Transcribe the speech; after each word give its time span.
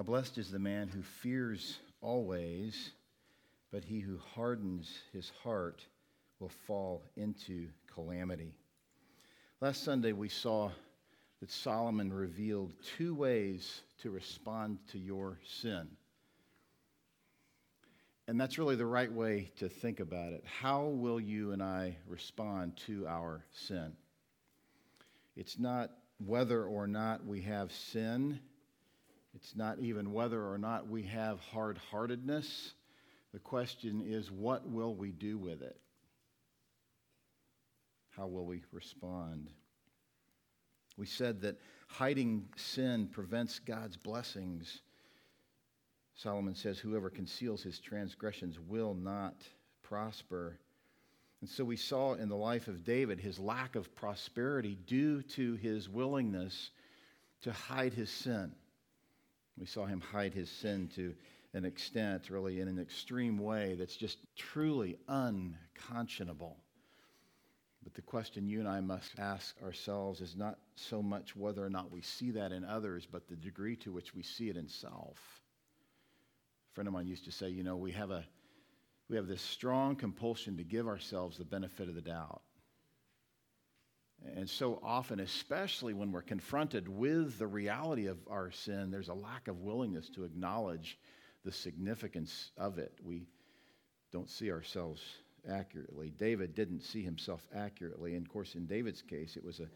How 0.00 0.04
blessed 0.04 0.38
is 0.38 0.50
the 0.50 0.58
man 0.58 0.88
who 0.88 1.02
fears 1.02 1.78
always, 2.00 2.92
but 3.70 3.84
he 3.84 4.00
who 4.00 4.16
hardens 4.34 4.90
his 5.12 5.30
heart 5.44 5.84
will 6.38 6.50
fall 6.66 7.02
into 7.18 7.68
calamity. 7.92 8.54
Last 9.60 9.84
Sunday, 9.84 10.12
we 10.12 10.30
saw 10.30 10.70
that 11.40 11.50
Solomon 11.50 12.10
revealed 12.10 12.72
two 12.96 13.14
ways 13.14 13.82
to 14.00 14.10
respond 14.10 14.78
to 14.92 14.98
your 14.98 15.38
sin. 15.44 15.86
And 18.26 18.40
that's 18.40 18.58
really 18.58 18.76
the 18.76 18.86
right 18.86 19.12
way 19.12 19.52
to 19.58 19.68
think 19.68 20.00
about 20.00 20.32
it. 20.32 20.42
How 20.46 20.84
will 20.84 21.20
you 21.20 21.52
and 21.52 21.62
I 21.62 21.98
respond 22.08 22.78
to 22.86 23.06
our 23.06 23.44
sin? 23.52 23.92
It's 25.36 25.58
not 25.58 25.90
whether 26.24 26.64
or 26.64 26.86
not 26.86 27.26
we 27.26 27.42
have 27.42 27.70
sin, 27.70 28.40
it's 29.34 29.54
not 29.54 29.78
even 29.78 30.12
whether 30.12 30.42
or 30.42 30.58
not 30.58 30.88
we 30.88 31.04
have 31.04 31.40
hard 31.40 31.78
heartedness. 31.90 32.72
The 33.32 33.38
question 33.38 34.02
is, 34.04 34.30
what 34.30 34.68
will 34.68 34.94
we 34.94 35.12
do 35.12 35.38
with 35.38 35.62
it? 35.62 35.76
How 38.10 38.26
will 38.26 38.44
we 38.44 38.62
respond? 38.72 39.48
We 40.96 41.06
said 41.06 41.42
that 41.42 41.60
hiding 41.86 42.48
sin 42.56 43.06
prevents 43.06 43.60
God's 43.60 43.96
blessings. 43.96 44.82
Solomon 46.16 46.54
says, 46.54 46.78
Whoever 46.78 47.08
conceals 47.08 47.62
his 47.62 47.78
transgressions 47.78 48.58
will 48.58 48.94
not 48.94 49.36
prosper. 49.82 50.58
And 51.40 51.48
so 51.48 51.64
we 51.64 51.76
saw 51.76 52.14
in 52.14 52.28
the 52.28 52.36
life 52.36 52.68
of 52.68 52.84
David 52.84 53.20
his 53.20 53.38
lack 53.38 53.76
of 53.76 53.94
prosperity 53.94 54.76
due 54.86 55.22
to 55.22 55.54
his 55.54 55.88
willingness 55.88 56.70
to 57.42 57.52
hide 57.52 57.94
his 57.94 58.10
sin. 58.10 58.52
We 59.58 59.66
saw 59.66 59.86
him 59.86 60.00
hide 60.00 60.34
his 60.34 60.50
sin 60.50 60.88
to 60.96 61.14
an 61.52 61.64
extent, 61.64 62.30
really 62.30 62.60
in 62.60 62.68
an 62.68 62.78
extreme 62.78 63.38
way, 63.38 63.74
that's 63.74 63.96
just 63.96 64.18
truly 64.36 64.98
unconscionable. 65.08 66.56
But 67.82 67.94
the 67.94 68.02
question 68.02 68.46
you 68.46 68.60
and 68.60 68.68
I 68.68 68.80
must 68.80 69.18
ask 69.18 69.60
ourselves 69.62 70.20
is 70.20 70.36
not 70.36 70.58
so 70.76 71.02
much 71.02 71.34
whether 71.34 71.64
or 71.64 71.70
not 71.70 71.90
we 71.90 72.02
see 72.02 72.30
that 72.32 72.52
in 72.52 72.64
others, 72.64 73.06
but 73.10 73.28
the 73.28 73.36
degree 73.36 73.76
to 73.76 73.92
which 73.92 74.14
we 74.14 74.22
see 74.22 74.48
it 74.48 74.56
in 74.56 74.68
self. 74.68 75.18
A 76.70 76.74
friend 76.74 76.86
of 76.86 76.94
mine 76.94 77.06
used 77.06 77.24
to 77.24 77.32
say, 77.32 77.48
you 77.48 77.64
know, 77.64 77.76
we 77.76 77.92
have 77.92 78.10
a 78.10 78.24
we 79.08 79.16
have 79.16 79.26
this 79.26 79.42
strong 79.42 79.96
compulsion 79.96 80.56
to 80.56 80.62
give 80.62 80.86
ourselves 80.86 81.36
the 81.36 81.44
benefit 81.44 81.88
of 81.88 81.96
the 81.96 82.00
doubt. 82.00 82.42
And 84.36 84.48
so 84.48 84.80
often, 84.82 85.20
especially 85.20 85.94
when 85.94 86.12
we're 86.12 86.22
confronted 86.22 86.88
with 86.88 87.38
the 87.38 87.46
reality 87.46 88.06
of 88.06 88.18
our 88.28 88.50
sin, 88.50 88.90
there's 88.90 89.08
a 89.08 89.14
lack 89.14 89.48
of 89.48 89.60
willingness 89.60 90.08
to 90.10 90.24
acknowledge 90.24 90.98
the 91.44 91.52
significance 91.52 92.52
of 92.56 92.78
it. 92.78 92.92
We 93.02 93.26
don't 94.12 94.28
see 94.28 94.50
ourselves 94.50 95.02
accurately. 95.48 96.12
David 96.18 96.54
didn't 96.54 96.82
see 96.82 97.02
himself 97.02 97.46
accurately. 97.54 98.14
And 98.14 98.26
of 98.26 98.32
course, 98.32 98.54
in 98.54 98.66
David's 98.66 99.02
case, 99.02 99.36
it 99.36 99.44
was 99.44 99.60
a, 99.60 99.68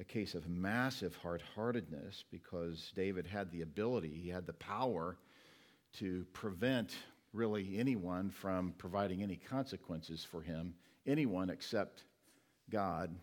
a 0.00 0.04
case 0.04 0.34
of 0.34 0.48
massive 0.48 1.14
hard 1.16 1.42
heartedness 1.54 2.24
because 2.30 2.92
David 2.96 3.26
had 3.26 3.50
the 3.50 3.62
ability, 3.62 4.20
he 4.22 4.28
had 4.28 4.46
the 4.46 4.54
power 4.54 5.16
to 5.98 6.26
prevent 6.32 6.96
really 7.32 7.76
anyone 7.78 8.30
from 8.30 8.74
providing 8.78 9.22
any 9.22 9.36
consequences 9.36 10.24
for 10.24 10.40
him, 10.40 10.74
anyone 11.06 11.50
except 11.50 12.04
God. 12.70 13.14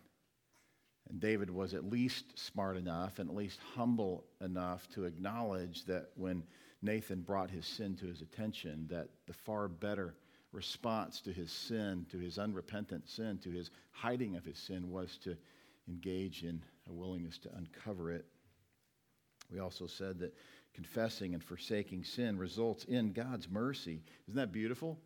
And 1.08 1.20
David 1.20 1.50
was 1.50 1.74
at 1.74 1.84
least 1.84 2.38
smart 2.38 2.76
enough 2.76 3.18
and 3.18 3.28
at 3.28 3.36
least 3.36 3.60
humble 3.74 4.24
enough 4.40 4.88
to 4.90 5.04
acknowledge 5.04 5.84
that 5.84 6.10
when 6.14 6.42
Nathan 6.80 7.20
brought 7.20 7.50
his 7.50 7.66
sin 7.66 7.96
to 7.96 8.06
his 8.06 8.22
attention, 8.22 8.86
that 8.90 9.08
the 9.26 9.32
far 9.32 9.68
better 9.68 10.14
response 10.52 11.20
to 11.22 11.32
his 11.32 11.50
sin, 11.50 12.06
to 12.10 12.18
his 12.18 12.38
unrepentant 12.38 13.08
sin, 13.08 13.38
to 13.38 13.50
his 13.50 13.70
hiding 13.90 14.36
of 14.36 14.44
his 14.44 14.58
sin, 14.58 14.90
was 14.90 15.18
to 15.18 15.36
engage 15.88 16.44
in 16.44 16.62
a 16.88 16.92
willingness 16.92 17.38
to 17.38 17.54
uncover 17.56 18.12
it. 18.12 18.26
We 19.50 19.58
also 19.58 19.86
said 19.86 20.18
that 20.20 20.34
confessing 20.74 21.34
and 21.34 21.42
forsaking 21.42 22.04
sin 22.04 22.38
results 22.38 22.84
in 22.84 23.12
God's 23.12 23.48
mercy. 23.48 24.02
Isn't 24.28 24.36
that 24.36 24.52
beautiful? 24.52 24.98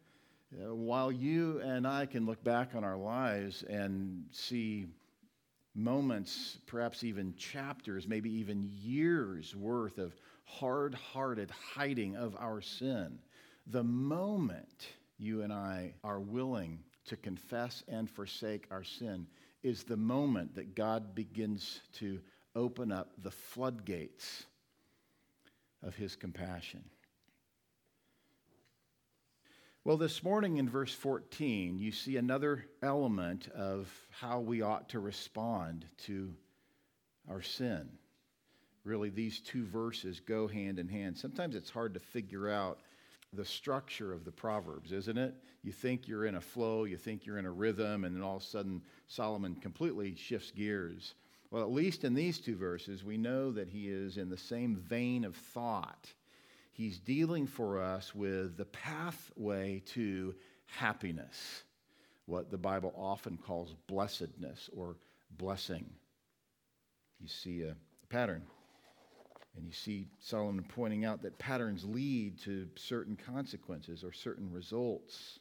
Uh, 0.55 0.75
while 0.75 1.11
you 1.11 1.61
and 1.61 1.87
I 1.87 2.07
can 2.07 2.25
look 2.25 2.43
back 2.45 2.75
on 2.75 2.85
our 2.85 2.97
lives 2.97 3.65
and 3.65 4.25
see 4.31 4.87
moments, 5.77 6.59
perhaps 6.67 7.05
even 7.05 7.35
chapters, 7.37 8.09
maybe 8.09 8.31
even 8.31 8.71
years 8.83 9.55
worth 9.55 9.99
of 9.99 10.15
hard 10.45 10.95
hearted 10.95 11.51
hiding 11.51 12.17
of 12.17 12.35
our 12.39 12.61
sin, 12.61 13.19
the 13.67 13.85
moment 13.85 14.89
you 15.19 15.43
and 15.43 15.53
I 15.53 15.93
are 16.03 16.21
willing 16.21 16.79
to 17.07 17.17
confess 17.17 17.83
and 17.89 18.11
forsake 18.11 18.67
our 18.71 18.85
sin 18.85 19.27
is 19.63 19.85
the 19.85 19.97
moment 19.97 20.55
that 20.55 20.75
God 20.75 21.15
begins 21.15 21.81
to 21.95 22.21
open 22.55 22.93
up 22.93 23.11
the 23.23 23.31
floodgates 23.31 24.45
of 25.83 25.95
his 25.95 26.17
compassion. 26.17 26.83
Well, 29.87 29.97
this 29.97 30.25
morning 30.25 30.57
in 30.57 30.69
verse 30.69 30.93
14, 30.93 31.79
you 31.79 31.93
see 31.93 32.17
another 32.17 32.67
element 32.83 33.47
of 33.55 33.89
how 34.11 34.41
we 34.41 34.61
ought 34.61 34.89
to 34.89 34.99
respond 34.99 35.87
to 36.07 36.35
our 37.31 37.41
sin. 37.41 37.89
Really, 38.83 39.11
these 39.11 39.39
two 39.39 39.65
verses 39.65 40.19
go 40.19 40.49
hand 40.49 40.81
in 40.81 40.89
hand. 40.89 41.17
Sometimes 41.17 41.55
it's 41.55 41.71
hard 41.71 41.95
to 41.95 42.01
figure 42.01 42.51
out 42.51 42.81
the 43.33 43.45
structure 43.45 44.13
of 44.13 44.25
the 44.25 44.33
Proverbs, 44.33 44.91
isn't 44.91 45.19
it? 45.19 45.37
You 45.63 45.71
think 45.71 46.09
you're 46.09 46.27
in 46.27 46.35
a 46.35 46.41
flow, 46.41 46.83
you 46.83 46.97
think 46.97 47.25
you're 47.25 47.39
in 47.39 47.47
a 47.47 47.53
rhythm, 47.53 48.05
and 48.05 48.17
then 48.17 48.25
all 48.25 48.39
of 48.39 48.43
a 48.43 48.47
sudden 48.47 48.83
Solomon 49.07 49.55
completely 49.55 50.17
shifts 50.17 50.51
gears. 50.51 51.15
Well, 51.53 51.63
at 51.63 51.71
least 51.71 52.03
in 52.03 52.13
these 52.13 52.41
two 52.41 52.57
verses, 52.57 53.05
we 53.05 53.19
know 53.19 53.53
that 53.53 53.69
he 53.69 53.89
is 53.89 54.17
in 54.17 54.31
the 54.31 54.37
same 54.37 54.75
vein 54.75 55.25
of 55.25 55.37
thought. 55.37 56.13
He's 56.77 56.99
dealing 56.99 57.47
for 57.47 57.83
us 57.83 58.15
with 58.15 58.59
the 58.59 58.67
pathway 58.67 59.83
to 59.95 60.35
happiness, 60.67 61.63
what 62.27 62.51
the 62.51 62.59
Bible 62.59 62.93
often 62.95 63.39
calls 63.39 63.75
blessedness 63.87 64.69
or 64.77 64.97
blessing. 65.39 65.87
You 67.19 67.29
see 67.29 67.63
a 67.63 67.75
pattern. 68.11 68.43
And 69.57 69.67
you 69.67 69.73
see 69.73 70.09
Solomon 70.21 70.67
pointing 70.69 71.07
out 71.07 71.23
that 71.23 71.39
patterns 71.39 71.83
lead 71.83 72.39
to 72.41 72.69
certain 72.75 73.17
consequences 73.17 74.05
or 74.05 74.13
certain 74.13 74.53
results. 74.53 75.39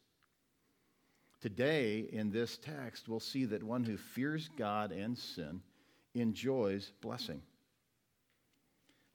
Today, 1.42 2.08
in 2.14 2.32
this 2.32 2.58
text, 2.58 3.10
we'll 3.10 3.20
see 3.20 3.44
that 3.44 3.62
one 3.62 3.84
who 3.84 3.98
fears 3.98 4.50
God 4.58 4.94
and 4.94 5.18
sin 5.18 5.60
enjoys 6.14 6.94
blessing, 7.02 7.42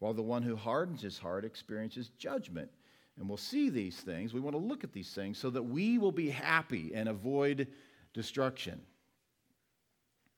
while 0.00 0.12
the 0.12 0.22
one 0.22 0.42
who 0.42 0.56
hardens 0.56 1.00
his 1.02 1.18
heart 1.18 1.44
experiences 1.44 2.10
judgment. 2.18 2.70
And 3.18 3.28
we'll 3.28 3.38
see 3.38 3.70
these 3.70 4.00
things. 4.00 4.34
We 4.34 4.40
want 4.40 4.56
to 4.56 4.62
look 4.62 4.82
at 4.82 4.92
these 4.92 5.12
things 5.12 5.38
so 5.38 5.50
that 5.50 5.62
we 5.62 5.98
will 5.98 6.12
be 6.12 6.30
happy 6.30 6.92
and 6.94 7.08
avoid 7.08 7.68
destruction. 8.12 8.80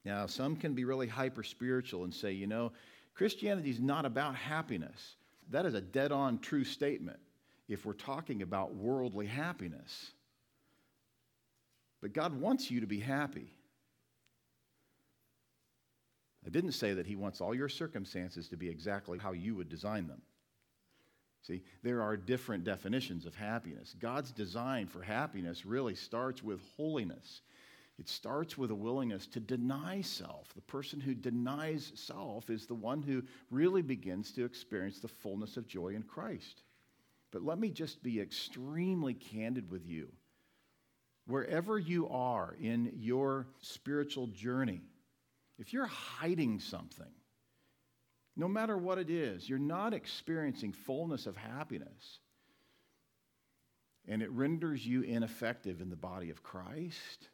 Now, 0.04 0.26
some 0.26 0.56
can 0.56 0.74
be 0.74 0.84
really 0.84 1.06
hyper 1.06 1.44
spiritual 1.44 2.04
and 2.04 2.12
say, 2.12 2.32
you 2.32 2.48
know, 2.48 2.72
Christianity 3.14 3.70
is 3.70 3.80
not 3.80 4.04
about 4.04 4.34
happiness. 4.34 5.14
That 5.50 5.64
is 5.64 5.74
a 5.74 5.80
dead 5.80 6.10
on 6.12 6.40
true 6.40 6.64
statement 6.64 7.20
if 7.68 7.86
we're 7.86 7.92
talking 7.92 8.42
about 8.42 8.74
worldly 8.74 9.26
happiness. 9.26 10.12
But 12.00 12.12
God 12.12 12.38
wants 12.40 12.68
you 12.68 12.80
to 12.80 12.86
be 12.86 12.98
happy. 12.98 13.54
I 16.44 16.50
didn't 16.50 16.72
say 16.72 16.94
that 16.94 17.06
he 17.06 17.16
wants 17.16 17.40
all 17.40 17.54
your 17.54 17.68
circumstances 17.68 18.48
to 18.48 18.56
be 18.56 18.68
exactly 18.68 19.18
how 19.18 19.32
you 19.32 19.54
would 19.54 19.68
design 19.68 20.08
them. 20.08 20.22
See, 21.42 21.62
there 21.82 22.02
are 22.02 22.16
different 22.16 22.64
definitions 22.64 23.26
of 23.26 23.34
happiness. 23.34 23.94
God's 23.98 24.30
design 24.30 24.86
for 24.86 25.02
happiness 25.02 25.66
really 25.66 25.94
starts 25.94 26.42
with 26.42 26.60
holiness. 26.76 27.42
It 27.98 28.08
starts 28.08 28.56
with 28.56 28.70
a 28.70 28.76
willingness 28.76 29.26
to 29.28 29.40
deny 29.40 30.00
self. 30.00 30.52
The 30.54 30.62
person 30.62 31.00
who 31.00 31.14
denies 31.14 31.92
self 31.94 32.48
is 32.48 32.66
the 32.66 32.74
one 32.74 33.02
who 33.02 33.22
really 33.50 33.82
begins 33.82 34.32
to 34.32 34.44
experience 34.44 35.00
the 35.00 35.08
fullness 35.08 35.56
of 35.56 35.66
joy 35.66 35.88
in 35.88 36.02
Christ. 36.02 36.62
But 37.32 37.42
let 37.42 37.58
me 37.58 37.70
just 37.70 38.02
be 38.02 38.20
extremely 38.20 39.14
candid 39.14 39.70
with 39.70 39.86
you. 39.86 40.08
Wherever 41.26 41.78
you 41.78 42.08
are 42.08 42.56
in 42.60 42.92
your 42.96 43.46
spiritual 43.60 44.28
journey, 44.28 44.80
if 45.58 45.72
you're 45.72 45.86
hiding 45.86 46.60
something, 46.60 47.12
no 48.36 48.48
matter 48.48 48.76
what 48.76 48.98
it 48.98 49.10
is, 49.10 49.48
you're 49.48 49.58
not 49.58 49.94
experiencing 49.94 50.72
fullness 50.72 51.26
of 51.26 51.36
happiness. 51.36 52.18
And 54.08 54.22
it 54.22 54.30
renders 54.30 54.84
you 54.84 55.02
ineffective 55.02 55.80
in 55.80 55.90
the 55.90 55.96
body 55.96 56.30
of 56.30 56.42
Christ. 56.42 57.28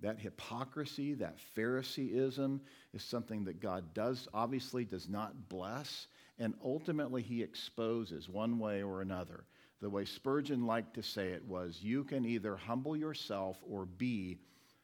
That 0.00 0.18
hypocrisy, 0.18 1.14
that 1.14 1.38
Phariseeism 1.54 2.62
is 2.94 3.02
something 3.04 3.44
that 3.44 3.60
God 3.60 3.92
does, 3.92 4.26
obviously, 4.32 4.84
does 4.86 5.08
not 5.08 5.48
bless. 5.48 6.08
and 6.40 6.54
ultimately 6.64 7.22
he 7.22 7.42
exposes 7.42 8.28
one 8.28 8.58
way 8.58 8.82
or 8.82 9.02
another. 9.02 9.44
The 9.80 9.90
way 9.90 10.06
Spurgeon 10.06 10.66
liked 10.66 10.94
to 10.94 11.02
say 11.02 11.28
it 11.28 11.44
was 11.44 11.78
you 11.82 12.02
can 12.02 12.24
either 12.24 12.56
humble 12.56 12.96
yourself 12.96 13.58
or 13.62 13.84
be 13.84 14.38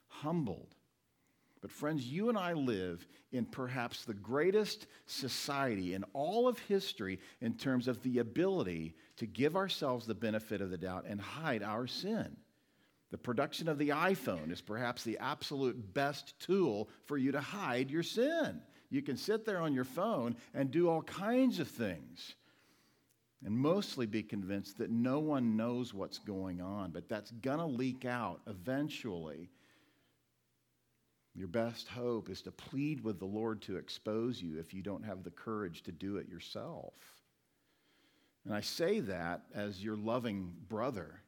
humbled. 0.06 0.75
But, 1.66 1.72
friends, 1.72 2.06
you 2.06 2.28
and 2.28 2.38
I 2.38 2.52
live 2.52 3.08
in 3.32 3.44
perhaps 3.44 4.04
the 4.04 4.14
greatest 4.14 4.86
society 5.06 5.94
in 5.94 6.04
all 6.12 6.46
of 6.46 6.60
history 6.60 7.18
in 7.40 7.54
terms 7.54 7.88
of 7.88 8.00
the 8.04 8.20
ability 8.20 8.94
to 9.16 9.26
give 9.26 9.56
ourselves 9.56 10.06
the 10.06 10.14
benefit 10.14 10.60
of 10.60 10.70
the 10.70 10.78
doubt 10.78 11.06
and 11.08 11.20
hide 11.20 11.64
our 11.64 11.88
sin. 11.88 12.36
The 13.10 13.18
production 13.18 13.68
of 13.68 13.78
the 13.78 13.88
iPhone 13.88 14.52
is 14.52 14.60
perhaps 14.60 15.02
the 15.02 15.18
absolute 15.18 15.92
best 15.92 16.38
tool 16.38 16.88
for 17.04 17.18
you 17.18 17.32
to 17.32 17.40
hide 17.40 17.90
your 17.90 18.04
sin. 18.04 18.60
You 18.88 19.02
can 19.02 19.16
sit 19.16 19.44
there 19.44 19.58
on 19.58 19.74
your 19.74 19.82
phone 19.82 20.36
and 20.54 20.70
do 20.70 20.88
all 20.88 21.02
kinds 21.02 21.58
of 21.58 21.66
things 21.66 22.36
and 23.44 23.58
mostly 23.58 24.06
be 24.06 24.22
convinced 24.22 24.78
that 24.78 24.90
no 24.90 25.18
one 25.18 25.56
knows 25.56 25.92
what's 25.92 26.20
going 26.20 26.60
on, 26.60 26.92
but 26.92 27.08
that's 27.08 27.32
going 27.32 27.58
to 27.58 27.66
leak 27.66 28.04
out 28.04 28.40
eventually. 28.46 29.50
Your 31.36 31.48
best 31.48 31.86
hope 31.88 32.30
is 32.30 32.40
to 32.42 32.50
plead 32.50 33.04
with 33.04 33.18
the 33.18 33.26
Lord 33.26 33.60
to 33.62 33.76
expose 33.76 34.40
you 34.40 34.58
if 34.58 34.72
you 34.72 34.80
don't 34.80 35.04
have 35.04 35.22
the 35.22 35.30
courage 35.30 35.82
to 35.82 35.92
do 35.92 36.16
it 36.16 36.28
yourself. 36.28 36.94
And 38.46 38.54
I 38.54 38.62
say 38.62 39.00
that 39.00 39.42
as 39.54 39.84
your 39.84 39.96
loving 39.96 40.54
brother. 40.66 41.20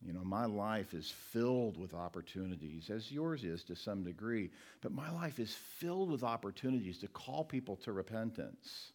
You 0.00 0.14
know, 0.14 0.24
my 0.24 0.46
life 0.46 0.94
is 0.94 1.10
filled 1.10 1.78
with 1.78 1.92
opportunities, 1.92 2.88
as 2.88 3.12
yours 3.12 3.44
is 3.44 3.62
to 3.64 3.76
some 3.76 4.02
degree, 4.02 4.50
but 4.80 4.92
my 4.92 5.10
life 5.10 5.38
is 5.38 5.54
filled 5.54 6.10
with 6.10 6.22
opportunities 6.22 6.98
to 7.00 7.08
call 7.08 7.44
people 7.44 7.76
to 7.76 7.92
repentance. 7.92 8.92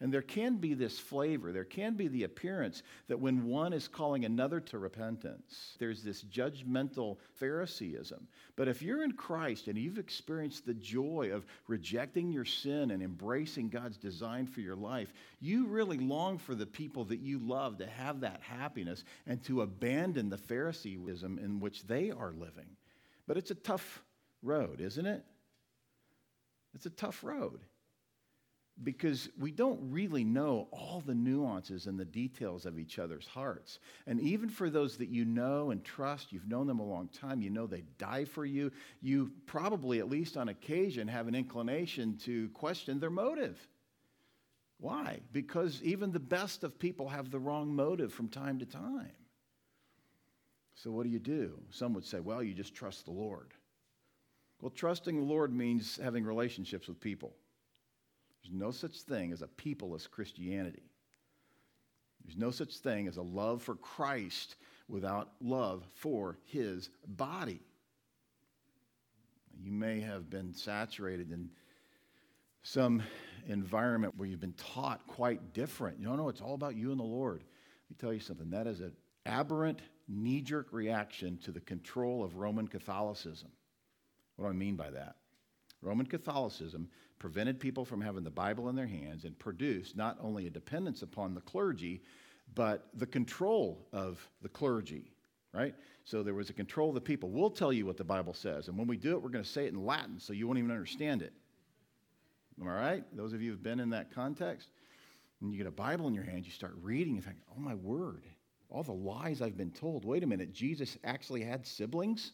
And 0.00 0.14
there 0.14 0.22
can 0.22 0.58
be 0.58 0.74
this 0.74 0.96
flavor, 0.96 1.50
there 1.50 1.64
can 1.64 1.94
be 1.94 2.06
the 2.06 2.22
appearance 2.22 2.84
that 3.08 3.18
when 3.18 3.44
one 3.44 3.72
is 3.72 3.88
calling 3.88 4.24
another 4.24 4.60
to 4.60 4.78
repentance, 4.78 5.76
there's 5.80 6.04
this 6.04 6.22
judgmental 6.22 7.16
Phariseeism. 7.40 8.28
But 8.54 8.68
if 8.68 8.80
you're 8.80 9.02
in 9.02 9.12
Christ 9.12 9.66
and 9.66 9.76
you've 9.76 9.98
experienced 9.98 10.64
the 10.64 10.74
joy 10.74 11.32
of 11.32 11.46
rejecting 11.66 12.30
your 12.30 12.44
sin 12.44 12.92
and 12.92 13.02
embracing 13.02 13.70
God's 13.70 13.96
design 13.96 14.46
for 14.46 14.60
your 14.60 14.76
life, 14.76 15.12
you 15.40 15.66
really 15.66 15.98
long 15.98 16.38
for 16.38 16.54
the 16.54 16.66
people 16.66 17.04
that 17.06 17.20
you 17.20 17.40
love 17.40 17.78
to 17.78 17.86
have 17.88 18.20
that 18.20 18.40
happiness 18.40 19.02
and 19.26 19.42
to 19.44 19.62
abandon 19.62 20.28
the 20.28 20.38
Phariseeism 20.38 21.40
in 21.40 21.58
which 21.58 21.82
they 21.88 22.12
are 22.12 22.32
living. 22.32 22.68
But 23.26 23.36
it's 23.36 23.50
a 23.50 23.56
tough 23.56 24.04
road, 24.44 24.80
isn't 24.80 25.06
it? 25.06 25.24
It's 26.72 26.86
a 26.86 26.90
tough 26.90 27.24
road 27.24 27.58
because 28.84 29.28
we 29.38 29.50
don't 29.50 29.80
really 29.90 30.24
know 30.24 30.68
all 30.70 31.02
the 31.04 31.14
nuances 31.14 31.86
and 31.86 31.98
the 31.98 32.04
details 32.04 32.64
of 32.64 32.78
each 32.78 32.98
other's 32.98 33.26
hearts. 33.26 33.80
And 34.06 34.20
even 34.20 34.48
for 34.48 34.70
those 34.70 34.96
that 34.98 35.08
you 35.08 35.24
know 35.24 35.70
and 35.70 35.84
trust, 35.84 36.32
you've 36.32 36.48
known 36.48 36.66
them 36.66 36.78
a 36.78 36.86
long 36.86 37.08
time, 37.08 37.42
you 37.42 37.50
know 37.50 37.66
they 37.66 37.82
die 37.98 38.24
for 38.24 38.44
you, 38.44 38.70
you 39.00 39.32
probably, 39.46 39.98
at 39.98 40.08
least 40.08 40.36
on 40.36 40.48
occasion, 40.48 41.08
have 41.08 41.26
an 41.26 41.34
inclination 41.34 42.16
to 42.18 42.48
question 42.50 43.00
their 43.00 43.10
motive. 43.10 43.58
Why? 44.78 45.20
Because 45.32 45.82
even 45.82 46.12
the 46.12 46.20
best 46.20 46.62
of 46.62 46.78
people 46.78 47.08
have 47.08 47.30
the 47.30 47.40
wrong 47.40 47.74
motive 47.74 48.12
from 48.12 48.28
time 48.28 48.60
to 48.60 48.66
time. 48.66 49.10
So, 50.76 50.92
what 50.92 51.02
do 51.02 51.08
you 51.08 51.18
do? 51.18 51.58
Some 51.70 51.92
would 51.94 52.04
say, 52.04 52.20
well, 52.20 52.40
you 52.40 52.54
just 52.54 52.74
trust 52.74 53.04
the 53.04 53.10
Lord. 53.10 53.52
Well, 54.60 54.70
trusting 54.70 55.16
the 55.16 55.26
Lord 55.26 55.52
means 55.52 55.98
having 56.02 56.24
relationships 56.24 56.86
with 56.86 57.00
people. 57.00 57.34
There's 58.48 58.60
no 58.60 58.70
such 58.70 59.02
thing 59.02 59.32
as 59.32 59.42
a 59.42 59.46
peopleless 59.46 60.10
Christianity. 60.10 60.82
There's 62.24 62.38
no 62.38 62.50
such 62.50 62.76
thing 62.76 63.06
as 63.06 63.16
a 63.16 63.22
love 63.22 63.62
for 63.62 63.74
Christ 63.74 64.56
without 64.88 65.32
love 65.40 65.86
for 65.94 66.38
his 66.44 66.88
body. 67.06 67.60
You 69.62 69.70
may 69.70 70.00
have 70.00 70.30
been 70.30 70.54
saturated 70.54 71.30
in 71.30 71.50
some 72.62 73.02
environment 73.48 74.14
where 74.16 74.28
you've 74.28 74.40
been 74.40 74.54
taught 74.54 75.06
quite 75.06 75.52
different. 75.52 75.98
You 75.98 76.06
don't 76.06 76.16
know, 76.16 76.28
it's 76.28 76.40
all 76.40 76.54
about 76.54 76.74
you 76.74 76.90
and 76.90 77.00
the 77.00 77.04
Lord. 77.04 77.42
Let 77.42 77.90
me 77.90 77.96
tell 78.00 78.12
you 78.12 78.20
something 78.20 78.50
that 78.50 78.66
is 78.66 78.80
an 78.80 78.92
aberrant, 79.26 79.80
knee 80.08 80.40
jerk 80.40 80.68
reaction 80.72 81.38
to 81.44 81.50
the 81.50 81.60
control 81.60 82.24
of 82.24 82.36
Roman 82.36 82.66
Catholicism. 82.66 83.50
What 84.36 84.46
do 84.46 84.50
I 84.50 84.54
mean 84.54 84.76
by 84.76 84.90
that? 84.90 85.16
Roman 85.82 86.06
Catholicism 86.06 86.88
prevented 87.18 87.60
people 87.60 87.84
from 87.84 88.00
having 88.00 88.24
the 88.24 88.30
Bible 88.30 88.68
in 88.68 88.76
their 88.76 88.86
hands 88.86 89.24
and 89.24 89.38
produced 89.38 89.96
not 89.96 90.18
only 90.20 90.46
a 90.46 90.50
dependence 90.50 91.02
upon 91.02 91.34
the 91.34 91.40
clergy, 91.40 92.02
but 92.54 92.88
the 92.94 93.06
control 93.06 93.86
of 93.92 94.20
the 94.42 94.48
clergy, 94.48 95.12
right? 95.52 95.74
So 96.04 96.22
there 96.22 96.34
was 96.34 96.50
a 96.50 96.54
control 96.54 96.88
of 96.88 96.94
the 96.94 97.00
people. 97.00 97.30
We'll 97.30 97.50
tell 97.50 97.72
you 97.72 97.86
what 97.86 97.96
the 97.96 98.04
Bible 98.04 98.34
says, 98.34 98.68
and 98.68 98.78
when 98.78 98.86
we 98.86 98.96
do 98.96 99.12
it, 99.12 99.22
we're 99.22 99.28
going 99.30 99.44
to 99.44 99.50
say 99.50 99.66
it 99.66 99.72
in 99.72 99.84
Latin 99.84 100.18
so 100.18 100.32
you 100.32 100.46
won't 100.46 100.58
even 100.58 100.70
understand 100.70 101.22
it. 101.22 101.32
All 102.60 102.68
right? 102.68 103.04
Those 103.16 103.32
of 103.32 103.42
you 103.42 103.50
who've 103.50 103.62
been 103.62 103.80
in 103.80 103.90
that 103.90 104.12
context, 104.12 104.70
when 105.40 105.52
you 105.52 105.58
get 105.58 105.66
a 105.66 105.72
Bible 105.72 106.08
in 106.08 106.14
your 106.14 106.24
hand, 106.24 106.44
you 106.44 106.50
start 106.50 106.74
reading 106.82 107.16
and 107.16 107.24
think, 107.24 107.36
oh 107.56 107.60
my 107.60 107.74
word, 107.74 108.24
all 108.70 108.82
the 108.82 108.92
lies 108.92 109.40
I've 109.40 109.56
been 109.56 109.70
told. 109.70 110.04
Wait 110.04 110.24
a 110.24 110.26
minute, 110.26 110.52
Jesus 110.52 110.98
actually 111.04 111.42
had 111.42 111.66
siblings? 111.66 112.32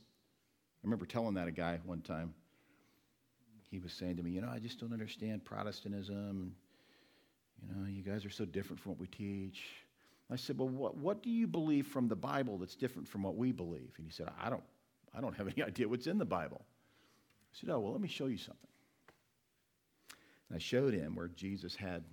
I 0.82 0.86
remember 0.86 1.06
telling 1.06 1.34
that 1.34 1.48
a 1.48 1.52
guy 1.52 1.78
one 1.84 2.00
time 2.00 2.34
he 3.74 3.80
was 3.80 3.92
saying 3.92 4.16
to 4.18 4.22
me, 4.22 4.30
you 4.30 4.40
know, 4.40 4.48
I 4.48 4.60
just 4.60 4.78
don't 4.78 4.92
understand 4.92 5.44
Protestantism. 5.44 6.54
You 7.60 7.74
know, 7.74 7.88
you 7.88 8.02
guys 8.02 8.24
are 8.24 8.30
so 8.30 8.44
different 8.44 8.80
from 8.80 8.92
what 8.92 9.00
we 9.00 9.08
teach. 9.08 9.64
I 10.30 10.36
said, 10.36 10.56
well, 10.56 10.68
what, 10.68 10.96
what 10.96 11.24
do 11.24 11.30
you 11.30 11.48
believe 11.48 11.88
from 11.88 12.06
the 12.06 12.14
Bible 12.14 12.56
that's 12.56 12.76
different 12.76 13.08
from 13.08 13.24
what 13.24 13.34
we 13.34 13.50
believe? 13.50 13.90
And 13.96 14.06
he 14.06 14.12
said, 14.12 14.28
I 14.40 14.48
don't, 14.48 14.62
I 15.12 15.20
don't 15.20 15.34
have 15.34 15.48
any 15.56 15.66
idea 15.66 15.88
what's 15.88 16.06
in 16.06 16.18
the 16.18 16.24
Bible. 16.24 16.60
I 16.64 17.58
said, 17.58 17.70
oh, 17.70 17.80
well, 17.80 17.90
let 17.90 18.00
me 18.00 18.06
show 18.06 18.26
you 18.26 18.38
something. 18.38 18.68
And 20.48 20.54
I 20.54 20.60
showed 20.60 20.94
him 20.94 21.16
where 21.16 21.26
Jesus 21.26 21.74
had 21.74 22.04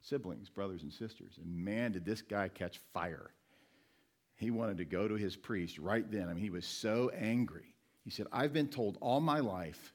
siblings, 0.00 0.48
brothers 0.48 0.84
and 0.84 0.92
sisters. 0.92 1.34
And 1.36 1.54
man, 1.54 1.92
did 1.92 2.06
this 2.06 2.22
guy 2.22 2.48
catch 2.48 2.80
fire. 2.94 3.28
He 4.36 4.50
wanted 4.50 4.78
to 4.78 4.86
go 4.86 5.06
to 5.06 5.16
his 5.16 5.36
priest 5.36 5.76
right 5.78 6.10
then. 6.10 6.30
I 6.30 6.32
mean, 6.32 6.44
he 6.44 6.48
was 6.48 6.64
so 6.64 7.10
angry. 7.14 7.74
He 8.04 8.10
said, 8.10 8.26
I've 8.32 8.54
been 8.54 8.68
told 8.68 8.96
all 9.02 9.20
my 9.20 9.40
life 9.40 9.92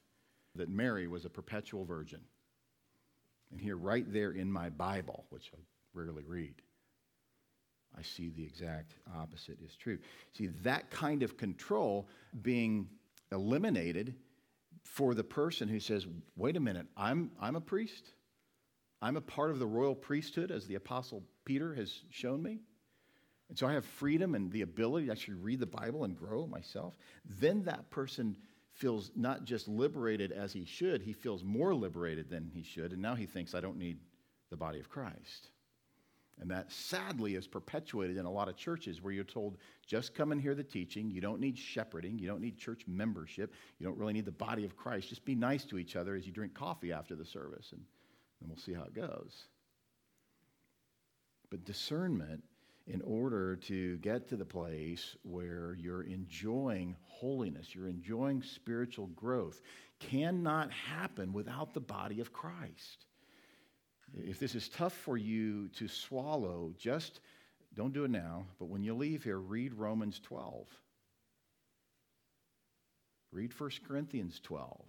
that 0.56 0.70
Mary 0.70 1.08
was 1.08 1.26
a 1.26 1.30
perpetual 1.30 1.86
virgin. 1.86 2.22
And 3.52 3.60
here, 3.60 3.78
right 3.78 4.12
there 4.12 4.32
in 4.32 4.52
my 4.52 4.70
Bible, 4.70 5.26
which 5.30 5.52
I 5.54 5.60
rarely 5.94 6.24
read, 6.24 6.56
I 7.98 8.02
see 8.02 8.30
the 8.30 8.44
exact 8.44 8.96
opposite 9.16 9.60
is 9.64 9.76
true. 9.76 10.00
See, 10.36 10.48
that 10.64 10.90
kind 10.90 11.22
of 11.22 11.38
control 11.38 12.08
being 12.42 12.90
eliminated 13.32 14.16
for 14.84 15.14
the 15.14 15.24
person 15.24 15.68
who 15.68 15.80
says, 15.80 16.08
wait 16.36 16.58
a 16.58 16.60
minute, 16.60 16.88
I'm, 16.98 17.32
I'm 17.40 17.56
a 17.56 17.62
priest. 17.62 18.14
I'm 19.02 19.18
a 19.18 19.22
part 19.22 19.52
of 19.52 19.60
the 19.60 19.68
royal 19.68 19.96
priesthood, 19.96 20.50
as 20.50 20.66
the 20.66 20.76
Apostle 20.76 21.24
Peter 21.46 21.74
has 21.76 22.04
shown 22.10 22.42
me. 22.42 22.62
And 23.50 23.58
so 23.58 23.68
I 23.68 23.74
have 23.74 23.86
freedom 23.86 24.34
and 24.34 24.52
the 24.52 24.62
ability 24.62 25.08
to 25.08 25.12
actually 25.12 25.36
read 25.36 25.60
the 25.60 25.66
Bible 25.68 26.06
and 26.06 26.18
grow 26.18 26.48
myself. 26.48 26.98
Then 27.40 27.64
that 27.64 27.90
person 27.92 28.36
feels 28.74 29.12
not 29.16 29.46
just 29.46 29.68
liberated 29.68 30.32
as 30.32 30.52
he 30.52 30.66
should, 30.66 31.02
he 31.02 31.14
feels 31.14 31.44
more 31.44 31.74
liberated 31.74 32.30
than 32.30 32.50
he 32.54 32.64
should. 32.64 32.92
And 32.92 33.02
now 33.02 33.16
he 33.16 33.26
thinks, 33.26 33.54
I 33.54 33.60
don't 33.60 33.78
need 33.78 34.00
the 34.50 34.58
body 34.58 34.80
of 34.80 34.90
Christ. 34.90 35.50
And 36.42 36.50
that 36.50 36.72
sadly 36.72 37.36
is 37.36 37.48
perpetuated 37.48 38.18
in 38.18 38.26
a 38.26 38.32
lot 38.32 38.50
of 38.50 38.58
churches 38.58 39.02
where 39.02 39.14
you're 39.14 39.24
told, 39.24 39.58
just 39.86 40.16
come 40.16 40.32
and 40.32 40.42
hear 40.42 40.56
the 40.56 40.64
teaching. 40.64 41.12
You 41.12 41.22
don't 41.22 41.40
need 41.40 41.58
shepherding. 41.58 42.18
You 42.18 42.28
don't 42.28 42.42
need 42.42 42.58
church 42.58 42.84
membership. 42.88 43.54
You 43.78 43.86
don't 43.86 43.98
really 43.98 44.14
need 44.14 44.26
the 44.26 44.32
body 44.32 44.66
of 44.66 44.76
Christ. 44.76 45.10
Just 45.10 45.26
be 45.26 45.36
nice 45.36 45.64
to 45.66 45.78
each 45.78 45.96
other 45.96 46.16
as 46.16 46.26
you 46.26 46.34
drink 46.34 46.56
coffee 46.56 46.92
after 46.92 47.16
the 47.16 47.26
service, 47.26 47.72
and 47.72 47.82
then 48.42 48.50
we'll 48.50 48.58
see 48.58 48.74
how 48.74 48.84
it 48.84 48.96
goes. 48.96 49.46
But 51.52 51.66
discernment 51.66 52.44
in 52.86 53.02
order 53.02 53.56
to 53.56 53.98
get 53.98 54.28
to 54.30 54.36
the 54.36 54.46
place 54.46 55.16
where 55.24 55.76
you're 55.80 56.04
enjoying 56.04 56.96
holiness, 57.04 57.74
you're 57.74 57.88
enjoying 57.88 58.42
spiritual 58.42 59.08
growth, 59.08 59.62
cannot 60.00 60.72
happen 60.72 61.32
without 61.32 61.74
the 61.74 61.80
body 61.80 62.20
of 62.20 62.34
Christ. 62.34 63.06
If 64.14 64.38
this 64.40 64.54
is 64.54 64.68
tough 64.68 64.94
for 64.94 65.18
you 65.18 65.70
to 65.70 65.88
swallow, 65.88 66.74
just 66.78 67.22
don't 67.74 67.94
do 67.94 68.04
it 68.04 68.12
now, 68.12 68.46
but 68.60 68.66
when 68.66 68.84
you 68.84 68.94
leave 68.94 69.24
here, 69.24 69.40
read 69.40 69.74
Romans 69.74 70.20
12. 70.20 70.68
Read 73.32 73.60
1 73.60 73.72
Corinthians 73.88 74.40
12. 74.44 74.86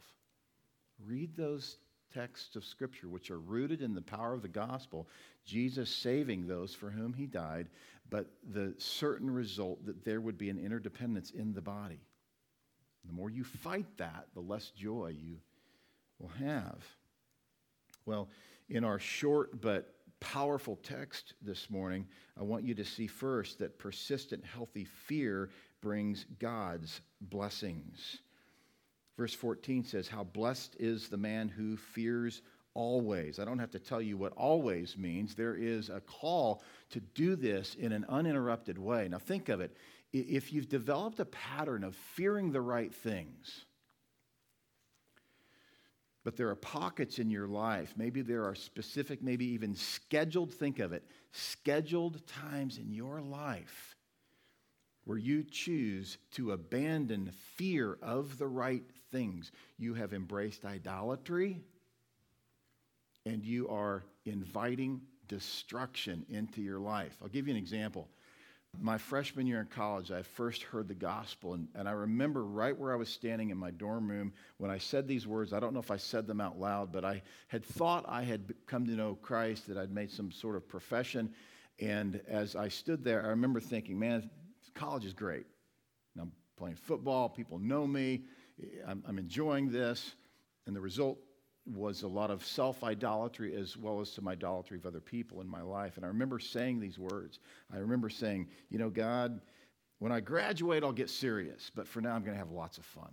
Read 1.07 1.35
those 1.35 1.79
texts 2.15 2.57
of 2.57 2.65
Scripture, 2.65 3.09
which 3.09 3.31
are 3.31 3.41
rooted 3.41 3.83
in 3.83 3.95
the 3.95 4.03
power 4.03 4.33
of 4.33 4.43
the 4.43 4.49
gospel, 4.49 5.09
Jesus 5.45 5.91
saving 5.91 6.47
those 6.47 6.75
for 6.75 6.91
whom 6.91 7.13
he 7.13 7.27
died, 7.27 7.69
but 8.11 8.31
the 8.53 8.75
certain 8.79 9.31
result 9.31 9.85
that 9.87 10.05
there 10.05 10.21
would 10.21 10.39
be 10.39 10.51
an 10.51 10.59
interdependence 10.59 11.31
in 11.31 11.53
the 11.53 11.61
body. 11.61 12.01
The 13.05 13.13
more 13.13 13.31
you 13.31 13.45
fight 13.45 13.87
that, 13.99 14.27
the 14.35 14.41
less 14.41 14.71
joy 14.71 15.15
you 15.19 15.39
will 16.19 16.31
have. 16.41 16.83
Well, 18.07 18.29
in 18.69 18.85
our 18.85 18.99
short 18.99 19.61
but 19.61 19.95
powerful 20.21 20.77
text 20.83 21.35
this 21.43 21.69
morning, 21.69 22.07
I 22.39 22.43
want 22.43 22.65
you 22.65 22.75
to 22.75 22.85
see 22.85 23.07
first 23.07 23.59
that 23.59 23.79
persistent, 23.79 24.45
healthy 24.45 24.85
fear 24.85 25.51
brings 25.83 26.25
God's 26.39 27.01
blessings. 27.21 28.19
Verse 29.17 29.35
14 29.35 29.85
says, 29.85 30.09
How 30.09 30.25
blessed 30.25 30.77
is 30.79 31.09
the 31.09 31.17
man 31.17 31.49
who 31.49 31.77
fears 31.77 32.43
always. 32.75 33.39
I 33.39 33.45
don't 33.45 33.61
have 33.61 33.71
to 33.71 33.79
tell 33.79 34.03
you 34.03 34.17
what 34.17 34.33
always 34.33 34.97
means. 34.99 35.35
There 35.35 35.55
is 35.55 35.89
a 35.89 36.01
call 36.01 36.63
to 36.91 37.01
do 37.01 37.37
this 37.37 37.77
in 37.77 37.93
an 37.93 38.05
uninterrupted 38.09 38.79
way. 38.79 39.09
Now, 39.09 39.19
think 39.19 39.49
of 39.49 39.61
it. 39.61 39.77
If 40.13 40.53
you've 40.53 40.69
developed 40.69 41.21
a 41.21 41.25
pattern 41.25 41.85
of 41.85 41.95
fearing 41.95 42.53
the 42.53 42.61
right 42.61 42.93
things, 42.93 43.65
but 46.25 46.37
there 46.37 46.49
are 46.49 46.57
pockets 46.57 47.19
in 47.19 47.31
your 47.31 47.47
life, 47.47 47.95
maybe 47.97 48.23
there 48.23 48.45
are 48.45 48.55
specific, 48.55 49.23
maybe 49.23 49.47
even 49.47 49.75
scheduled, 49.75 50.53
think 50.53 50.79
of 50.79 50.93
it, 50.93 51.05
scheduled 51.33 52.27
times 52.27 52.79
in 52.79 52.93
your 52.93 53.21
life 53.21 53.94
where 55.05 55.19
you 55.19 55.45
choose 55.45 56.19
to 56.33 56.53
abandon 56.53 57.31
fear 57.57 57.99
of 58.03 58.39
the 58.39 58.47
right 58.47 58.85
things. 59.11 59.53
You 59.79 59.95
have 59.95 60.13
embraced 60.13 60.65
idolatry 60.65 61.61
and 63.27 63.45
you 63.45 63.69
are 63.69 64.05
inviting 64.27 65.01
destruction 65.29 66.25
into 66.29 66.61
your 66.61 66.79
life. 66.79 67.17
I'll 67.23 67.29
give 67.29 67.47
you 67.47 67.55
an 67.55 67.59
example. 67.59 68.09
My 68.81 68.99
freshman 68.99 69.47
year 69.47 69.61
in 69.61 69.67
college, 69.67 70.11
I 70.11 70.23
first 70.23 70.63
heard 70.63 70.89
the 70.89 70.95
gospel, 70.95 71.55
and, 71.55 71.69
and 71.77 71.89
I 71.89 71.93
remember 71.93 72.45
right 72.45 72.77
where 72.77 72.93
I 72.93 72.97
was 72.97 73.09
standing 73.09 73.51
in 73.51 73.57
my 73.57 73.71
dorm 73.71 74.11
room 74.11 74.33
when 74.59 74.71
I 74.71 74.79
said 74.79 75.07
these 75.07 75.29
words. 75.29 75.53
I 75.53 75.61
don't 75.61 75.73
know 75.73 75.81
if 75.81 75.93
I 75.93 75.97
said 75.97 76.27
them 76.27 76.41
out 76.41 76.59
loud, 76.59 76.91
but 76.91 77.05
I 77.05 77.23
had 77.47 77.65
thought 77.65 78.05
I 78.09 78.25
had 78.25 78.53
come 78.67 78.85
to 78.87 78.93
know 78.93 79.15
Christ, 79.15 79.69
that 79.69 79.79
I'd 79.79 79.93
made 79.93 80.11
some 80.11 80.33
sort 80.33 80.57
of 80.57 80.69
profession. 80.69 81.33
And 81.79 82.21
as 82.27 82.57
I 82.57 82.69
stood 82.69 83.05
there, 83.05 83.25
I 83.25 83.29
remember 83.29 83.61
thinking, 83.61 83.97
man, 83.97 84.29
college 84.75 85.05
is 85.05 85.15
great. 85.15 85.47
I'm 86.21 86.33
playing 86.57 86.77
football, 86.77 87.29
people 87.29 87.59
know 87.59 87.87
me, 87.87 88.23
I'm, 88.87 89.03
I'm 89.07 89.19
enjoying 89.19 89.71
this. 89.71 90.15
And 90.67 90.75
the 90.75 90.81
result 90.81 91.19
was 91.67 92.03
a 92.03 92.09
lot 92.09 92.31
of 92.31 92.45
self 92.45 92.85
idolatry 92.85 93.55
as 93.57 93.77
well 93.77 94.01
as 94.01 94.11
some 94.11 94.29
idolatry 94.29 94.77
of 94.79 94.87
other 94.87 95.01
people 95.01 95.41
in 95.41 95.49
my 95.49 95.63
life. 95.63 95.97
And 95.97 96.05
I 96.05 96.09
remember 96.09 96.39
saying 96.39 96.81
these 96.81 96.99
words. 96.99 97.39
I 97.73 97.79
remember 97.79 98.09
saying, 98.11 98.49
you 98.71 98.79
know, 98.79 98.91
God, 98.91 99.41
when 99.99 100.13
I 100.13 100.21
graduate, 100.21 100.83
I'll 100.83 100.93
get 100.93 101.11
serious, 101.11 101.71
but 101.75 101.87
for 101.87 102.01
now, 102.01 102.15
I'm 102.15 102.23
going 102.23 102.35
to 102.35 102.39
have 102.39 102.51
lots 102.51 102.79
of 102.79 102.85
fun. 102.85 103.11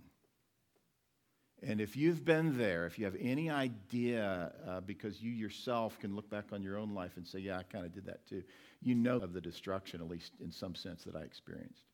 And 1.62 1.80
if 1.80 1.96
you've 1.96 2.24
been 2.24 2.58
there, 2.58 2.86
if 2.86 2.98
you 2.98 3.04
have 3.04 3.16
any 3.20 3.48
idea, 3.48 4.52
uh, 4.68 4.80
because 4.80 5.22
you 5.22 5.30
yourself 5.30 5.98
can 6.00 6.16
look 6.16 6.28
back 6.28 6.46
on 6.52 6.60
your 6.60 6.76
own 6.76 6.92
life 6.92 7.16
and 7.16 7.26
say, 7.26 7.38
yeah, 7.38 7.58
I 7.58 7.62
kind 7.62 7.86
of 7.86 7.94
did 7.94 8.04
that 8.06 8.26
too, 8.26 8.42
you 8.82 8.94
know 8.94 9.16
of 9.18 9.32
the 9.32 9.40
destruction, 9.40 10.00
at 10.00 10.08
least 10.08 10.32
in 10.40 10.50
some 10.50 10.74
sense, 10.74 11.04
that 11.04 11.16
I 11.16 11.22
experienced 11.22 11.84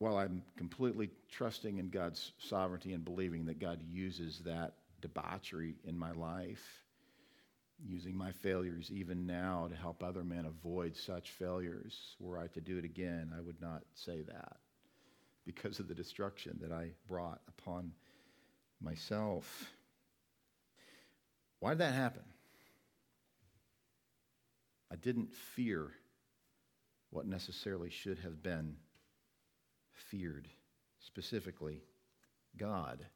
while 0.00 0.16
I'm 0.16 0.42
completely 0.56 1.10
trusting 1.30 1.76
in 1.76 1.90
God's 1.90 2.32
sovereignty 2.38 2.94
and 2.94 3.04
believing 3.04 3.44
that 3.44 3.60
God 3.60 3.82
uses 3.86 4.40
that 4.46 4.72
debauchery 5.02 5.74
in 5.84 5.96
my 5.96 6.12
life, 6.12 6.64
using 7.84 8.16
my 8.16 8.32
failures 8.32 8.90
even 8.90 9.26
now 9.26 9.68
to 9.68 9.76
help 9.76 10.02
other 10.02 10.24
men 10.24 10.46
avoid 10.46 10.96
such 10.96 11.32
failures, 11.32 12.16
were 12.18 12.38
I 12.38 12.46
to 12.48 12.62
do 12.62 12.78
it 12.78 12.84
again, 12.84 13.30
I 13.36 13.42
would 13.42 13.60
not 13.60 13.82
say 13.94 14.22
that 14.22 14.56
because 15.44 15.80
of 15.80 15.88
the 15.88 15.94
destruction 15.94 16.58
that 16.62 16.72
I 16.72 16.92
brought 17.06 17.42
upon 17.46 17.92
myself. 18.80 19.70
Why 21.58 21.70
did 21.70 21.80
that 21.80 21.94
happen? 21.94 22.22
I 24.90 24.96
didn't 24.96 25.34
fear 25.34 25.92
what 27.10 27.26
necessarily 27.26 27.90
should 27.90 28.18
have 28.20 28.42
been 28.42 28.76
feared, 29.92 30.48
specifically 30.98 31.82
God. 32.56 33.06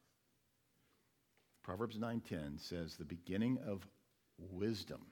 Proverbs 1.62 1.98
9:10 1.98 2.58
says 2.58 2.96
the 2.96 3.04
beginning 3.04 3.58
of 3.58 3.86
wisdom 4.38 5.06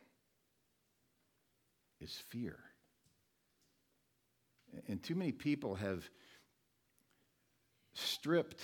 is 2.01 2.17
fear. 2.29 2.59
And 4.89 5.03
too 5.03 5.15
many 5.15 5.33
people 5.33 5.75
have 5.77 6.09
stripped 7.95 8.63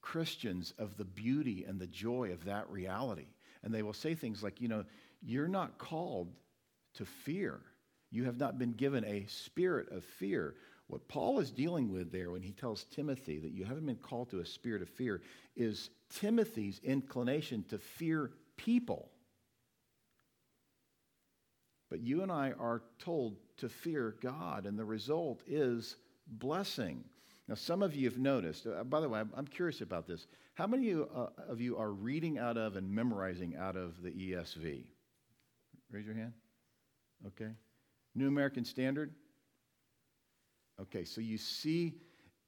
Christians 0.00 0.72
of 0.78 0.96
the 0.96 1.04
beauty 1.04 1.64
and 1.64 1.80
the 1.80 1.86
joy 1.86 2.32
of 2.32 2.44
that 2.44 2.68
reality. 2.70 3.34
And 3.62 3.74
they 3.74 3.82
will 3.82 3.92
say 3.92 4.14
things 4.14 4.42
like, 4.42 4.60
you 4.60 4.68
know, 4.68 4.84
you're 5.22 5.48
not 5.48 5.78
called 5.78 6.32
to 6.94 7.04
fear. 7.04 7.60
You 8.10 8.24
have 8.24 8.38
not 8.38 8.58
been 8.58 8.72
given 8.72 9.04
a 9.04 9.26
spirit 9.26 9.90
of 9.90 10.04
fear. 10.04 10.54
What 10.86 11.08
Paul 11.08 11.40
is 11.40 11.50
dealing 11.50 11.90
with 11.90 12.12
there 12.12 12.30
when 12.30 12.42
he 12.42 12.52
tells 12.52 12.84
Timothy 12.84 13.38
that 13.38 13.52
you 13.52 13.64
haven't 13.64 13.86
been 13.86 13.96
called 13.96 14.30
to 14.30 14.40
a 14.40 14.46
spirit 14.46 14.82
of 14.82 14.88
fear 14.88 15.22
is 15.56 15.90
Timothy's 16.10 16.80
inclination 16.84 17.64
to 17.70 17.78
fear 17.78 18.30
people. 18.56 19.10
But 21.90 22.00
you 22.00 22.22
and 22.22 22.30
I 22.30 22.52
are 22.52 22.82
told 22.98 23.36
to 23.58 23.68
fear 23.68 24.16
God, 24.20 24.66
and 24.66 24.78
the 24.78 24.84
result 24.84 25.42
is 25.46 25.96
blessing. 26.26 27.04
Now, 27.46 27.54
some 27.54 27.82
of 27.82 27.94
you 27.94 28.08
have 28.08 28.18
noticed, 28.18 28.66
uh, 28.66 28.84
by 28.84 29.00
the 29.00 29.08
way, 29.08 29.20
I'm, 29.36 29.46
curious 29.46 29.80
about 29.80 30.06
this. 30.06 30.26
How 30.54 30.66
many 30.66 30.90
of 30.90 30.96
you, 30.96 31.08
uh, 31.14 31.26
of 31.48 31.60
you 31.60 31.76
are 31.76 31.92
reading 31.92 32.38
out 32.38 32.56
of 32.56 32.76
and 32.76 32.90
memorizing 32.90 33.54
out 33.56 33.76
of 33.76 34.02
the 34.02 34.10
ESV? 34.10 34.84
Raise 35.90 36.06
your 36.06 36.14
hand. 36.14 36.32
Okay. 37.26 37.50
New 38.14 38.28
American 38.28 38.64
Standard? 38.64 39.14
Okay, 40.80 41.04
so 41.04 41.20
you 41.20 41.38
see 41.38 41.94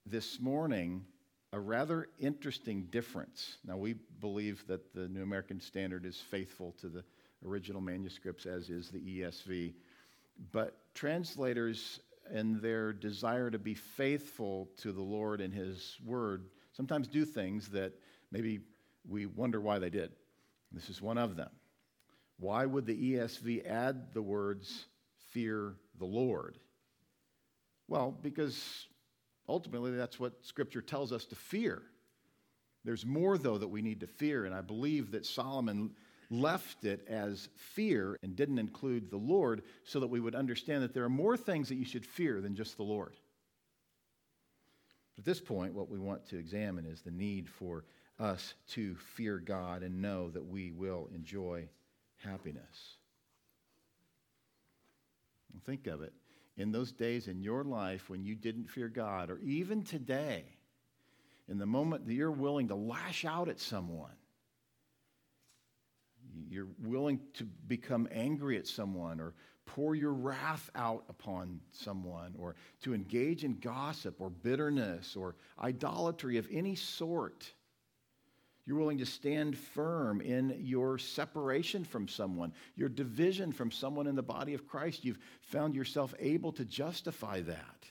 this 0.04 0.40
morning 0.40 1.04
a 1.52 1.60
rather 1.60 2.08
interesting 2.18 2.84
difference. 2.90 3.58
Now, 3.64 3.76
we 3.76 3.94
believe 4.20 4.66
that 4.66 4.94
the 4.94 5.08
New 5.08 5.22
American 5.22 5.60
Standard 5.60 6.04
is 6.04 6.20
faithful 6.20 6.74
to 6.80 6.88
the 6.88 7.04
original 7.44 7.80
manuscripts, 7.80 8.46
as 8.46 8.68
is 8.68 8.90
the 8.90 9.00
ESV. 9.00 9.74
But 10.52 10.76
translators, 10.94 12.00
in 12.32 12.60
their 12.60 12.92
desire 12.92 13.50
to 13.50 13.58
be 13.58 13.74
faithful 13.74 14.68
to 14.78 14.92
the 14.92 15.02
Lord 15.02 15.40
and 15.40 15.54
His 15.54 15.96
Word, 16.04 16.46
sometimes 16.72 17.08
do 17.08 17.24
things 17.24 17.68
that 17.68 17.92
maybe 18.30 18.60
we 19.08 19.26
wonder 19.26 19.60
why 19.60 19.78
they 19.78 19.90
did. 19.90 20.12
This 20.72 20.90
is 20.90 21.00
one 21.00 21.18
of 21.18 21.36
them. 21.36 21.50
Why 22.38 22.66
would 22.66 22.86
the 22.86 23.14
ESV 23.14 23.66
add 23.66 24.12
the 24.12 24.22
words, 24.22 24.86
fear 25.30 25.74
the 25.98 26.04
Lord? 26.04 26.58
Well, 27.88 28.16
because 28.22 28.86
ultimately 29.48 29.92
that's 29.92 30.20
what 30.20 30.44
Scripture 30.44 30.82
tells 30.82 31.12
us 31.12 31.24
to 31.26 31.34
fear. 31.34 31.82
There's 32.84 33.06
more, 33.06 33.38
though, 33.38 33.58
that 33.58 33.68
we 33.68 33.82
need 33.82 34.00
to 34.00 34.06
fear, 34.06 34.44
and 34.44 34.54
I 34.54 34.60
believe 34.60 35.12
that 35.12 35.26
Solomon 35.26 35.92
left 36.30 36.84
it 36.84 37.06
as 37.08 37.48
fear 37.56 38.16
and 38.22 38.36
didn't 38.36 38.58
include 38.58 39.10
the 39.10 39.16
Lord 39.16 39.62
so 39.84 40.00
that 40.00 40.08
we 40.08 40.20
would 40.20 40.34
understand 40.34 40.82
that 40.82 40.92
there 40.92 41.04
are 41.04 41.08
more 41.08 41.36
things 41.36 41.68
that 41.68 41.76
you 41.76 41.84
should 41.84 42.04
fear 42.04 42.40
than 42.40 42.54
just 42.54 42.76
the 42.76 42.82
Lord. 42.82 43.14
But 45.16 45.22
At 45.22 45.24
this 45.24 45.40
point, 45.40 45.74
what 45.74 45.88
we 45.88 45.98
want 45.98 46.28
to 46.28 46.38
examine 46.38 46.84
is 46.84 47.02
the 47.02 47.10
need 47.10 47.48
for 47.48 47.84
us 48.18 48.54
to 48.68 48.94
fear 48.96 49.38
God 49.38 49.82
and 49.82 50.00
know 50.00 50.30
that 50.30 50.46
we 50.46 50.72
will 50.72 51.08
enjoy 51.14 51.68
happiness. 52.16 52.96
Think 55.64 55.86
of 55.86 56.02
it 56.02 56.12
in 56.56 56.72
those 56.72 56.92
days 56.92 57.28
in 57.28 57.40
your 57.40 57.64
life 57.64 58.08
when 58.08 58.24
you 58.24 58.34
didn't 58.34 58.68
fear 58.70 58.88
God, 58.88 59.30
or 59.30 59.38
even 59.40 59.82
today, 59.82 60.44
in 61.48 61.58
the 61.58 61.66
moment 61.66 62.06
that 62.06 62.14
you're 62.14 62.30
willing 62.30 62.68
to 62.68 62.74
lash 62.74 63.24
out 63.24 63.48
at 63.48 63.60
someone, 63.60 64.14
you're 66.48 66.68
willing 66.82 67.20
to 67.34 67.44
become 67.44 68.08
angry 68.10 68.58
at 68.58 68.66
someone 68.66 69.20
or 69.20 69.34
pour 69.64 69.94
your 69.94 70.12
wrath 70.12 70.70
out 70.74 71.04
upon 71.08 71.60
someone 71.72 72.34
or 72.38 72.54
to 72.82 72.94
engage 72.94 73.44
in 73.44 73.58
gossip 73.58 74.20
or 74.20 74.30
bitterness 74.30 75.16
or 75.16 75.34
idolatry 75.60 76.38
of 76.38 76.46
any 76.50 76.74
sort. 76.74 77.52
You're 78.66 78.78
willing 78.78 78.98
to 78.98 79.06
stand 79.06 79.56
firm 79.56 80.20
in 80.20 80.56
your 80.58 80.98
separation 80.98 81.84
from 81.84 82.08
someone, 82.08 82.52
your 82.74 82.88
division 82.88 83.52
from 83.52 83.70
someone 83.70 84.08
in 84.08 84.16
the 84.16 84.22
body 84.22 84.54
of 84.54 84.66
Christ. 84.66 85.04
You've 85.04 85.20
found 85.40 85.76
yourself 85.76 86.14
able 86.18 86.50
to 86.52 86.64
justify 86.64 87.42
that. 87.42 87.86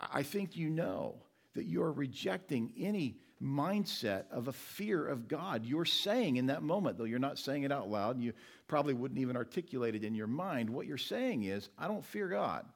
I 0.00 0.24
think 0.24 0.56
you 0.56 0.68
know 0.68 1.22
that 1.54 1.64
you 1.64 1.82
are 1.82 1.92
rejecting 1.92 2.72
any 2.76 3.18
mindset 3.42 4.24
of 4.30 4.48
a 4.48 4.52
fear 4.52 5.06
of 5.06 5.28
God. 5.28 5.64
You're 5.64 5.84
saying 5.84 6.36
in 6.36 6.46
that 6.46 6.62
moment, 6.62 6.98
though 6.98 7.04
you're 7.04 7.18
not 7.18 7.38
saying 7.38 7.62
it 7.62 7.72
out 7.72 7.88
loud, 7.88 8.20
you 8.20 8.32
probably 8.66 8.94
wouldn't 8.94 9.20
even 9.20 9.36
articulate 9.36 9.94
it 9.94 10.04
in 10.04 10.14
your 10.14 10.26
mind, 10.26 10.68
what 10.68 10.86
you're 10.86 10.98
saying 10.98 11.44
is, 11.44 11.68
I 11.78 11.86
don't 11.86 12.04
fear 12.04 12.28
God. 12.28 12.66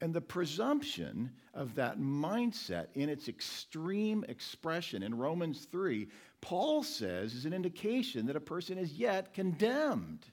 And 0.00 0.12
the 0.12 0.20
presumption 0.20 1.30
of 1.54 1.74
that 1.76 1.98
mindset 1.98 2.88
in 2.94 3.08
its 3.08 3.28
extreme 3.28 4.24
expression 4.28 5.02
in 5.02 5.16
Romans 5.16 5.66
3, 5.70 6.08
Paul 6.40 6.82
says 6.82 7.34
is 7.34 7.46
an 7.46 7.52
indication 7.52 8.26
that 8.26 8.36
a 8.36 8.40
person 8.40 8.76
is 8.76 8.94
yet 8.94 9.32
condemned. 9.32 10.26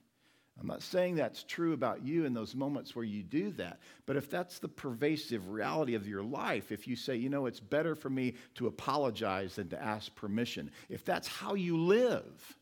I'm 0.59 0.67
not 0.67 0.83
saying 0.83 1.15
that's 1.15 1.43
true 1.43 1.73
about 1.73 2.03
you 2.03 2.25
in 2.25 2.33
those 2.33 2.53
moments 2.53 2.95
where 2.95 3.05
you 3.05 3.23
do 3.23 3.51
that, 3.51 3.79
but 4.05 4.15
if 4.15 4.29
that's 4.29 4.59
the 4.59 4.67
pervasive 4.67 5.49
reality 5.49 5.95
of 5.95 6.07
your 6.07 6.21
life, 6.21 6.71
if 6.71 6.87
you 6.87 6.95
say, 6.95 7.15
you 7.15 7.29
know, 7.29 7.45
it's 7.45 7.59
better 7.59 7.95
for 7.95 8.09
me 8.09 8.35
to 8.55 8.67
apologize 8.67 9.55
than 9.55 9.69
to 9.69 9.81
ask 9.81 10.13
permission, 10.13 10.69
if 10.89 11.03
that's 11.05 11.27
how 11.27 11.55
you 11.55 11.77
live, 11.77 12.57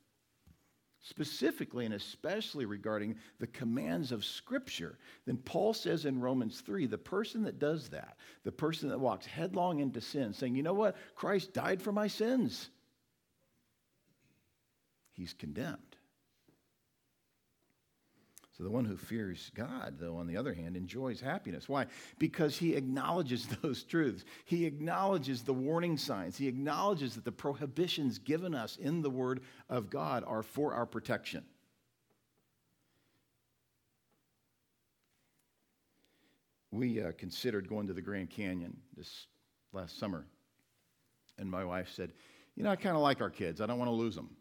specifically 1.01 1.85
and 1.85 1.93
especially 1.93 2.65
regarding 2.65 3.15
the 3.39 3.47
commands 3.47 4.11
of 4.11 4.25
Scripture, 4.25 4.97
then 5.25 5.37
Paul 5.37 5.73
says 5.73 6.05
in 6.05 6.19
Romans 6.19 6.61
3 6.61 6.87
the 6.87 6.97
person 6.97 7.43
that 7.43 7.59
does 7.59 7.89
that, 7.89 8.17
the 8.43 8.51
person 8.51 8.89
that 8.89 8.99
walks 8.99 9.25
headlong 9.25 9.79
into 9.79 10.01
sin, 10.01 10.33
saying, 10.33 10.55
you 10.55 10.63
know 10.63 10.73
what, 10.73 10.97
Christ 11.15 11.53
died 11.53 11.81
for 11.81 11.91
my 11.91 12.07
sins, 12.07 12.69
he's 15.13 15.33
condemned. 15.33 15.88
So 18.59 18.65
the 18.65 18.71
one 18.71 18.83
who 18.83 18.97
fears 18.97 19.51
God, 19.55 19.95
though, 20.01 20.17
on 20.17 20.27
the 20.27 20.35
other 20.35 20.53
hand, 20.53 20.75
enjoys 20.75 21.21
happiness. 21.21 21.69
Why? 21.69 21.85
Because 22.17 22.57
he 22.57 22.75
acknowledges 22.75 23.47
those 23.61 23.83
truths. 23.83 24.25
He 24.43 24.65
acknowledges 24.65 25.43
the 25.43 25.53
warning 25.53 25.97
signs. 25.97 26.35
He 26.35 26.49
acknowledges 26.49 27.15
that 27.15 27.23
the 27.23 27.31
prohibitions 27.31 28.19
given 28.19 28.53
us 28.53 28.75
in 28.75 29.01
the 29.01 29.09
Word 29.09 29.39
of 29.69 29.89
God 29.89 30.25
are 30.27 30.43
for 30.43 30.73
our 30.73 30.85
protection. 30.85 31.45
We 36.71 37.01
uh, 37.01 37.13
considered 37.17 37.69
going 37.69 37.87
to 37.87 37.93
the 37.93 38.01
Grand 38.01 38.29
Canyon 38.29 38.75
this 38.97 39.27
last 39.71 39.97
summer, 39.97 40.25
and 41.37 41.49
my 41.49 41.63
wife 41.63 41.89
said, 41.95 42.11
You 42.57 42.63
know, 42.63 42.71
I 42.71 42.75
kind 42.75 42.97
of 42.97 43.01
like 43.01 43.21
our 43.21 43.29
kids. 43.29 43.61
I 43.61 43.67
don't 43.67 43.79
want 43.79 43.87
to 43.87 43.95
lose 43.95 44.15
them. 44.15 44.35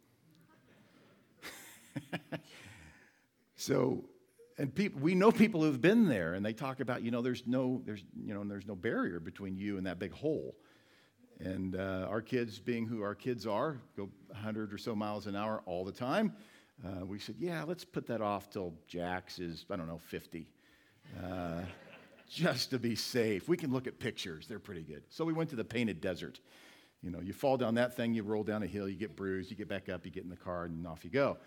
So, 3.58 4.04
and 4.56 4.72
people, 4.72 5.00
we 5.00 5.16
know 5.16 5.32
people 5.32 5.62
who've 5.62 5.80
been 5.80 6.08
there, 6.08 6.34
and 6.34 6.46
they 6.46 6.52
talk 6.52 6.78
about, 6.78 7.02
you 7.02 7.10
know, 7.10 7.20
there's 7.22 7.44
no, 7.44 7.82
there's, 7.84 8.04
you 8.24 8.32
know, 8.32 8.44
there's 8.44 8.68
no 8.68 8.76
barrier 8.76 9.18
between 9.18 9.56
you 9.56 9.78
and 9.78 9.86
that 9.86 9.98
big 9.98 10.12
hole. 10.12 10.54
And 11.40 11.74
uh, 11.74 12.06
our 12.08 12.22
kids, 12.22 12.60
being 12.60 12.86
who 12.86 13.02
our 13.02 13.16
kids 13.16 13.48
are, 13.48 13.80
go 13.96 14.08
100 14.28 14.72
or 14.72 14.78
so 14.78 14.94
miles 14.94 15.26
an 15.26 15.34
hour 15.34 15.62
all 15.66 15.84
the 15.84 15.92
time. 15.92 16.32
Uh, 16.86 17.04
we 17.04 17.18
said, 17.18 17.34
yeah, 17.40 17.64
let's 17.64 17.84
put 17.84 18.06
that 18.06 18.20
off 18.20 18.48
till 18.48 18.74
Jax 18.86 19.40
is, 19.40 19.64
I 19.68 19.74
don't 19.74 19.88
know, 19.88 19.98
50. 19.98 20.46
Uh, 21.20 21.62
just 22.30 22.70
to 22.70 22.78
be 22.78 22.94
safe. 22.94 23.48
We 23.48 23.56
can 23.56 23.72
look 23.72 23.88
at 23.88 23.98
pictures, 23.98 24.46
they're 24.46 24.60
pretty 24.60 24.82
good. 24.82 25.02
So 25.08 25.24
we 25.24 25.32
went 25.32 25.50
to 25.50 25.56
the 25.56 25.64
painted 25.64 26.00
desert. 26.00 26.38
You 27.02 27.10
know, 27.10 27.20
you 27.20 27.32
fall 27.32 27.56
down 27.56 27.74
that 27.74 27.96
thing, 27.96 28.14
you 28.14 28.22
roll 28.22 28.44
down 28.44 28.62
a 28.62 28.66
hill, 28.66 28.88
you 28.88 28.96
get 28.96 29.16
bruised, 29.16 29.50
you 29.50 29.56
get 29.56 29.68
back 29.68 29.88
up, 29.88 30.04
you 30.04 30.12
get 30.12 30.22
in 30.22 30.30
the 30.30 30.36
car, 30.36 30.66
and 30.66 30.86
off 30.86 31.04
you 31.04 31.10
go. 31.10 31.38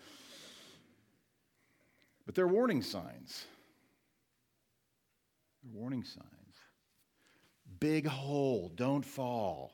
But 2.26 2.34
they're 2.34 2.46
warning 2.46 2.82
signs. 2.82 3.46
They're 5.62 5.80
warning 5.80 6.04
signs. 6.04 6.26
Big 7.80 8.06
hole, 8.06 8.70
don't 8.76 9.04
fall. 9.04 9.72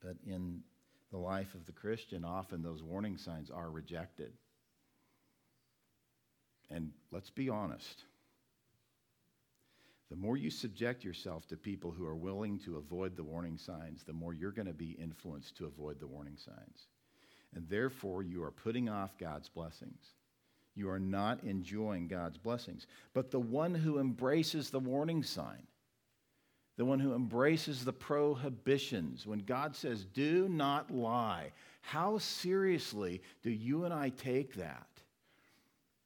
But 0.00 0.16
in 0.26 0.62
the 1.10 1.18
life 1.18 1.54
of 1.54 1.66
the 1.66 1.72
Christian, 1.72 2.24
often 2.24 2.62
those 2.62 2.82
warning 2.82 3.16
signs 3.16 3.50
are 3.50 3.70
rejected. 3.70 4.32
And 6.70 6.92
let's 7.10 7.30
be 7.30 7.48
honest. 7.48 8.04
The 10.10 10.16
more 10.16 10.36
you 10.36 10.50
subject 10.50 11.04
yourself 11.04 11.46
to 11.48 11.56
people 11.56 11.90
who 11.90 12.06
are 12.06 12.16
willing 12.16 12.58
to 12.60 12.76
avoid 12.76 13.16
the 13.16 13.24
warning 13.24 13.58
signs, 13.58 14.04
the 14.04 14.12
more 14.12 14.32
you're 14.32 14.52
going 14.52 14.68
to 14.68 14.72
be 14.72 14.92
influenced 14.92 15.56
to 15.56 15.66
avoid 15.66 16.00
the 16.00 16.06
warning 16.06 16.36
signs. 16.36 16.86
And 17.54 17.68
therefore, 17.68 18.22
you 18.22 18.42
are 18.42 18.50
putting 18.50 18.88
off 18.88 19.18
God's 19.18 19.48
blessings 19.48 20.12
you 20.78 20.88
are 20.88 21.00
not 21.00 21.42
enjoying 21.42 22.08
God's 22.08 22.38
blessings. 22.38 22.86
But 23.12 23.30
the 23.30 23.40
one 23.40 23.74
who 23.74 23.98
embraces 23.98 24.70
the 24.70 24.78
warning 24.78 25.22
sign, 25.22 25.66
the 26.76 26.84
one 26.84 27.00
who 27.00 27.14
embraces 27.14 27.84
the 27.84 27.92
prohibitions, 27.92 29.26
when 29.26 29.40
God 29.40 29.74
says, 29.74 30.04
do 30.04 30.48
not 30.48 30.90
lie, 30.90 31.52
how 31.80 32.18
seriously 32.18 33.20
do 33.42 33.50
you 33.50 33.84
and 33.84 33.92
I 33.92 34.10
take 34.10 34.54
that? 34.54 34.86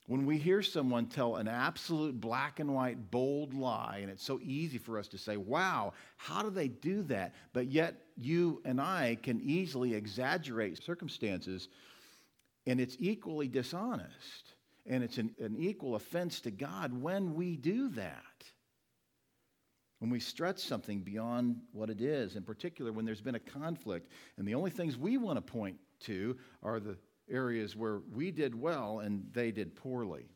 When 0.07 0.27
we 0.27 0.37
hear 0.37 0.63
someone 0.63 1.07
tell 1.07 1.37
an 1.37 1.47
absolute 1.47 2.21
black 2.21 2.59
and 2.59 2.75
white, 2.75 3.11
bold 3.11 3.55
lie, 3.55 4.01
and 4.03 4.11
it's 4.11 4.25
so 4.25 4.41
easy 4.43 4.77
for 4.79 4.99
us 4.99 5.09
to 5.09 5.19
say, 5.19 5.37
wow, 5.37 5.93
how 6.17 6.43
do 6.43 6.51
they 6.51 6.69
do 6.69 7.03
that? 7.05 7.35
But 7.53 7.69
yet, 7.69 7.95
you 8.17 8.61
and 8.65 8.81
I 8.81 9.17
can 9.23 9.41
easily 9.41 9.95
exaggerate 9.95 10.83
circumstances, 10.83 11.69
and 12.67 12.81
it's 12.81 12.97
equally 12.99 13.49
dishonest. 13.49 14.52
And 14.87 15.05
it's 15.05 15.18
an, 15.18 15.35
an 15.38 15.57
equal 15.57 15.95
offense 15.95 16.40
to 16.40 16.51
God 16.51 16.92
when 17.01 17.35
we 17.35 17.57
do 17.57 17.88
that. 17.90 18.23
When 20.01 20.11
we 20.11 20.18
stretch 20.18 20.59
something 20.59 21.03
beyond 21.03 21.61
what 21.73 21.88
it 21.88 22.01
is, 22.01 22.35
in 22.35 22.42
particular 22.42 22.90
when 22.90 23.05
there's 23.05 23.21
been 23.21 23.37
a 23.37 23.40
conflict, 23.40 24.11
and 24.37 24.49
the 24.49 24.57
only 24.57 24.71
things 24.71 24.97
we 24.97 25.16
want 25.16 25.37
to 25.37 25.53
point 25.53 25.77
to 26.01 26.37
are 26.62 26.81
the 26.81 26.97
areas 27.31 27.77
where 27.77 28.01
we 28.12 28.33
did 28.33 28.61
well 28.61 28.99
and 28.99 29.25
they 29.33 29.53
did 29.53 29.77
poorly. 29.77 30.27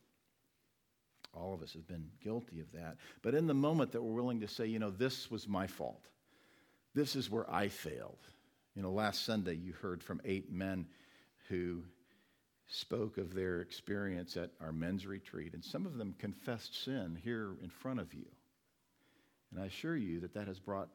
All 1.35 1.53
of 1.53 1.63
us 1.63 1.73
have 1.75 1.87
been 1.87 2.09
guilty 2.23 2.61
of 2.61 2.71
that. 2.73 2.97
But 3.23 3.35
in 3.35 3.47
the 3.47 3.55
moment 3.55 3.93
that 3.93 4.03
we're 4.03 4.15
willing 4.15 4.41
to 4.41 4.49
say, 4.49 4.67
you 4.67 4.79
know, 4.79 4.91
this 4.91 5.31
was 5.31 5.49
my 5.49 5.67
fault, 5.67 6.09
this 6.95 7.17
is 7.17 7.31
where 7.31 7.51
I 7.53 7.69
failed. 7.69 8.21
You 8.75 8.83
know, 8.83 8.93
last 8.93 9.25
Sunday 9.25 9.55
you 9.55 9.73
heard 9.73 10.03
from 10.03 10.21
eight 10.25 10.53
men 10.53 10.87
who 11.49 11.83
spoke 12.69 13.19
of 13.19 13.35
their 13.35 13.61
experience 13.61 14.37
at 14.37 14.51
our 14.61 14.73
men's 14.73 15.07
retreat, 15.07 15.55
and 15.55 15.65
some 15.65 15.87
of 15.87 15.99
them 15.99 16.15
confessed 16.19 16.85
sin 16.85 17.19
here 17.23 17.53
in 17.63 17.71
front 17.71 18.01
of 18.01 18.13
you. 18.13 18.27
And 19.53 19.63
I 19.63 19.67
assure 19.67 19.97
you 19.97 20.21
that 20.21 20.35
that 20.35 20.49
has 20.49 20.59
brought 20.59 20.89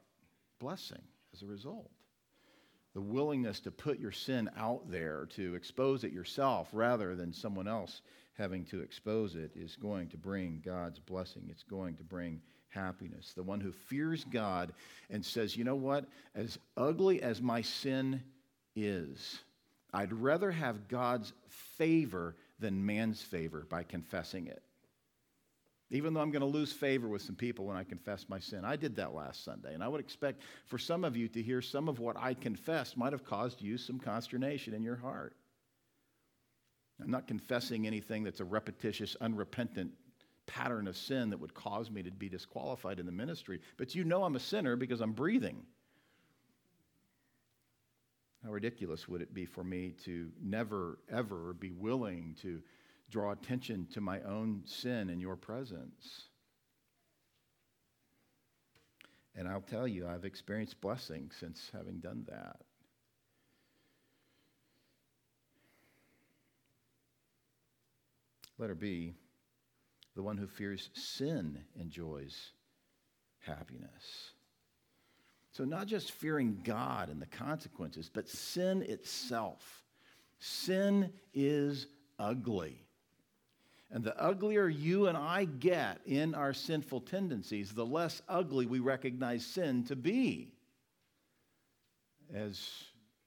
blessing 0.58 1.02
as 1.32 1.42
a 1.42 1.46
result. 1.46 1.90
The 2.94 3.00
willingness 3.00 3.60
to 3.60 3.70
put 3.70 3.98
your 3.98 4.12
sin 4.12 4.50
out 4.56 4.90
there, 4.90 5.26
to 5.36 5.54
expose 5.54 6.04
it 6.04 6.12
yourself 6.12 6.68
rather 6.72 7.16
than 7.16 7.32
someone 7.32 7.66
else 7.66 8.02
having 8.34 8.64
to 8.66 8.82
expose 8.82 9.34
it, 9.34 9.50
is 9.54 9.76
going 9.76 10.08
to 10.08 10.18
bring 10.18 10.62
God's 10.64 10.98
blessing. 10.98 11.44
It's 11.48 11.62
going 11.62 11.96
to 11.96 12.04
bring 12.04 12.42
happiness. 12.68 13.32
The 13.34 13.42
one 13.42 13.60
who 13.60 13.72
fears 13.72 14.24
God 14.24 14.72
and 15.08 15.24
says, 15.24 15.56
you 15.56 15.64
know 15.64 15.74
what? 15.74 16.04
As 16.34 16.58
ugly 16.76 17.22
as 17.22 17.40
my 17.40 17.62
sin 17.62 18.22
is, 18.76 19.40
I'd 19.92 20.12
rather 20.12 20.50
have 20.50 20.88
God's 20.88 21.32
favor 21.76 22.36
than 22.58 22.86
man's 22.86 23.20
favor 23.20 23.66
by 23.68 23.82
confessing 23.82 24.46
it. 24.46 24.62
Even 25.90 26.14
though 26.14 26.20
I'm 26.20 26.30
going 26.30 26.40
to 26.40 26.46
lose 26.46 26.72
favor 26.72 27.06
with 27.06 27.20
some 27.20 27.36
people 27.36 27.66
when 27.66 27.76
I 27.76 27.84
confess 27.84 28.24
my 28.26 28.38
sin. 28.38 28.64
I 28.64 28.76
did 28.76 28.96
that 28.96 29.14
last 29.14 29.44
Sunday, 29.44 29.74
and 29.74 29.84
I 29.84 29.88
would 29.88 30.00
expect 30.00 30.40
for 30.64 30.78
some 30.78 31.04
of 31.04 31.16
you 31.16 31.28
to 31.28 31.42
hear 31.42 31.60
some 31.60 31.88
of 31.88 31.98
what 31.98 32.16
I 32.16 32.32
confessed 32.32 32.96
might 32.96 33.12
have 33.12 33.26
caused 33.26 33.60
you 33.60 33.76
some 33.76 33.98
consternation 33.98 34.72
in 34.72 34.82
your 34.82 34.96
heart. 34.96 35.36
I'm 37.02 37.10
not 37.10 37.26
confessing 37.26 37.86
anything 37.86 38.24
that's 38.24 38.40
a 38.40 38.44
repetitious, 38.44 39.16
unrepentant 39.20 39.92
pattern 40.46 40.88
of 40.88 40.96
sin 40.96 41.30
that 41.30 41.40
would 41.40 41.54
cause 41.54 41.90
me 41.90 42.02
to 42.02 42.10
be 42.10 42.28
disqualified 42.28 42.98
in 42.98 43.06
the 43.06 43.12
ministry, 43.12 43.60
but 43.76 43.94
you 43.94 44.04
know 44.04 44.24
I'm 44.24 44.36
a 44.36 44.40
sinner 44.40 44.76
because 44.76 45.00
I'm 45.00 45.12
breathing. 45.12 45.62
How 48.44 48.50
ridiculous 48.50 49.08
would 49.08 49.22
it 49.22 49.32
be 49.32 49.46
for 49.46 49.62
me 49.62 49.94
to 50.04 50.30
never, 50.42 50.98
ever 51.10 51.52
be 51.54 51.70
willing 51.70 52.36
to 52.42 52.60
draw 53.10 53.32
attention 53.32 53.86
to 53.92 54.00
my 54.00 54.20
own 54.22 54.62
sin 54.64 55.10
in 55.10 55.20
your 55.20 55.36
presence? 55.36 56.28
And 59.34 59.48
I'll 59.48 59.60
tell 59.60 59.86
you, 59.86 60.06
I've 60.06 60.24
experienced 60.24 60.80
blessing 60.80 61.30
since 61.38 61.70
having 61.72 62.00
done 62.00 62.26
that. 62.28 62.56
Letter 68.58 68.74
B 68.74 69.14
the 70.14 70.22
one 70.22 70.36
who 70.36 70.46
fears 70.46 70.90
sin 70.94 71.64
enjoys 71.78 72.52
happiness. 73.38 74.32
So, 75.52 75.64
not 75.64 75.86
just 75.86 76.12
fearing 76.12 76.60
God 76.64 77.10
and 77.10 77.20
the 77.20 77.26
consequences, 77.26 78.10
but 78.12 78.28
sin 78.28 78.82
itself. 78.82 79.84
Sin 80.38 81.12
is 81.34 81.86
ugly. 82.18 82.86
And 83.90 84.02
the 84.02 84.18
uglier 84.18 84.66
you 84.66 85.08
and 85.08 85.18
I 85.18 85.44
get 85.44 86.00
in 86.06 86.34
our 86.34 86.54
sinful 86.54 87.02
tendencies, 87.02 87.72
the 87.72 87.84
less 87.84 88.22
ugly 88.26 88.64
we 88.64 88.78
recognize 88.78 89.44
sin 89.44 89.84
to 89.84 89.96
be. 89.96 90.54
As 92.34 92.84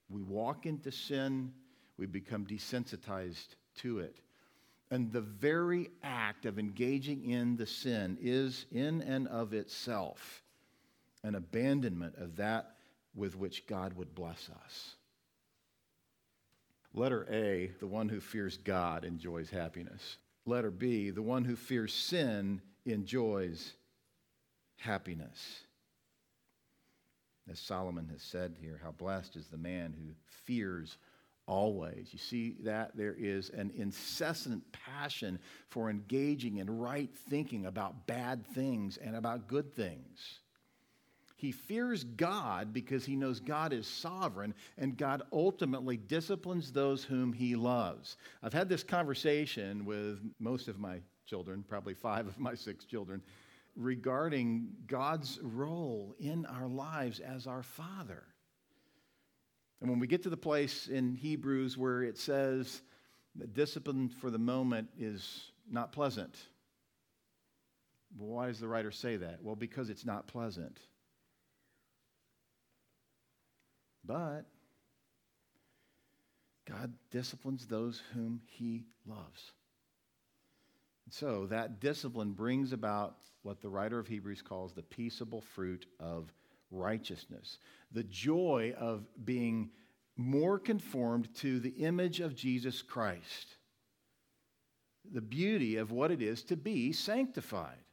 we 0.08 0.22
walk 0.22 0.66
into 0.66 0.90
sin, 0.90 1.52
we 1.96 2.06
become 2.06 2.44
desensitized 2.44 3.54
to 3.76 4.00
it. 4.00 4.16
And 4.90 5.12
the 5.12 5.20
very 5.20 5.90
act 6.02 6.44
of 6.44 6.58
engaging 6.58 7.30
in 7.30 7.56
the 7.56 7.66
sin 7.66 8.18
is, 8.20 8.66
in 8.72 9.02
and 9.02 9.28
of 9.28 9.52
itself, 9.52 10.42
an 11.26 11.34
abandonment 11.34 12.14
of 12.18 12.36
that 12.36 12.76
with 13.14 13.36
which 13.36 13.66
God 13.66 13.94
would 13.94 14.14
bless 14.14 14.48
us. 14.64 14.94
Letter 16.94 17.26
A, 17.30 17.72
the 17.80 17.86
one 17.86 18.08
who 18.08 18.20
fears 18.20 18.56
God 18.56 19.04
enjoys 19.04 19.50
happiness. 19.50 20.18
Letter 20.46 20.70
B, 20.70 21.10
the 21.10 21.22
one 21.22 21.44
who 21.44 21.56
fears 21.56 21.92
sin 21.92 22.62
enjoys 22.84 23.72
happiness. 24.76 25.60
As 27.50 27.58
Solomon 27.58 28.08
has 28.12 28.22
said 28.22 28.54
here, 28.60 28.80
how 28.82 28.92
blessed 28.92 29.36
is 29.36 29.48
the 29.48 29.58
man 29.58 29.92
who 29.92 30.14
fears 30.44 30.96
always. 31.46 32.08
You 32.12 32.18
see 32.18 32.56
that 32.64 32.96
there 32.96 33.14
is 33.18 33.50
an 33.50 33.72
incessant 33.76 34.64
passion 34.72 35.38
for 35.68 35.90
engaging 35.90 36.58
in 36.58 36.78
right 36.78 37.10
thinking 37.28 37.66
about 37.66 38.06
bad 38.06 38.46
things 38.46 38.96
and 38.96 39.16
about 39.16 39.48
good 39.48 39.74
things. 39.74 40.40
He 41.38 41.52
fears 41.52 42.02
God 42.02 42.72
because 42.72 43.04
he 43.04 43.14
knows 43.14 43.40
God 43.40 43.74
is 43.74 43.86
sovereign 43.86 44.54
and 44.78 44.96
God 44.96 45.22
ultimately 45.32 45.98
disciplines 45.98 46.72
those 46.72 47.04
whom 47.04 47.32
he 47.32 47.54
loves. 47.54 48.16
I've 48.42 48.54
had 48.54 48.70
this 48.70 48.82
conversation 48.82 49.84
with 49.84 50.18
most 50.38 50.66
of 50.66 50.78
my 50.78 51.00
children, 51.26 51.62
probably 51.68 51.92
five 51.92 52.26
of 52.26 52.38
my 52.38 52.54
six 52.54 52.86
children, 52.86 53.20
regarding 53.76 54.68
God's 54.86 55.38
role 55.42 56.14
in 56.18 56.46
our 56.46 56.66
lives 56.66 57.20
as 57.20 57.46
our 57.46 57.62
Father. 57.62 58.22
And 59.82 59.90
when 59.90 59.98
we 59.98 60.06
get 60.06 60.22
to 60.22 60.30
the 60.30 60.38
place 60.38 60.86
in 60.88 61.14
Hebrews 61.14 61.76
where 61.76 62.02
it 62.02 62.16
says 62.16 62.80
that 63.34 63.52
discipline 63.52 64.08
for 64.08 64.30
the 64.30 64.38
moment 64.38 64.88
is 64.98 65.52
not 65.70 65.92
pleasant, 65.92 66.34
why 68.16 68.46
does 68.46 68.58
the 68.58 68.68
writer 68.68 68.90
say 68.90 69.16
that? 69.18 69.42
Well, 69.42 69.56
because 69.56 69.90
it's 69.90 70.06
not 70.06 70.26
pleasant. 70.26 70.80
But 74.06 74.46
God 76.66 76.94
disciplines 77.10 77.66
those 77.66 78.02
whom 78.14 78.40
he 78.46 78.84
loves. 79.06 79.52
And 81.04 81.14
so 81.14 81.46
that 81.46 81.80
discipline 81.80 82.32
brings 82.32 82.72
about 82.72 83.16
what 83.42 83.60
the 83.60 83.68
writer 83.68 83.98
of 83.98 84.08
Hebrews 84.08 84.42
calls 84.42 84.72
the 84.72 84.82
peaceable 84.82 85.40
fruit 85.40 85.86
of 86.00 86.32
righteousness, 86.70 87.58
the 87.92 88.02
joy 88.02 88.74
of 88.76 89.06
being 89.24 89.70
more 90.16 90.58
conformed 90.58 91.32
to 91.36 91.60
the 91.60 91.70
image 91.70 92.20
of 92.20 92.34
Jesus 92.34 92.82
Christ, 92.82 93.56
the 95.12 95.20
beauty 95.20 95.76
of 95.76 95.92
what 95.92 96.10
it 96.10 96.20
is 96.20 96.42
to 96.44 96.56
be 96.56 96.92
sanctified. 96.92 97.85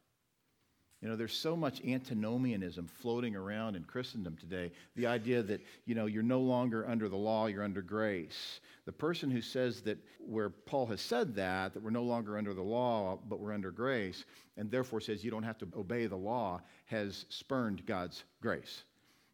You 1.04 1.10
know, 1.10 1.18
there's 1.18 1.36
so 1.36 1.58
much 1.58 1.84
antinomianism 1.84 2.88
floating 2.88 3.36
around 3.36 3.76
in 3.76 3.84
Christendom 3.84 4.38
today. 4.38 4.72
The 4.96 5.08
idea 5.08 5.44
that, 5.44 5.60
you 5.86 5.96
know, 5.96 6.06
you're 6.06 6.24
no 6.24 6.40
longer 6.40 6.88
under 6.88 7.10
the 7.10 7.18
law, 7.18 7.48
you're 7.48 7.62
under 7.62 7.82
grace. 7.82 8.62
The 8.86 8.94
person 8.94 9.30
who 9.30 9.42
says 9.42 9.82
that, 9.82 9.98
where 10.20 10.50
Paul 10.50 10.86
has 10.86 11.02
said 11.02 11.36
that, 11.36 11.74
that 11.74 11.84
we're 11.84 11.90
no 11.90 12.04
longer 12.04 12.38
under 12.38 12.54
the 12.54 12.62
law, 12.62 13.20
but 13.28 13.42
we're 13.42 13.52
under 13.52 13.70
grace, 13.70 14.24
and 14.56 14.72
therefore 14.72 15.02
says 15.02 15.26
you 15.26 15.32
don't 15.32 15.44
have 15.44 15.58
to 15.58 15.68
obey 15.76 16.06
the 16.06 16.16
law, 16.16 16.62
has 16.86 17.26
spurned 17.28 17.86
God's 17.86 18.24
grace. 18.42 18.86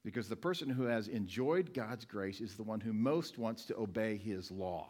Because 0.03 0.27
the 0.27 0.36
person 0.36 0.69
who 0.69 0.86
has 0.86 1.08
enjoyed 1.08 1.71
God's 1.71 2.03
grace 2.03 2.41
is 2.41 2.55
the 2.55 2.63
one 2.63 2.79
who 2.79 2.93
most 2.93 3.38
wants 3.38 3.65
to 3.65 3.77
obey 3.77 4.17
his 4.17 4.49
law. 4.49 4.89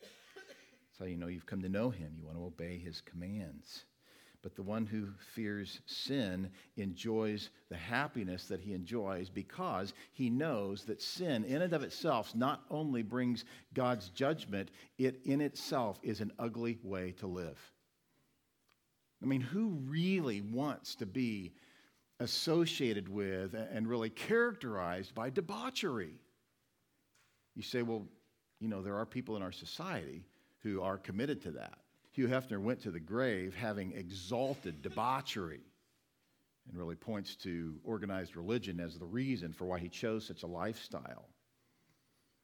That's 0.00 0.98
how 1.00 1.04
you 1.04 1.18
know 1.18 1.26
you've 1.26 1.44
come 1.44 1.60
to 1.60 1.68
know 1.68 1.90
him. 1.90 2.14
You 2.18 2.24
want 2.24 2.38
to 2.38 2.44
obey 2.44 2.78
his 2.78 3.02
commands. 3.02 3.84
But 4.42 4.56
the 4.56 4.62
one 4.62 4.86
who 4.86 5.08
fears 5.34 5.80
sin 5.86 6.50
enjoys 6.76 7.50
the 7.68 7.76
happiness 7.76 8.46
that 8.48 8.60
he 8.60 8.72
enjoys 8.72 9.30
because 9.30 9.94
he 10.12 10.30
knows 10.30 10.84
that 10.84 11.00
sin, 11.00 11.44
in 11.44 11.62
and 11.62 11.72
of 11.72 11.84
itself, 11.84 12.34
not 12.34 12.64
only 12.68 13.02
brings 13.02 13.44
God's 13.72 14.08
judgment, 14.08 14.72
it 14.98 15.20
in 15.24 15.40
itself 15.40 16.00
is 16.02 16.20
an 16.20 16.32
ugly 16.40 16.78
way 16.82 17.12
to 17.18 17.28
live. 17.28 17.58
I 19.22 19.26
mean, 19.26 19.40
who 19.40 19.78
really 19.86 20.40
wants 20.40 20.96
to 20.96 21.06
be 21.06 21.52
associated 22.18 23.08
with 23.08 23.54
and 23.54 23.86
really 23.86 24.10
characterized 24.10 25.14
by 25.14 25.30
debauchery? 25.30 26.14
You 27.54 27.62
say, 27.62 27.82
well, 27.82 28.08
you 28.58 28.66
know, 28.66 28.82
there 28.82 28.96
are 28.96 29.06
people 29.06 29.36
in 29.36 29.42
our 29.42 29.52
society 29.52 30.24
who 30.64 30.82
are 30.82 30.98
committed 30.98 31.42
to 31.42 31.52
that. 31.52 31.78
Hugh 32.12 32.28
Hefner 32.28 32.60
went 32.60 32.80
to 32.82 32.90
the 32.90 33.00
grave 33.00 33.54
having 33.54 33.92
exalted 33.92 34.82
debauchery 34.82 35.60
and 36.68 36.78
really 36.78 36.94
points 36.94 37.36
to 37.36 37.80
organized 37.84 38.36
religion 38.36 38.80
as 38.80 38.98
the 38.98 39.06
reason 39.06 39.52
for 39.52 39.64
why 39.64 39.78
he 39.78 39.88
chose 39.88 40.26
such 40.26 40.42
a 40.42 40.46
lifestyle. 40.46 41.28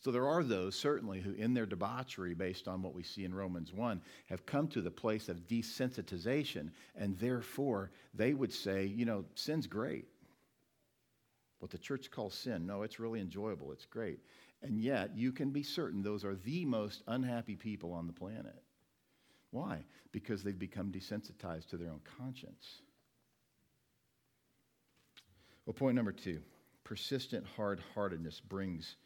So 0.01 0.11
there 0.11 0.27
are 0.27 0.45
those, 0.45 0.77
certainly, 0.77 1.21
who, 1.21 1.33
in 1.33 1.55
their 1.55 1.67
debauchery, 1.67 2.33
based 2.33 2.69
on 2.69 2.83
what 2.83 2.95
we 2.95 3.03
see 3.03 3.25
in 3.25 3.35
Romans 3.35 3.73
1, 3.73 4.01
have 4.27 4.47
come 4.47 4.69
to 4.69 4.81
the 4.81 4.91
place 4.91 5.29
of 5.29 5.49
desensitization, 5.49 6.71
and 6.95 7.19
therefore 7.19 7.91
they 8.15 8.33
would 8.33 8.53
say, 8.53 8.87
you 8.87 9.05
know, 9.05 9.25
sin's 9.35 9.67
great. 9.67 10.07
What 11.59 11.73
the 11.73 11.79
church 11.79 12.11
calls 12.11 12.35
sin, 12.35 12.65
no, 12.65 12.83
it's 12.83 13.01
really 13.01 13.21
enjoyable, 13.21 13.73
it's 13.73 13.87
great. 13.87 14.21
And 14.63 14.81
yet, 14.81 15.17
you 15.17 15.33
can 15.33 15.51
be 15.51 15.65
certain 15.65 16.03
those 16.03 16.25
are 16.25 16.37
the 16.37 16.65
most 16.65 17.03
unhappy 17.09 17.57
people 17.57 17.93
on 17.93 18.07
the 18.07 18.13
planet. 18.13 18.63
Why? 19.51 19.85
Because 20.13 20.43
they've 20.43 20.59
become 20.59 20.93
desensitized 20.93 21.69
to 21.69 21.77
their 21.77 21.91
own 21.91 22.01
conscience. 22.19 22.83
Well, 25.67 25.75
point 25.75 25.97
number 25.97 26.13
two 26.13 26.41
persistent 26.85 27.45
hard 27.57 27.83
heartedness 27.95 28.41
brings 28.41 28.97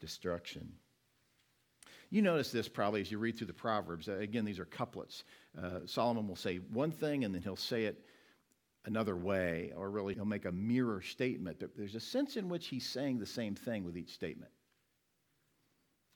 destruction. 0.00 0.72
You 2.10 2.22
notice 2.22 2.52
this 2.52 2.68
probably 2.68 3.00
as 3.00 3.10
you 3.10 3.18
read 3.18 3.36
through 3.36 3.48
the 3.48 3.52
Proverbs. 3.52 4.08
Uh, 4.08 4.18
again, 4.18 4.44
these 4.44 4.60
are 4.60 4.64
couplets. 4.64 5.24
Uh, 5.60 5.80
Solomon 5.86 6.28
will 6.28 6.36
say 6.36 6.58
one 6.58 6.92
thing 6.92 7.24
and 7.24 7.34
then 7.34 7.42
he'll 7.42 7.56
say 7.56 7.84
it 7.86 8.04
another 8.84 9.16
way, 9.16 9.72
or 9.76 9.90
really 9.90 10.14
he'll 10.14 10.24
make 10.24 10.44
a 10.44 10.52
mirror 10.52 11.02
statement. 11.02 11.58
But 11.58 11.76
There's 11.76 11.96
a 11.96 12.00
sense 12.00 12.36
in 12.36 12.48
which 12.48 12.68
he's 12.68 12.88
saying 12.88 13.18
the 13.18 13.26
same 13.26 13.56
thing 13.56 13.84
with 13.84 13.96
each 13.96 14.10
statement. 14.10 14.52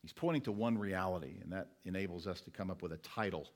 He's 0.03 0.13
pointing 0.13 0.43
to 0.43 0.53
one 0.53 0.79
reality, 0.79 1.41
and 1.43 1.53
that 1.53 1.69
enables 1.85 2.27
us 2.27 2.41
to 2.43 2.51
come 2.51 2.71
up 2.71 2.83
with 2.83 2.93
a 2.93 2.99
title 2.99 3.49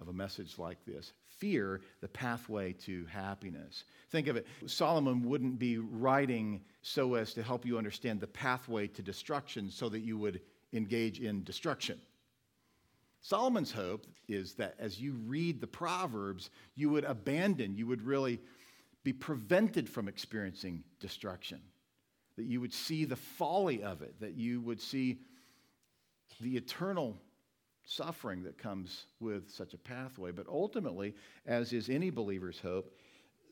of 0.00 0.08
a 0.08 0.12
message 0.12 0.58
like 0.58 0.84
this 0.84 1.12
Fear, 1.38 1.80
the 2.00 2.08
pathway 2.08 2.72
to 2.72 3.06
happiness. 3.06 3.84
Think 4.10 4.26
of 4.26 4.36
it 4.36 4.46
Solomon 4.66 5.22
wouldn't 5.22 5.58
be 5.58 5.78
writing 5.78 6.62
so 6.82 7.14
as 7.14 7.32
to 7.34 7.42
help 7.42 7.64
you 7.64 7.78
understand 7.78 8.20
the 8.20 8.26
pathway 8.26 8.86
to 8.88 9.02
destruction 9.02 9.70
so 9.70 9.88
that 9.88 10.00
you 10.00 10.18
would 10.18 10.40
engage 10.72 11.20
in 11.20 11.42
destruction. 11.44 11.98
Solomon's 13.22 13.72
hope 13.72 14.06
is 14.28 14.54
that 14.54 14.74
as 14.78 15.00
you 15.00 15.12
read 15.26 15.60
the 15.60 15.66
Proverbs, 15.66 16.50
you 16.74 16.88
would 16.88 17.04
abandon, 17.04 17.74
you 17.74 17.86
would 17.86 18.02
really 18.02 18.40
be 19.02 19.12
prevented 19.12 19.88
from 19.88 20.08
experiencing 20.08 20.82
destruction. 21.00 21.60
That 22.36 22.44
you 22.44 22.60
would 22.60 22.72
see 22.72 23.04
the 23.04 23.16
folly 23.16 23.82
of 23.82 24.00
it, 24.00 24.14
that 24.20 24.34
you 24.34 24.60
would 24.62 24.80
see 24.80 25.18
the 26.40 26.56
eternal 26.56 27.18
suffering 27.90 28.44
that 28.44 28.56
comes 28.56 29.06
with 29.18 29.50
such 29.50 29.74
a 29.74 29.78
pathway. 29.78 30.30
But 30.30 30.46
ultimately, 30.48 31.14
as 31.46 31.72
is 31.72 31.88
any 31.88 32.10
believer's 32.10 32.60
hope, 32.60 32.94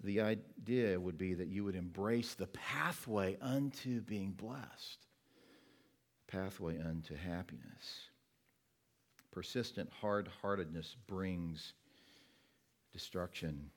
the 0.05 0.21
idea 0.21 0.99
would 0.99 1.19
be 1.19 1.35
that 1.35 1.49
you 1.49 1.65
would 1.65 1.75
embrace 1.75 2.35
the 2.35 2.47
pathway 2.47 3.37
unto 3.41 4.01
being 4.03 4.31
blessed, 4.31 5.07
pathway 6.29 6.79
unto 6.79 7.17
happiness. 7.17 8.09
Persistent 9.33 9.91
hard 10.01 10.29
heartedness 10.41 10.97
brings 11.09 11.73
destruction. 12.93 13.71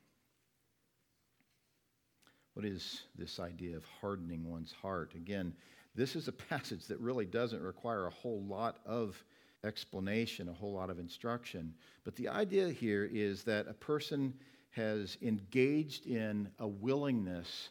What 2.54 2.65
is 2.65 3.02
this 3.17 3.39
idea 3.39 3.78
of 3.78 3.86
hardening 4.00 4.47
one's 4.47 4.74
heart? 4.74 5.13
Again, 5.15 5.54
this 5.95 6.15
is 6.15 6.28
a 6.28 6.32
passage 6.34 6.86
that 6.88 7.00
really 7.00 7.26
doesn't 7.26 7.62
require 7.62 8.06
a 8.06 8.12
whole 8.12 8.43
lot 8.43 8.78
of 8.86 9.24
explanation, 9.63 10.50
a 10.50 10.54
whole 10.54 10.74
lot 10.74 10.89
of 10.89 11.00
instruction. 11.00 11.74
But 12.04 12.15
the 12.15 12.30
idea 12.30 12.69
here 12.69 13.10
is 13.12 13.43
that 13.43 13.67
a 13.67 13.74
person 13.74 14.34
has 14.71 15.17
engaged 15.21 16.08
in 16.08 16.50
a 16.60 16.67
willingness 16.67 17.69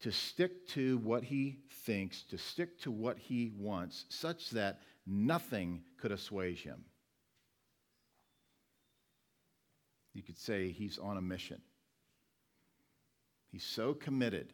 to 0.00 0.10
stick 0.10 0.66
to 0.68 0.98
what 0.98 1.22
he 1.22 1.58
thinks, 1.84 2.22
to 2.24 2.38
stick 2.38 2.78
to 2.80 2.90
what 2.90 3.18
he 3.18 3.52
wants, 3.58 4.06
such 4.08 4.50
that 4.50 4.80
nothing 5.06 5.82
could 5.98 6.12
assuage 6.12 6.62
him. 6.62 6.84
You 10.14 10.22
could 10.22 10.38
say 10.38 10.70
he's 10.70 10.98
on 10.98 11.16
a 11.16 11.22
mission. 11.22 11.60
He's 13.52 13.64
so 13.64 13.94
committed 13.94 14.52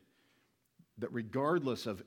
that 0.98 1.12
regardless 1.12 1.86
of 1.86 2.02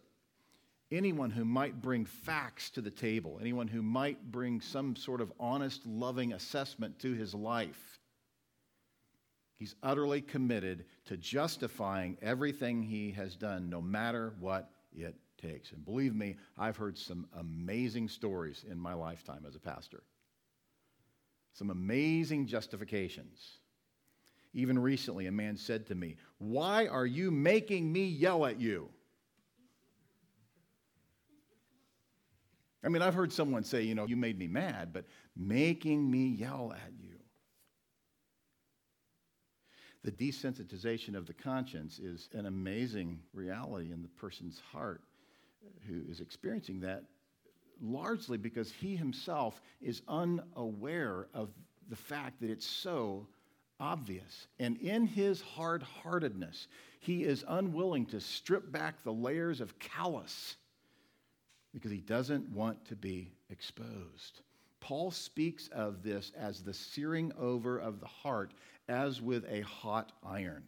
anyone 0.91 1.29
who 1.29 1.45
might 1.45 1.81
bring 1.81 2.05
facts 2.05 2.69
to 2.71 2.81
the 2.81 2.91
table, 2.91 3.37
anyone 3.39 3.67
who 3.67 3.81
might 3.81 4.31
bring 4.31 4.61
some 4.61 4.95
sort 4.95 5.21
of 5.21 5.31
honest, 5.39 5.85
loving 5.85 6.33
assessment 6.33 6.99
to 6.99 7.13
his 7.13 7.33
life. 7.33 7.99
He's 9.57 9.75
utterly 9.83 10.21
committed 10.21 10.85
to 11.05 11.17
justifying 11.17 12.17
everything 12.21 12.81
he 12.81 13.11
has 13.11 13.35
done, 13.35 13.69
no 13.69 13.81
matter 13.81 14.33
what 14.39 14.71
it 14.95 15.15
takes. 15.37 15.71
And 15.71 15.83
believe 15.83 16.15
me, 16.15 16.37
I've 16.57 16.77
heard 16.77 16.97
some 16.97 17.27
amazing 17.37 18.07
stories 18.07 18.65
in 18.69 18.79
my 18.79 18.93
lifetime 18.93 19.45
as 19.47 19.55
a 19.55 19.59
pastor. 19.59 20.03
Some 21.53 21.69
amazing 21.71 22.47
justifications. 22.47 23.59
Even 24.53 24.79
recently, 24.79 25.27
a 25.27 25.31
man 25.31 25.57
said 25.57 25.85
to 25.87 25.95
me, 25.95 26.15
Why 26.37 26.87
are 26.87 27.05
you 27.05 27.29
making 27.29 27.91
me 27.91 28.05
yell 28.05 28.45
at 28.45 28.59
you? 28.59 28.89
I 32.83 32.89
mean, 32.89 33.01
I've 33.01 33.13
heard 33.13 33.33
someone 33.33 33.63
say, 33.63 33.81
you 33.83 33.93
know, 33.93 34.05
you 34.05 34.15
made 34.15 34.39
me 34.39 34.47
mad, 34.47 34.93
but 34.93 35.05
making 35.35 36.09
me 36.09 36.27
yell 36.27 36.73
at 36.73 36.93
you. 37.01 37.15
The 40.03 40.11
desensitization 40.11 41.15
of 41.15 41.27
the 41.27 41.33
conscience 41.33 41.99
is 41.99 42.29
an 42.33 42.45
amazing 42.45 43.19
reality 43.33 43.91
in 43.91 44.01
the 44.01 44.07
person's 44.07 44.61
heart 44.71 45.01
uh, 45.61 45.69
who 45.87 46.03
is 46.09 46.21
experiencing 46.21 46.79
that, 46.81 47.03
largely 47.81 48.37
because 48.37 48.71
he 48.71 48.95
himself 48.95 49.61
is 49.81 50.01
unaware 50.07 51.27
of 51.33 51.49
the 51.89 51.97
fact 51.97 52.39
that 52.39 52.49
it's 52.49 52.65
so 52.65 53.27
obvious. 53.81 54.47
And 54.57 54.77
in 54.77 55.05
his 55.05 55.41
hard 55.41 55.83
heartedness, 55.83 56.67
he 57.01 57.23
is 57.25 57.43
unwilling 57.47 58.05
to 58.07 58.21
strip 58.21 58.71
back 58.71 59.03
the 59.03 59.13
layers 59.13 59.59
of 59.59 59.77
callous 59.79 60.55
because 61.73 61.91
he 61.91 61.99
doesn't 61.99 62.49
want 62.49 62.83
to 62.85 62.95
be 62.95 63.31
exposed. 63.49 64.41
Paul 64.79 65.11
speaks 65.11 65.67
of 65.69 66.03
this 66.03 66.31
as 66.37 66.63
the 66.63 66.73
searing 66.73 67.31
over 67.37 67.77
of 67.77 67.99
the 67.99 68.07
heart 68.07 68.53
as 68.87 69.21
with 69.21 69.45
a 69.49 69.61
hot 69.61 70.11
iron. 70.23 70.63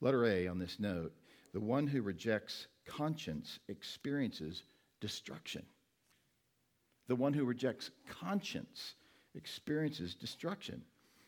Letter 0.00 0.24
A 0.26 0.46
on 0.48 0.58
this 0.58 0.78
note 0.78 1.12
the 1.52 1.60
one 1.60 1.86
who 1.86 2.02
rejects 2.02 2.66
conscience 2.84 3.60
experiences 3.68 4.62
destruction. 5.00 5.64
The 7.08 7.16
one 7.16 7.32
who 7.32 7.44
rejects 7.44 7.90
conscience 8.06 8.94
experiences 9.34 10.14
destruction. 10.14 10.82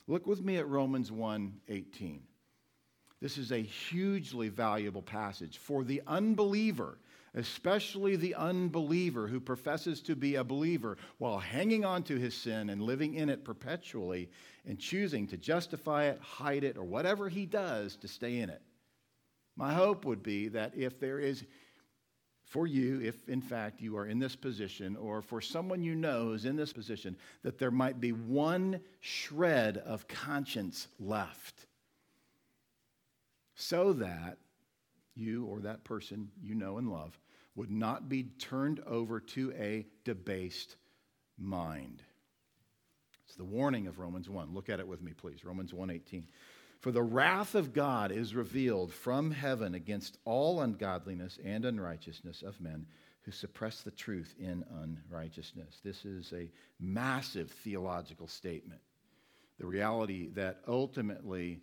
Look 0.06 0.26
with 0.26 0.42
me 0.42 0.56
at 0.56 0.68
Romans 0.68 1.10
1:18. 1.10 2.20
This 3.20 3.36
is 3.36 3.50
a 3.50 3.58
hugely 3.58 4.48
valuable 4.48 5.02
passage 5.02 5.58
for 5.58 5.82
the 5.82 6.02
unbeliever, 6.06 6.98
especially 7.34 8.14
the 8.14 8.36
unbeliever 8.36 9.26
who 9.26 9.40
professes 9.40 10.00
to 10.02 10.14
be 10.14 10.36
a 10.36 10.44
believer 10.44 10.96
while 11.18 11.38
hanging 11.38 11.84
on 11.84 12.04
to 12.04 12.16
his 12.16 12.34
sin 12.34 12.70
and 12.70 12.80
living 12.80 13.14
in 13.14 13.28
it 13.28 13.44
perpetually 13.44 14.30
and 14.66 14.78
choosing 14.78 15.26
to 15.26 15.36
justify 15.36 16.04
it, 16.04 16.20
hide 16.20 16.62
it, 16.62 16.76
or 16.76 16.84
whatever 16.84 17.28
he 17.28 17.44
does 17.44 17.96
to 17.96 18.08
stay 18.08 18.38
in 18.38 18.50
it. 18.50 18.62
My 19.56 19.74
hope 19.74 20.04
would 20.04 20.22
be 20.22 20.46
that 20.48 20.76
if 20.76 21.00
there 21.00 21.18
is 21.18 21.44
for 22.44 22.66
you, 22.68 23.00
if 23.02 23.28
in 23.28 23.42
fact 23.42 23.80
you 23.80 23.96
are 23.96 24.06
in 24.06 24.20
this 24.20 24.36
position, 24.36 24.96
or 24.96 25.20
for 25.20 25.40
someone 25.40 25.82
you 25.82 25.94
know 25.94 26.26
who's 26.26 26.44
in 26.46 26.56
this 26.56 26.72
position, 26.72 27.16
that 27.42 27.58
there 27.58 27.72
might 27.72 28.00
be 28.00 28.12
one 28.12 28.80
shred 29.00 29.78
of 29.78 30.06
conscience 30.08 30.86
left 30.98 31.66
so 33.60 33.92
that 33.92 34.38
you 35.16 35.44
or 35.46 35.58
that 35.60 35.82
person 35.82 36.30
you 36.40 36.54
know 36.54 36.78
and 36.78 36.88
love 36.88 37.18
would 37.56 37.72
not 37.72 38.08
be 38.08 38.22
turned 38.38 38.78
over 38.86 39.18
to 39.18 39.52
a 39.58 39.84
debased 40.04 40.76
mind. 41.36 42.04
It's 43.26 43.34
the 43.34 43.44
warning 43.44 43.88
of 43.88 43.98
Romans 43.98 44.30
1. 44.30 44.54
Look 44.54 44.68
at 44.68 44.78
it 44.78 44.86
with 44.86 45.02
me, 45.02 45.12
please. 45.12 45.44
Romans 45.44 45.72
1:18. 45.72 46.28
For 46.78 46.92
the 46.92 47.02
wrath 47.02 47.56
of 47.56 47.72
God 47.72 48.12
is 48.12 48.32
revealed 48.32 48.92
from 48.92 49.32
heaven 49.32 49.74
against 49.74 50.18
all 50.24 50.62
ungodliness 50.62 51.40
and 51.44 51.64
unrighteousness 51.64 52.42
of 52.42 52.60
men 52.60 52.86
who 53.22 53.32
suppress 53.32 53.82
the 53.82 53.90
truth 53.90 54.36
in 54.38 54.64
unrighteousness. 54.70 55.80
This 55.82 56.04
is 56.04 56.32
a 56.32 56.48
massive 56.78 57.50
theological 57.50 58.28
statement. 58.28 58.80
The 59.58 59.66
reality 59.66 60.28
that 60.34 60.62
ultimately 60.68 61.60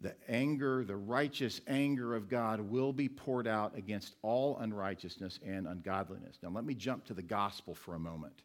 the 0.00 0.14
anger, 0.28 0.84
the 0.84 0.96
righteous 0.96 1.60
anger 1.66 2.14
of 2.14 2.28
God 2.28 2.60
will 2.60 2.92
be 2.92 3.08
poured 3.08 3.46
out 3.46 3.76
against 3.76 4.14
all 4.22 4.58
unrighteousness 4.58 5.40
and 5.44 5.66
ungodliness. 5.66 6.38
Now, 6.42 6.50
let 6.50 6.64
me 6.64 6.74
jump 6.74 7.06
to 7.06 7.14
the 7.14 7.22
gospel 7.22 7.74
for 7.74 7.94
a 7.94 7.98
moment. 7.98 8.42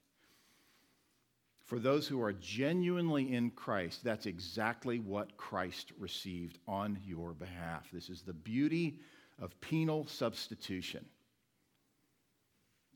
For 1.65 1.79
those 1.79 2.07
who 2.07 2.21
are 2.21 2.33
genuinely 2.33 3.33
in 3.33 3.51
Christ, 3.51 4.03
that's 4.03 4.25
exactly 4.25 4.99
what 4.99 5.37
Christ 5.37 5.91
received 5.97 6.59
on 6.67 6.99
your 7.05 7.33
behalf. 7.33 7.87
This 7.91 8.09
is 8.09 8.21
the 8.21 8.33
beauty 8.33 8.99
of 9.39 9.59
penal 9.61 10.05
substitution. 10.07 11.05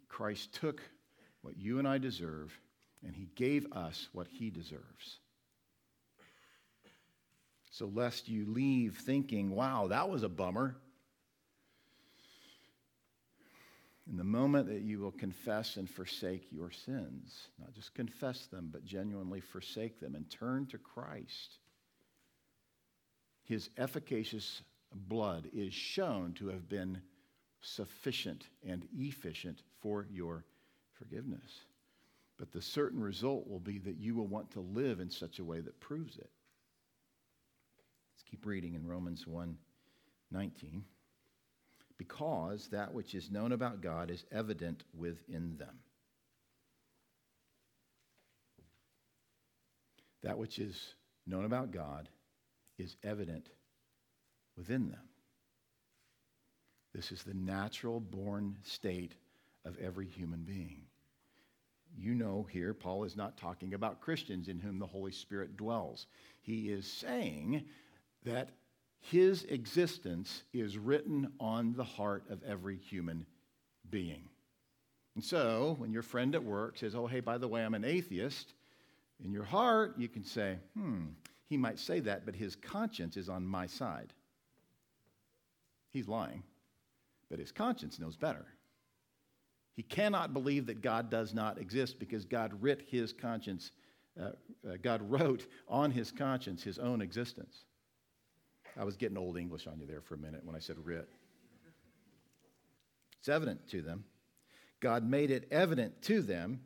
Christ 0.10 0.54
took 0.54 0.82
what 1.42 1.58
you 1.58 1.80
and 1.80 1.88
I 1.88 1.98
deserve, 1.98 2.58
and 3.06 3.16
he 3.16 3.30
gave 3.36 3.66
us 3.72 4.10
what 4.14 4.28
he 4.28 4.50
deserves. 4.50 5.20
So, 7.78 7.92
lest 7.94 8.30
you 8.30 8.46
leave 8.46 9.00
thinking, 9.00 9.50
wow, 9.50 9.88
that 9.88 10.10
was 10.10 10.24
a 10.24 10.30
bummer. 10.30 10.78
In 14.10 14.16
the 14.16 14.24
moment 14.24 14.70
that 14.70 14.84
you 14.84 15.00
will 15.00 15.12
confess 15.12 15.76
and 15.76 15.90
forsake 15.90 16.48
your 16.54 16.72
sins, 16.72 17.50
not 17.60 17.74
just 17.74 17.94
confess 17.94 18.46
them, 18.46 18.70
but 18.72 18.86
genuinely 18.86 19.42
forsake 19.42 20.00
them 20.00 20.16
and 20.16 20.30
turn 20.30 20.68
to 20.68 20.78
Christ, 20.78 21.58
his 23.44 23.70
efficacious 23.78 24.62
blood 24.94 25.50
is 25.54 25.74
shown 25.74 26.32
to 26.36 26.48
have 26.48 26.70
been 26.70 27.02
sufficient 27.60 28.48
and 28.66 28.88
efficient 28.96 29.64
for 29.82 30.08
your 30.10 30.46
forgiveness. 30.94 31.66
But 32.38 32.54
the 32.54 32.62
certain 32.62 33.02
result 33.02 33.50
will 33.50 33.60
be 33.60 33.80
that 33.80 33.98
you 33.98 34.16
will 34.16 34.28
want 34.28 34.50
to 34.52 34.62
live 34.62 35.02
in 35.02 35.10
such 35.10 35.40
a 35.40 35.44
way 35.44 35.60
that 35.60 35.82
proves 35.82 36.18
it. 36.18 36.30
Keep 38.36 38.48
reading 38.48 38.74
in 38.74 38.86
Romans 38.86 39.26
1 39.26 39.56
19. 40.30 40.84
Because 41.98 42.68
that 42.68 42.94
which 42.94 43.16
is 43.16 43.32
known 43.32 43.54
about 43.54 43.80
God 43.80 44.12
is 44.12 44.26
evident 44.30 44.84
within 44.94 45.56
them. 45.56 45.80
That 50.22 50.38
which 50.38 50.60
is 50.60 50.96
known 51.26 51.46
about 51.46 51.72
God 51.72 52.10
is 52.78 52.98
evident 53.06 53.48
within 54.58 54.90
them. 54.90 55.08
This 56.94 57.14
is 57.14 57.24
the 57.24 57.36
natural 57.36 58.02
born 58.02 58.58
state 58.64 59.14
of 59.64 59.78
every 59.80 60.08
human 60.08 60.42
being. 60.42 60.82
You 61.98 62.14
know, 62.16 62.46
here, 62.52 62.74
Paul 62.74 63.06
is 63.06 63.16
not 63.16 63.38
talking 63.38 63.74
about 63.74 64.02
Christians 64.02 64.50
in 64.50 64.60
whom 64.60 64.78
the 64.78 64.86
Holy 64.86 65.14
Spirit 65.14 65.56
dwells. 65.56 66.08
He 66.42 66.70
is 66.70 66.86
saying 66.86 67.64
that 68.26 68.50
his 69.00 69.44
existence 69.46 70.44
is 70.54 70.78
written 70.78 71.32
on 71.40 71.74
the 71.74 71.84
heart 71.84 72.24
of 72.30 72.44
every 72.44 72.78
human 72.78 73.26
being. 73.90 74.30
And 75.16 75.24
so, 75.24 75.76
when 75.80 75.94
your 75.94 76.02
friend 76.02 76.36
at 76.36 76.44
work 76.44 76.78
says, 76.78 76.96
Oh, 76.96 77.08
hey, 77.08 77.22
by 77.22 77.38
the 77.38 77.48
way, 77.48 77.64
I'm 77.64 77.74
an 77.74 77.86
atheist, 77.86 78.54
in 79.24 79.32
your 79.32 79.44
heart, 79.44 79.96
you 79.98 80.10
can 80.10 80.26
say, 80.26 80.58
Hmm, 80.76 81.06
he 81.48 81.56
might 81.56 81.80
say 81.80 82.00
that, 82.02 82.26
but 82.26 82.36
his 82.36 82.56
conscience 82.56 83.16
is 83.16 83.30
on 83.30 83.46
my 83.46 83.68
side. 83.68 84.12
He's 85.92 86.08
lying, 86.08 86.44
but 87.30 87.40
his 87.40 87.52
conscience 87.52 88.00
knows 88.00 88.18
better. 88.18 88.46
He 89.76 89.84
cannot 89.84 90.34
believe 90.34 90.66
that 90.66 90.82
God 90.82 91.10
does 91.10 91.34
not 91.34 91.60
exist 91.60 92.00
because 92.00 92.26
God 92.26 92.52
writ 92.62 92.82
his 92.90 93.14
conscience, 93.14 93.72
uh, 94.20 94.32
uh, 94.68 94.78
God 94.82 95.02
wrote 95.10 95.48
on 95.68 95.92
his 95.92 96.12
conscience 96.12 96.64
his 96.64 96.80
own 96.80 97.02
existence. 97.02 97.66
I 98.78 98.84
was 98.84 98.98
getting 98.98 99.18
old 99.18 99.38
English 99.38 99.68
on 99.68 99.80
you 99.80 99.86
there 99.86 100.02
for 100.02 100.16
a 100.16 100.18
minute 100.18 100.44
when 100.44 100.56
I 100.56 100.60
said 100.60 100.78
writ. 100.84 101.08
It's 103.20 103.30
evident 103.30 103.68
to 103.70 103.82
them. 103.82 104.04
God 104.80 105.04
made 105.04 105.32
it 105.32 105.48
evident 105.50 106.02
to 106.04 106.22
them. 106.22 106.60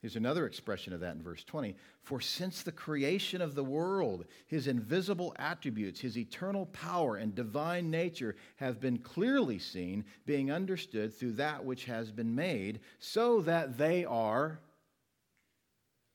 Here's 0.00 0.16
another 0.16 0.46
expression 0.46 0.92
of 0.92 1.00
that 1.00 1.16
in 1.16 1.22
verse 1.22 1.42
20. 1.44 1.74
For 2.02 2.20
since 2.20 2.62
the 2.62 2.72
creation 2.72 3.40
of 3.40 3.54
the 3.54 3.64
world, 3.64 4.26
his 4.46 4.66
invisible 4.66 5.34
attributes, 5.38 6.00
his 6.00 6.16
eternal 6.16 6.66
power 6.66 7.16
and 7.16 7.34
divine 7.34 7.90
nature 7.90 8.36
have 8.56 8.80
been 8.80 8.98
clearly 8.98 9.58
seen, 9.58 10.04
being 10.24 10.50
understood 10.50 11.14
through 11.14 11.32
that 11.32 11.64
which 11.64 11.84
has 11.86 12.10
been 12.10 12.34
made, 12.34 12.80
so 12.98 13.40
that 13.42 13.78
they 13.78 14.04
are 14.04 14.60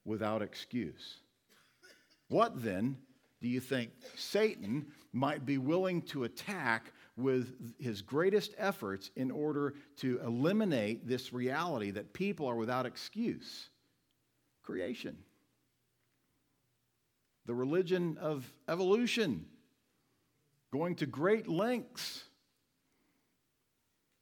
without 0.06 0.42
excuse. 0.42 1.18
What 2.28 2.64
then 2.64 2.98
do 3.42 3.48
you 3.48 3.60
think 3.60 3.92
Satan 4.16 4.86
might 5.14 5.46
be 5.46 5.58
willing 5.58 6.02
to 6.04 6.24
attack 6.24 6.94
with 7.18 7.76
his 7.80 8.02
greatest 8.02 8.54
efforts 8.58 9.12
in 9.16 9.32
order 9.32 9.74
to 9.98 10.20
eliminate 10.24 11.08
this 11.08 11.34
reality 11.34 11.92
that 11.92 12.14
people 12.14 12.48
are 12.48 12.56
without 12.56 12.86
excuse 12.86 13.70
creation. 14.64 15.18
The 17.46 17.54
religion 17.54 18.18
of 18.22 18.52
evolution, 18.70 19.46
going 20.72 20.96
to 20.96 21.06
great 21.06 21.48
lengths 21.48 22.24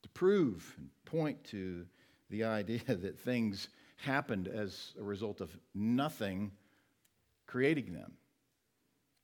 to 0.02 0.10
prove 0.10 0.74
and 0.78 0.90
point 1.06 1.44
to 1.46 1.86
the 2.30 2.46
idea 2.46 2.82
that 2.88 3.20
things 3.20 3.70
happened 3.98 4.48
as 4.48 4.94
a 5.00 5.04
result 5.04 5.42
of 5.42 5.56
nothing 5.76 6.52
creating 7.46 7.94
them 7.94 8.14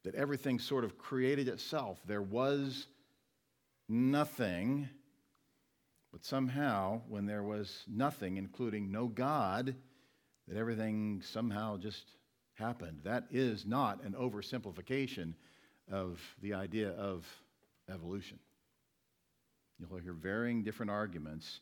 that 0.05 0.15
everything 0.15 0.59
sort 0.59 0.83
of 0.83 0.97
created 0.97 1.47
itself. 1.47 1.99
There 2.05 2.21
was 2.21 2.87
nothing, 3.89 4.87
but 6.11 6.23
somehow, 6.23 7.01
when 7.09 7.25
there 7.25 7.43
was 7.43 7.83
nothing, 7.87 8.37
including 8.37 8.91
no 8.91 9.07
God, 9.07 9.75
that 10.47 10.57
everything 10.57 11.21
somehow 11.23 11.77
just 11.77 12.05
happened. 12.53 12.99
That 13.03 13.25
is 13.31 13.65
not 13.65 14.03
an 14.03 14.13
oversimplification 14.13 15.33
of 15.91 16.21
the 16.41 16.53
idea 16.53 16.91
of 16.91 17.25
evolution. 17.91 18.39
You'll 19.79 19.99
hear 19.99 20.13
varying 20.13 20.63
different 20.63 20.91
arguments 20.91 21.61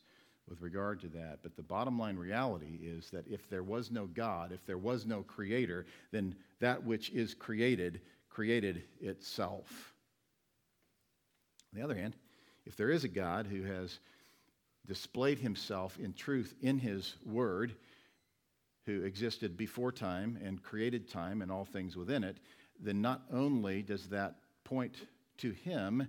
with 0.50 0.62
regard 0.62 1.00
to 1.02 1.08
that. 1.08 1.40
But 1.42 1.56
the 1.56 1.64
bottom 1.64 1.98
line 1.98 2.18
reality 2.18 2.80
is 2.82 3.10
that 3.12 3.26
if 3.28 3.50
there 3.50 3.64
was 3.64 3.90
no 3.90 4.06
God, 4.06 4.52
if 4.52 4.66
there 4.66 4.78
was 4.78 5.06
no 5.06 5.24
creator, 5.24 5.86
then 6.12 6.36
that 6.60 6.84
which 6.84 7.10
is 7.12 7.34
created 7.34 8.02
created 8.34 8.84
itself. 9.00 9.94
On 11.72 11.80
the 11.80 11.84
other 11.84 11.96
hand, 11.96 12.16
if 12.66 12.76
there 12.76 12.90
is 12.90 13.04
a 13.04 13.10
God 13.10 13.46
who 13.48 13.64
has 13.64 14.00
displayed 14.88 15.40
himself 15.40 16.00
in 16.00 16.14
truth 16.14 16.56
in 16.62 16.80
his 16.80 17.16
word, 17.26 17.76
who 18.86 19.04
existed 19.04 19.56
before 19.56 19.92
time 19.92 20.38
and 20.44 20.62
created 20.62 21.10
time 21.10 21.42
and 21.42 21.52
all 21.52 21.64
things 21.64 21.96
within 21.96 22.24
it, 22.24 22.38
then 22.80 23.02
not 23.02 23.22
only 23.32 23.82
does 23.82 24.08
that 24.08 24.36
point 24.64 24.96
to 25.38 25.52
him, 25.52 26.08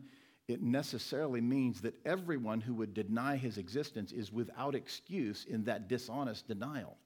it 0.48 0.62
necessarily 0.62 1.40
means 1.40 1.80
that 1.82 1.94
everyone 2.04 2.60
who 2.60 2.74
would 2.74 2.94
deny 2.94 3.36
his 3.36 3.58
existence 3.58 4.12
is 4.12 4.32
without 4.32 4.74
excuse 4.74 5.44
in 5.44 5.64
that 5.64 5.88
dishonest 5.88 6.48
denial. 6.48 6.96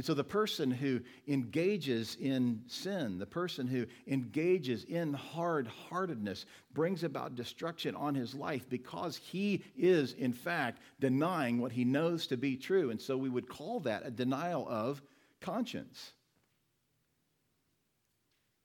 And 0.00 0.04
so 0.06 0.14
the 0.14 0.24
person 0.24 0.70
who 0.70 1.02
engages 1.28 2.16
in 2.18 2.62
sin, 2.68 3.18
the 3.18 3.26
person 3.26 3.66
who 3.66 3.84
engages 4.06 4.84
in 4.84 5.12
hard 5.12 5.68
heartedness, 5.68 6.46
brings 6.72 7.04
about 7.04 7.34
destruction 7.34 7.94
on 7.94 8.14
his 8.14 8.34
life 8.34 8.66
because 8.70 9.18
he 9.18 9.62
is, 9.76 10.14
in 10.14 10.32
fact, 10.32 10.80
denying 11.00 11.60
what 11.60 11.72
he 11.72 11.84
knows 11.84 12.26
to 12.28 12.38
be 12.38 12.56
true. 12.56 12.88
And 12.88 12.98
so 12.98 13.14
we 13.18 13.28
would 13.28 13.46
call 13.46 13.80
that 13.80 14.06
a 14.06 14.10
denial 14.10 14.66
of 14.70 15.02
conscience. 15.42 16.14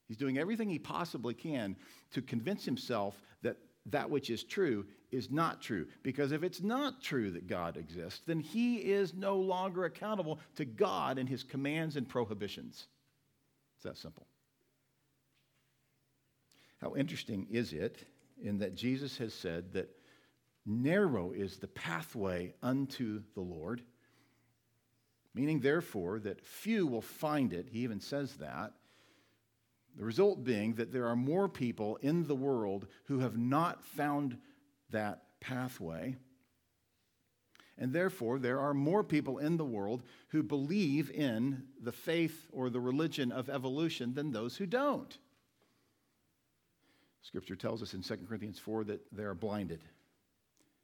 He's 0.07 0.15
doing 0.15 0.37
everything 0.37 0.69
he 0.69 0.79
possibly 0.79 1.33
can 1.33 1.75
to 2.11 2.21
convince 2.21 2.63
himself 2.63 3.21
that 3.41 3.57
that 3.87 4.09
which 4.09 4.29
is 4.29 4.41
true 4.41 4.85
is 5.15 5.31
not 5.31 5.61
true. 5.61 5.87
Because 6.03 6.31
if 6.31 6.43
it's 6.43 6.61
not 6.61 7.01
true 7.01 7.31
that 7.31 7.47
God 7.47 7.77
exists, 7.77 8.21
then 8.25 8.39
he 8.39 8.77
is 8.77 9.13
no 9.13 9.37
longer 9.37 9.85
accountable 9.85 10.39
to 10.55 10.65
God 10.65 11.17
and 11.17 11.27
his 11.27 11.43
commands 11.43 11.95
and 11.95 12.07
prohibitions. 12.07 12.87
It's 13.77 13.83
that 13.85 13.97
simple. 13.97 14.27
How 16.81 16.95
interesting 16.95 17.47
is 17.49 17.73
it 17.73 18.05
in 18.41 18.59
that 18.59 18.75
Jesus 18.75 19.17
has 19.17 19.33
said 19.33 19.73
that 19.73 19.89
narrow 20.65 21.31
is 21.31 21.57
the 21.57 21.67
pathway 21.67 22.53
unto 22.61 23.21
the 23.33 23.41
Lord, 23.41 23.81
meaning, 25.33 25.59
therefore, 25.59 26.19
that 26.19 26.45
few 26.45 26.87
will 26.87 27.01
find 27.01 27.53
it. 27.53 27.67
He 27.71 27.79
even 27.79 27.99
says 27.99 28.33
that. 28.35 28.73
The 29.97 30.03
result 30.03 30.43
being 30.43 30.75
that 30.75 30.91
there 30.91 31.07
are 31.07 31.15
more 31.15 31.47
people 31.47 31.97
in 32.01 32.27
the 32.27 32.35
world 32.35 32.87
who 33.05 33.19
have 33.19 33.37
not 33.37 33.83
found 33.83 34.37
that 34.95 35.23
pathway. 35.39 36.15
And 37.77 37.91
therefore, 37.91 38.39
there 38.39 38.59
are 38.59 38.73
more 38.73 39.03
people 39.03 39.37
in 39.37 39.57
the 39.57 39.65
world 39.65 40.01
who 40.29 40.41
believe 40.41 41.11
in 41.11 41.63
the 41.81 41.91
faith 41.91 42.47
or 42.51 42.69
the 42.69 42.79
religion 42.79 43.31
of 43.31 43.49
evolution 43.49 44.13
than 44.13 44.31
those 44.31 44.55
who 44.55 44.65
don't. 44.65 45.17
Scripture 47.21 47.55
tells 47.55 47.81
us 47.81 47.93
in 47.93 48.01
2 48.01 48.17
Corinthians 48.27 48.59
4 48.59 48.85
that 48.85 49.01
they 49.11 49.23
are 49.23 49.33
blinded. 49.33 49.81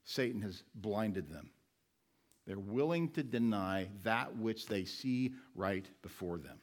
Satan 0.04 0.42
has 0.42 0.64
blinded 0.76 1.30
them. 1.30 1.50
They're 2.46 2.60
willing 2.60 3.10
to 3.12 3.24
deny 3.24 3.88
that 4.04 4.36
which 4.36 4.66
they 4.66 4.84
see 4.84 5.34
right 5.56 5.86
before 6.02 6.40
them. 6.40 6.60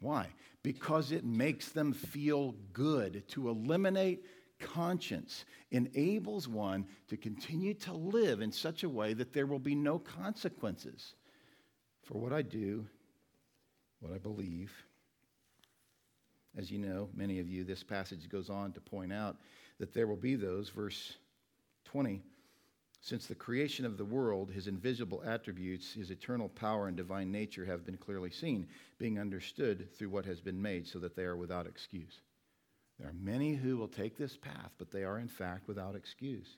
Why? 0.00 0.28
Because 0.62 1.10
it 1.10 1.24
makes 1.24 1.70
them 1.70 1.92
feel 1.92 2.54
good. 2.72 3.24
To 3.30 3.48
eliminate 3.48 4.24
conscience 4.64 5.44
enables 5.70 6.48
one 6.48 6.86
to 7.08 7.16
continue 7.16 7.74
to 7.74 7.92
live 7.92 8.40
in 8.40 8.50
such 8.50 8.82
a 8.82 8.88
way 8.88 9.12
that 9.14 9.32
there 9.32 9.46
will 9.46 9.58
be 9.58 9.74
no 9.74 9.98
consequences 9.98 11.14
for 12.02 12.18
what 12.18 12.32
I 12.32 12.42
do, 12.42 12.86
what 14.00 14.12
I 14.12 14.18
believe. 14.18 14.72
As 16.56 16.70
you 16.70 16.78
know, 16.78 17.08
many 17.14 17.40
of 17.40 17.48
you, 17.48 17.64
this 17.64 17.82
passage 17.82 18.28
goes 18.28 18.50
on 18.50 18.72
to 18.72 18.80
point 18.80 19.12
out 19.12 19.36
that 19.78 19.92
there 19.92 20.06
will 20.06 20.16
be 20.16 20.36
those, 20.36 20.68
verse 20.68 21.14
20 21.86 22.22
since 23.04 23.26
the 23.26 23.34
creation 23.34 23.84
of 23.84 23.98
the 23.98 24.04
world, 24.04 24.50
his 24.50 24.66
invisible 24.66 25.22
attributes, 25.26 25.92
his 25.92 26.10
eternal 26.10 26.48
power 26.48 26.88
and 26.88 26.96
divine 26.96 27.30
nature 27.30 27.66
have 27.66 27.84
been 27.84 27.98
clearly 27.98 28.30
seen, 28.30 28.66
being 28.96 29.20
understood 29.20 29.92
through 29.92 30.08
what 30.08 30.24
has 30.24 30.40
been 30.40 30.62
made, 30.62 30.86
so 30.86 30.98
that 30.98 31.14
they 31.14 31.24
are 31.24 31.36
without 31.36 31.66
excuse. 31.66 32.22
There 32.98 33.08
are 33.08 33.14
many 33.14 33.54
who 33.54 33.76
will 33.76 33.88
take 33.88 34.16
this 34.16 34.36
path, 34.36 34.72
but 34.78 34.90
they 34.90 35.04
are 35.04 35.18
in 35.18 35.28
fact 35.28 35.66
without 35.66 35.96
excuse. 35.96 36.56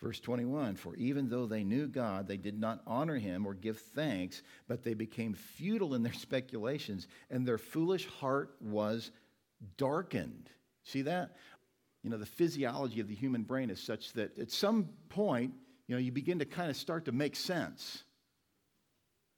Verse 0.00 0.20
21 0.20 0.76
For 0.76 0.94
even 0.96 1.28
though 1.28 1.46
they 1.46 1.64
knew 1.64 1.86
God, 1.86 2.26
they 2.26 2.36
did 2.36 2.58
not 2.58 2.82
honor 2.86 3.16
him 3.16 3.46
or 3.46 3.54
give 3.54 3.78
thanks, 3.78 4.42
but 4.68 4.82
they 4.82 4.94
became 4.94 5.34
futile 5.34 5.94
in 5.94 6.02
their 6.02 6.12
speculations, 6.12 7.08
and 7.30 7.46
their 7.46 7.58
foolish 7.58 8.06
heart 8.06 8.56
was 8.60 9.10
darkened. 9.76 10.50
See 10.82 11.02
that? 11.02 11.36
You 12.02 12.10
know, 12.10 12.18
the 12.18 12.26
physiology 12.26 13.00
of 13.00 13.08
the 13.08 13.14
human 13.14 13.42
brain 13.42 13.70
is 13.70 13.82
such 13.82 14.12
that 14.12 14.38
at 14.38 14.50
some 14.50 14.90
point, 15.08 15.54
you 15.86 15.94
know, 15.94 16.00
you 16.00 16.12
begin 16.12 16.38
to 16.38 16.44
kind 16.44 16.70
of 16.70 16.76
start 16.76 17.06
to 17.06 17.12
make 17.12 17.34
sense. 17.34 18.04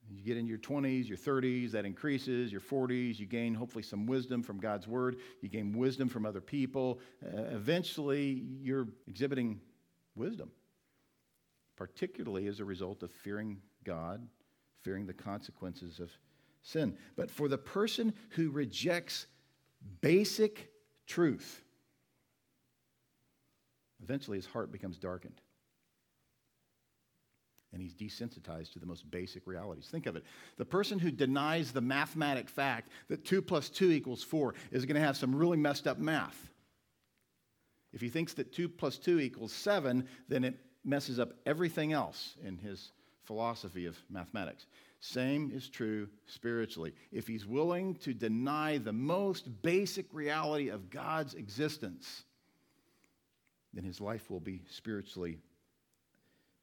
You 0.08 0.22
get 0.22 0.36
in 0.36 0.46
your 0.46 0.58
20s, 0.58 1.08
your 1.08 1.18
30s, 1.18 1.72
that 1.72 1.84
increases, 1.84 2.52
your 2.52 2.60
40s, 2.60 3.18
you 3.18 3.26
gain 3.26 3.54
hopefully 3.54 3.82
some 3.82 4.06
wisdom 4.06 4.42
from 4.42 4.58
God's 4.58 4.86
word, 4.86 5.16
you 5.40 5.48
gain 5.48 5.76
wisdom 5.76 6.08
from 6.08 6.24
other 6.24 6.40
people. 6.40 7.00
Uh, 7.24 7.42
eventually, 7.54 8.44
you're 8.60 8.88
exhibiting 9.08 9.60
wisdom, 10.14 10.50
particularly 11.76 12.46
as 12.46 12.60
a 12.60 12.64
result 12.64 13.02
of 13.02 13.10
fearing 13.10 13.60
God, 13.84 14.26
fearing 14.82 15.06
the 15.06 15.14
consequences 15.14 15.98
of 15.98 16.10
sin. 16.62 16.96
But 17.16 17.30
for 17.30 17.48
the 17.48 17.58
person 17.58 18.14
who 18.30 18.50
rejects 18.50 19.26
basic 20.00 20.70
truth, 21.06 21.62
eventually 24.02 24.38
his 24.38 24.46
heart 24.46 24.70
becomes 24.70 24.98
darkened 24.98 25.40
and 27.72 27.82
he's 27.82 27.94
desensitized 27.94 28.72
to 28.72 28.78
the 28.78 28.86
most 28.86 29.10
basic 29.10 29.46
realities. 29.46 29.88
Think 29.90 30.06
of 30.06 30.16
it. 30.16 30.24
The 30.56 30.64
person 30.64 30.98
who 30.98 31.10
denies 31.10 31.72
the 31.72 31.80
mathematic 31.80 32.48
fact 32.48 32.90
that 33.08 33.24
2 33.24 33.42
plus 33.42 33.68
2 33.68 33.90
equals 33.90 34.22
4 34.22 34.54
is 34.70 34.84
going 34.86 34.94
to 34.94 35.06
have 35.06 35.16
some 35.16 35.34
really 35.34 35.56
messed 35.56 35.86
up 35.86 35.98
math. 35.98 36.50
If 37.92 38.00
he 38.00 38.08
thinks 38.08 38.34
that 38.34 38.52
2 38.52 38.68
plus 38.68 38.98
2 38.98 39.20
equals 39.20 39.52
7, 39.52 40.06
then 40.28 40.44
it 40.44 40.56
messes 40.84 41.18
up 41.18 41.32
everything 41.44 41.92
else 41.92 42.36
in 42.44 42.56
his 42.58 42.92
philosophy 43.24 43.86
of 43.86 43.96
mathematics. 44.08 44.66
Same 45.00 45.50
is 45.54 45.68
true 45.68 46.08
spiritually. 46.26 46.94
If 47.12 47.26
he's 47.26 47.46
willing 47.46 47.96
to 47.96 48.14
deny 48.14 48.78
the 48.78 48.92
most 48.92 49.62
basic 49.62 50.06
reality 50.12 50.68
of 50.68 50.90
God's 50.90 51.34
existence, 51.34 52.24
then 53.74 53.84
his 53.84 54.00
life 54.00 54.30
will 54.30 54.40
be 54.40 54.62
spiritually 54.70 55.38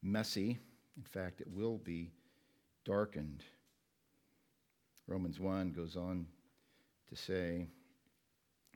messy 0.02 0.58
in 0.96 1.02
fact, 1.02 1.40
it 1.40 1.48
will 1.50 1.78
be 1.78 2.10
darkened. 2.84 3.42
Romans 5.06 5.40
1 5.40 5.72
goes 5.72 5.96
on 5.96 6.26
to 7.08 7.16
say 7.16 7.66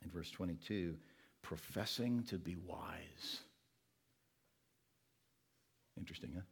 in 0.03 0.11
verse 0.11 0.31
22 0.31 0.97
professing 1.43 2.23
to 2.25 2.39
be 2.39 2.57
wise. 2.66 3.41
Interesting, 5.97 6.33
huh? 6.35 6.43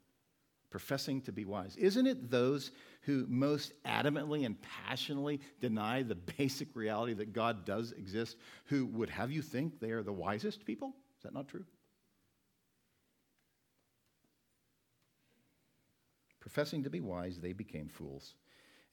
Professing 0.70 1.20
to 1.22 1.32
be 1.32 1.44
wise. 1.44 1.76
Isn't 1.76 2.06
it 2.06 2.30
those 2.30 2.70
who 3.02 3.24
most 3.28 3.72
adamantly 3.84 4.44
and 4.44 4.56
passionately 4.62 5.40
deny 5.60 6.02
the 6.02 6.14
basic 6.14 6.74
reality 6.74 7.14
that 7.14 7.32
God 7.32 7.64
does 7.64 7.92
exist 7.92 8.36
who 8.66 8.86
would 8.86 9.10
have 9.10 9.30
you 9.30 9.42
think 9.42 9.80
they 9.80 9.90
are 9.90 10.02
the 10.02 10.12
wisest 10.12 10.64
people? 10.64 10.94
Is 11.18 11.22
that 11.22 11.34
not 11.34 11.48
true? 11.48 11.64
Professing 16.56 16.82
to 16.82 16.88
be 16.88 17.02
wise, 17.02 17.36
they 17.38 17.52
became 17.52 17.86
fools 17.86 18.32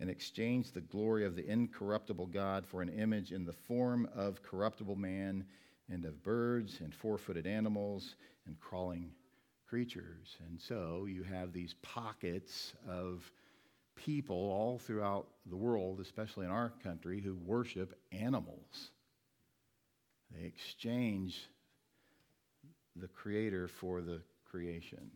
and 0.01 0.09
exchanged 0.09 0.73
the 0.73 0.81
glory 0.81 1.23
of 1.23 1.37
the 1.37 1.49
incorruptible 1.49 2.25
God 2.25 2.65
for 2.65 2.81
an 2.81 2.89
image 2.89 3.31
in 3.31 3.45
the 3.45 3.53
form 3.53 4.05
of 4.13 4.43
corruptible 4.43 4.97
man 4.97 5.45
and 5.89 6.03
of 6.03 6.21
birds 6.23 6.81
and 6.81 6.93
four 6.93 7.17
footed 7.17 7.47
animals 7.47 8.15
and 8.47 8.59
crawling 8.59 9.11
creatures. 9.65 10.35
And 10.49 10.59
so 10.59 11.05
you 11.07 11.23
have 11.23 11.53
these 11.53 11.75
pockets 11.81 12.73
of 12.85 13.23
people 13.95 14.35
all 14.35 14.77
throughout 14.77 15.27
the 15.45 15.55
world, 15.55 16.01
especially 16.01 16.43
in 16.43 16.51
our 16.51 16.73
country, 16.83 17.21
who 17.21 17.35
worship 17.45 17.97
animals. 18.11 18.91
They 20.37 20.45
exchange 20.45 21.47
the 22.97 23.07
Creator 23.07 23.69
for 23.69 24.01
the 24.01 24.19
creation. 24.51 25.11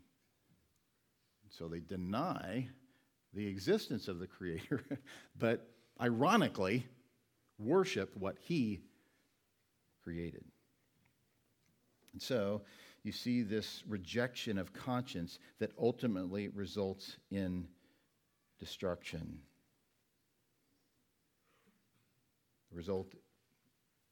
So 1.49 1.67
they 1.67 1.79
deny 1.79 2.67
the 3.33 3.47
existence 3.47 4.07
of 4.07 4.19
the 4.19 4.27
Creator, 4.27 4.83
but 5.37 5.69
ironically, 6.01 6.85
worship 7.59 8.15
what 8.15 8.37
He 8.39 8.81
created. 10.03 10.43
And 12.13 12.21
so 12.21 12.61
you 13.03 13.11
see 13.11 13.43
this 13.43 13.83
rejection 13.87 14.57
of 14.57 14.73
conscience 14.73 15.39
that 15.59 15.71
ultimately 15.79 16.47
results 16.49 17.17
in 17.31 17.67
destruction. 18.59 19.39
The 22.71 22.77
result 22.77 23.13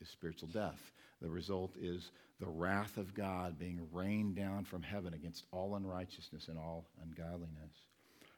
is 0.01 0.09
spiritual 0.09 0.49
death. 0.49 0.91
The 1.21 1.29
result 1.29 1.75
is 1.79 2.11
the 2.39 2.47
wrath 2.47 2.97
of 2.97 3.13
God 3.13 3.57
being 3.57 3.87
rained 3.91 4.35
down 4.35 4.65
from 4.65 4.83
heaven 4.83 5.13
against 5.13 5.45
all 5.51 5.75
unrighteousness 5.75 6.47
and 6.47 6.57
all 6.57 6.85
ungodliness. 7.01 7.87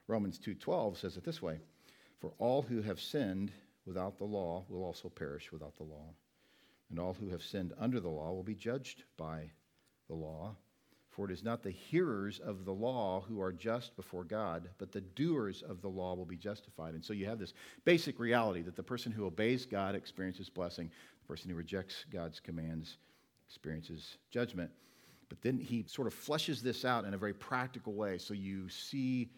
Romans 0.08 0.38
2:12 0.40 0.98
says 0.98 1.18
it 1.18 1.24
this 1.24 1.42
way, 1.42 1.60
"For 2.20 2.34
all 2.38 2.62
who 2.62 2.82
have 2.82 3.02
sinned 3.02 3.52
without 3.86 4.18
the 4.18 4.26
law 4.26 4.66
will 4.70 4.84
also 4.84 5.10
perish 5.10 5.52
without 5.52 5.76
the 5.78 5.84
law, 5.84 6.14
and 6.90 7.00
all 7.00 7.14
who 7.14 7.30
have 7.30 7.44
sinned 7.44 7.74
under 7.78 8.00
the 8.00 8.10
law 8.10 8.34
will 8.34 8.44
be 8.44 8.56
judged 8.56 9.04
by 9.18 9.52
the 10.08 10.16
law." 10.16 10.56
For 11.10 11.26
it 11.26 11.32
is 11.32 11.44
not 11.44 11.64
the 11.64 11.72
hearers 11.72 12.40
of 12.40 12.64
the 12.64 12.74
law 12.74 13.22
who 13.22 13.42
are 13.42 13.52
just 13.52 13.96
before 13.96 14.24
God, 14.24 14.70
but 14.78 14.92
the 14.92 15.02
doers 15.02 15.64
of 15.64 15.82
the 15.82 15.90
law 15.90 16.14
will 16.14 16.28
be 16.28 16.38
justified. 16.38 16.94
And 16.94 17.04
so 17.04 17.12
you 17.12 17.26
have 17.26 17.40
this 17.40 17.56
basic 17.86 18.20
reality 18.20 18.62
that 18.62 18.76
the 18.76 18.84
person 18.84 19.12
who 19.12 19.26
obeys 19.26 19.66
God 19.66 19.96
experiences 19.96 20.48
blessing, 20.48 20.92
the 21.22 21.28
person 21.28 21.50
who 21.50 21.56
rejects 21.56 22.06
God's 22.12 22.40
commands 22.40 23.00
experiences 23.48 24.18
judgment. 24.32 24.72
But 25.30 25.42
then 25.42 25.58
he 25.58 25.86
sort 25.88 26.08
of 26.08 26.14
fleshes 26.14 26.62
this 26.62 26.86
out 26.86 27.06
in 27.06 27.14
a 27.14 27.18
very 27.18 27.34
practical 27.34 27.94
way 27.94 28.18
so 28.18 28.34
you 28.34 28.70
see 28.70 29.30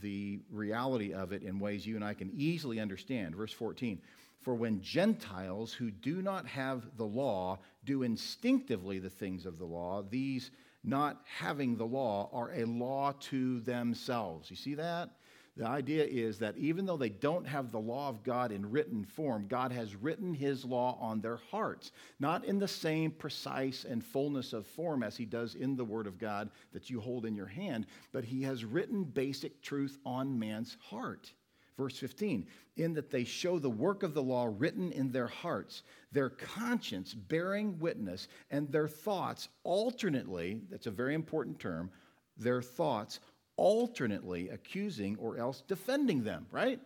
the 0.00 0.40
reality 0.50 1.14
of 1.14 1.32
it 1.32 1.42
in 1.42 1.58
ways 1.58 1.86
you 1.86 1.96
and 1.96 2.04
I 2.04 2.14
can 2.14 2.30
easily 2.34 2.80
understand. 2.80 3.34
Verse 3.34 3.52
14 3.52 4.00
For 4.40 4.54
when 4.54 4.80
Gentiles 4.82 5.72
who 5.72 5.90
do 5.90 6.20
not 6.22 6.46
have 6.46 6.84
the 6.96 7.06
law 7.06 7.58
do 7.84 8.02
instinctively 8.02 8.98
the 8.98 9.10
things 9.10 9.46
of 9.46 9.58
the 9.58 9.64
law, 9.64 10.02
these 10.02 10.50
not 10.84 11.22
having 11.24 11.76
the 11.76 11.86
law 11.86 12.28
are 12.32 12.52
a 12.52 12.64
law 12.64 13.12
to 13.20 13.60
themselves. 13.60 14.50
You 14.50 14.56
see 14.56 14.74
that? 14.74 15.10
The 15.58 15.66
idea 15.66 16.04
is 16.04 16.38
that 16.38 16.56
even 16.56 16.86
though 16.86 16.96
they 16.96 17.08
don't 17.08 17.44
have 17.44 17.72
the 17.72 17.80
law 17.80 18.08
of 18.08 18.22
God 18.22 18.52
in 18.52 18.70
written 18.70 19.04
form, 19.04 19.48
God 19.48 19.72
has 19.72 19.96
written 19.96 20.32
his 20.32 20.64
law 20.64 20.96
on 21.00 21.20
their 21.20 21.40
hearts, 21.50 21.90
not 22.20 22.44
in 22.44 22.60
the 22.60 22.68
same 22.68 23.10
precise 23.10 23.84
and 23.84 24.04
fullness 24.04 24.52
of 24.52 24.68
form 24.68 25.02
as 25.02 25.16
he 25.16 25.24
does 25.24 25.56
in 25.56 25.74
the 25.74 25.84
word 25.84 26.06
of 26.06 26.16
God 26.16 26.50
that 26.72 26.88
you 26.88 27.00
hold 27.00 27.26
in 27.26 27.34
your 27.34 27.46
hand, 27.46 27.86
but 28.12 28.22
he 28.22 28.40
has 28.42 28.64
written 28.64 29.02
basic 29.02 29.60
truth 29.60 29.98
on 30.06 30.38
man's 30.38 30.76
heart. 30.80 31.32
Verse 31.76 31.98
15, 31.98 32.46
in 32.76 32.94
that 32.94 33.10
they 33.10 33.24
show 33.24 33.58
the 33.58 33.68
work 33.68 34.04
of 34.04 34.14
the 34.14 34.22
law 34.22 34.48
written 34.58 34.92
in 34.92 35.10
their 35.10 35.26
hearts, 35.26 35.82
their 36.12 36.30
conscience 36.30 37.14
bearing 37.14 37.76
witness, 37.80 38.28
and 38.52 38.70
their 38.70 38.86
thoughts 38.86 39.48
alternately, 39.64 40.60
that's 40.70 40.86
a 40.86 40.92
very 40.92 41.14
important 41.14 41.58
term, 41.58 41.90
their 42.36 42.62
thoughts 42.62 43.18
alternately 43.58 44.48
accusing 44.48 45.16
or 45.18 45.36
else 45.36 45.62
defending 45.68 46.24
them, 46.24 46.46
right? 46.50 46.80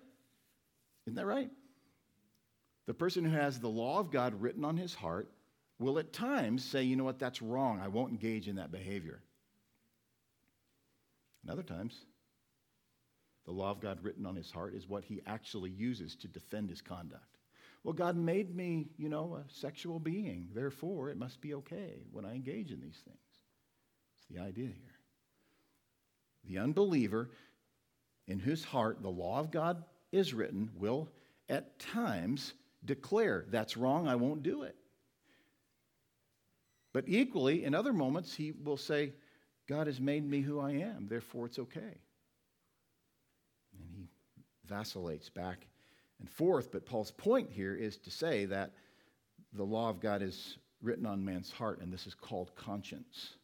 Isn't 1.06 1.16
that 1.16 1.26
right? 1.26 1.50
The 2.86 2.94
person 2.94 3.24
who 3.24 3.36
has 3.36 3.60
the 3.60 3.68
law 3.68 4.00
of 4.00 4.10
God 4.10 4.40
written 4.40 4.64
on 4.64 4.76
his 4.76 4.94
heart 4.94 5.30
will 5.78 5.98
at 5.98 6.12
times 6.12 6.64
say, 6.64 6.82
you 6.82 6.96
know 6.96 7.04
what, 7.04 7.18
that's 7.18 7.42
wrong. 7.42 7.80
I 7.80 7.88
won't 7.88 8.12
engage 8.12 8.48
in 8.48 8.56
that 8.56 8.72
behavior. 8.72 9.22
And 11.42 11.52
other 11.52 11.62
times, 11.62 11.94
the 13.44 13.52
law 13.52 13.70
of 13.70 13.80
God 13.80 13.98
written 14.02 14.24
on 14.24 14.34
his 14.34 14.50
heart 14.50 14.74
is 14.74 14.88
what 14.88 15.04
he 15.04 15.20
actually 15.26 15.70
uses 15.70 16.16
to 16.16 16.28
defend 16.28 16.70
his 16.70 16.80
conduct. 16.80 17.38
Well, 17.84 17.92
God 17.92 18.16
made 18.16 18.54
me, 18.54 18.88
you 18.96 19.08
know, 19.08 19.40
a 19.44 19.52
sexual 19.52 19.98
being. 19.98 20.48
Therefore, 20.54 21.10
it 21.10 21.18
must 21.18 21.40
be 21.40 21.54
okay 21.54 22.04
when 22.12 22.24
I 22.24 22.34
engage 22.34 22.70
in 22.70 22.80
these 22.80 23.00
things. 23.04 23.18
It's 24.18 24.28
the 24.30 24.40
idea 24.40 24.68
here. 24.68 24.91
The 26.44 26.58
unbeliever, 26.58 27.30
in 28.26 28.38
whose 28.38 28.64
heart 28.64 29.02
the 29.02 29.10
law 29.10 29.40
of 29.40 29.50
God 29.50 29.84
is 30.10 30.34
written, 30.34 30.70
will 30.76 31.08
at 31.48 31.78
times 31.78 32.54
declare, 32.84 33.44
That's 33.48 33.76
wrong, 33.76 34.08
I 34.08 34.16
won't 34.16 34.42
do 34.42 34.62
it. 34.62 34.76
But 36.92 37.04
equally, 37.06 37.64
in 37.64 37.74
other 37.74 37.92
moments, 37.92 38.34
he 38.34 38.52
will 38.52 38.76
say, 38.76 39.12
God 39.68 39.86
has 39.86 40.00
made 40.00 40.28
me 40.28 40.40
who 40.40 40.60
I 40.60 40.72
am, 40.72 41.06
therefore 41.08 41.46
it's 41.46 41.58
okay 41.58 42.00
and 43.78 43.88
he 43.94 44.08
vacillates 44.66 45.28
back 45.28 45.66
and 46.20 46.28
forth. 46.28 46.70
But 46.70 46.86
Paul's 46.86 47.10
point 47.10 47.50
here 47.50 47.74
is 47.74 47.96
to 47.98 48.10
say 48.10 48.44
that 48.46 48.72
the 49.52 49.64
law 49.64 49.90
of 49.90 50.00
God 50.00 50.22
is 50.22 50.58
written 50.80 51.06
on 51.06 51.24
man's 51.24 51.50
heart, 51.50 51.80
and 51.80 51.92
this 51.92 52.06
is 52.06 52.14
called 52.14 52.54
conscience. 52.56 53.34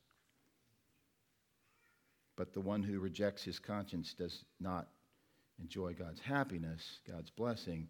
But 2.39 2.53
the 2.53 2.61
one 2.61 2.85
who 2.85 3.01
rejects 3.01 3.43
his 3.43 3.59
conscience 3.59 4.15
does 4.15 4.45
not 4.61 4.87
enjoy 5.61 5.93
God's 5.93 6.21
happiness, 6.21 7.01
God's 7.05 7.31
blessing. 7.31 7.89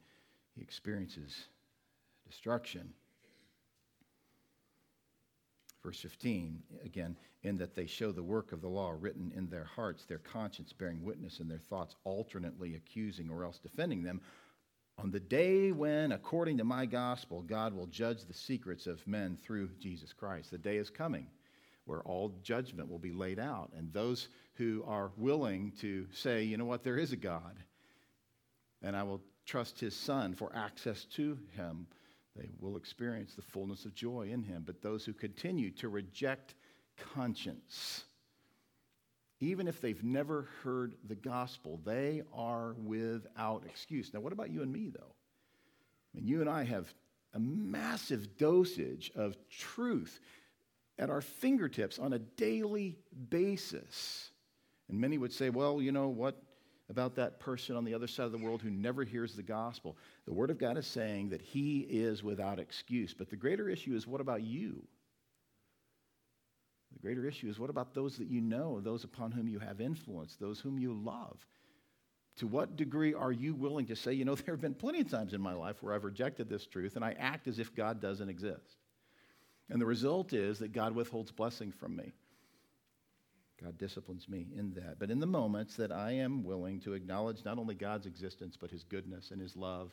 He 0.57 0.63
experiences 0.63 1.37
destruction. 2.27 2.95
Verse 5.83 6.01
15, 6.01 6.63
again, 6.83 7.15
in 7.43 7.59
that 7.59 7.75
they 7.75 7.85
show 7.85 8.11
the 8.11 8.23
work 8.23 8.53
of 8.53 8.63
the 8.63 8.69
law 8.69 8.95
written 8.99 9.33
in 9.37 9.51
their 9.51 9.65
hearts, 9.65 10.07
their 10.07 10.19
conscience 10.19 10.73
bearing 10.73 11.05
witness, 11.05 11.41
and 11.41 11.51
their 11.51 11.59
thoughts 11.59 11.95
alternately 12.05 12.75
accusing 12.75 13.29
or 13.29 13.45
else 13.45 13.59
defending 13.59 14.03
them. 14.03 14.19
On 14.97 15.11
the 15.11 15.21
day 15.21 15.73
when, 15.73 16.11
according 16.11 16.57
to 16.57 16.65
my 16.65 16.87
gospel, 16.87 17.43
God 17.43 17.75
will 17.75 17.87
judge 17.87 18.25
the 18.25 18.33
secrets 18.33 18.87
of 18.87 19.07
men 19.07 19.37
through 19.37 19.69
Jesus 19.79 20.15
Christ. 20.15 20.51
The 20.51 20.59
day 20.59 20.79
is 20.79 20.89
coming 20.89 21.27
where 21.89 22.01
all 22.03 22.35
judgment 22.43 22.91
will 22.91 22.99
be 22.99 23.13
laid 23.13 23.39
out. 23.39 23.71
And 23.77 23.93
those 23.93 24.29
who 24.55 24.85
are 24.87 25.11
willing 25.17 25.73
to 25.81 26.07
say, 26.13 26.45
you 26.45 26.57
know 26.57 26.65
what, 26.65 26.85
there 26.85 26.99
is 26.99 27.13
a 27.13 27.17
God, 27.17 27.57
and 28.83 28.95
I 28.97 29.03
will 29.03 29.21
trust 29.47 29.81
his 29.81 29.97
Son 29.97 30.35
for 30.35 30.53
access 30.55 31.05
to 31.17 31.39
him 31.57 31.87
they 32.39 32.49
will 32.61 32.77
experience 32.77 33.35
the 33.35 33.43
fullness 33.43 33.85
of 33.85 33.95
joy 33.95 34.29
in 34.31 34.43
him. 34.43 34.63
But 34.65 34.81
those 34.81 35.05
who 35.05 35.13
continue 35.13 35.71
to 35.73 35.89
reject 35.89 36.55
conscience, 37.15 38.05
even 39.41 39.67
if 39.67 39.81
they've 39.81 40.03
never 40.05 40.49
heard 40.63 40.95
the 41.09 41.17
gospel, 41.17 41.81
they 41.85 42.23
are 42.33 42.75
without 42.75 43.65
excuse. 43.67 44.15
Now, 44.15 44.21
what 44.21 44.33
about 44.33 44.51
you 44.51 44.63
and 44.63 44.73
me, 44.73 44.89
though? 44.89 45.15
I 46.15 46.17
mean, 46.17 46.29
you 46.29 46.41
and 46.41 46.49
I 46.49 46.65
have 46.65 46.93
a 47.35 47.41
massive 47.41 48.37
dosage 48.39 49.11
of 49.15 49.37
truth 49.51 50.21
at 50.99 51.11
our 51.11 51.21
fingertips 51.21 51.99
on 51.99 52.13
a 52.13 52.19
daily 52.19 52.97
basis. 53.31 54.31
And 54.89 55.01
many 55.01 55.19
would 55.19 55.33
say, 55.33 55.51
well, 55.51 55.81
you 55.81 55.93
know 55.93 56.09
what? 56.09 56.43
about 56.91 57.15
that 57.17 57.39
person 57.39 57.77
on 57.77 57.85
the 57.85 57.95
other 57.95 58.07
side 58.07 58.27
of 58.27 58.33
the 58.33 58.39
world 58.39 58.63
who 58.63 58.71
never 58.71 59.05
hears 59.05 59.35
the 59.35 59.43
gospel. 59.43 59.97
The 60.25 60.33
Word 60.33 60.51
of 60.51 60.59
God 60.59 60.79
is 60.79 60.87
saying 60.87 61.29
that 61.31 61.43
he 61.43 61.81
is 61.81 62.23
without 62.23 62.59
excuse. 62.59 63.13
But 63.13 63.29
the 63.29 63.37
greater 63.37 63.69
issue 63.69 63.95
is 63.95 64.07
what 64.07 64.21
about 64.21 64.43
you? 64.43 64.87
The 66.93 66.99
greater 67.01 67.27
issue 67.27 67.49
is 67.49 67.59
what 67.59 67.71
about 67.71 67.95
those 67.95 68.17
that 68.17 68.29
you 68.29 68.41
know, 68.41 68.81
those 68.81 69.05
upon 69.05 69.33
whom 69.33 69.49
you 69.49 69.59
have 69.59 69.81
influence, 69.81 70.37
those 70.37 70.61
whom 70.61 70.79
you 70.79 70.95
love? 70.95 71.45
To 72.37 72.47
what 72.47 72.77
degree 72.77 73.13
are 73.13 73.33
you 73.33 73.55
willing 73.55 73.87
to 73.87 73.97
say, 73.97 74.15
you 74.15 74.25
know, 74.25 74.35
there 74.37 74.55
have 74.55 74.63
been 74.63 74.75
plenty 74.75 75.01
of 75.01 75.11
times 75.11 75.35
in 75.35 75.41
my 75.43 75.53
life 75.53 75.83
where 75.83 75.95
I've 75.95 76.05
rejected 76.05 76.49
this 76.49 76.67
truth 76.67 76.97
and 76.97 77.05
I 77.05 77.15
act 77.19 77.49
as 77.49 77.59
if 77.59 77.75
God 77.75 78.01
doesn't 78.01 78.31
exist? 78.31 78.79
And 79.71 79.81
the 79.81 79.87
result 79.87 80.33
is 80.33 80.59
that 80.59 80.73
God 80.73 80.95
withholds 80.95 81.31
blessing 81.31 81.73
from 81.73 81.97
me. 81.97 82.13
God 83.63 83.77
disciplines 83.77 84.29
me 84.29 84.47
in 84.57 84.73
that. 84.75 84.99
But 84.99 85.11
in 85.11 85.19
the 85.19 85.27
moments 85.27 85.75
that 85.77 85.91
I 85.91 86.13
am 86.13 86.45
willing 86.45 86.81
to 86.81 86.95
acknowledge 86.95 87.45
not 87.45 87.59
only 87.59 87.75
God's 87.75 88.07
existence, 88.07 88.57
but 88.57 88.71
his 88.71 88.85
goodness 88.85 89.31
and 89.31 89.41
his 89.41 89.57
love, 89.57 89.91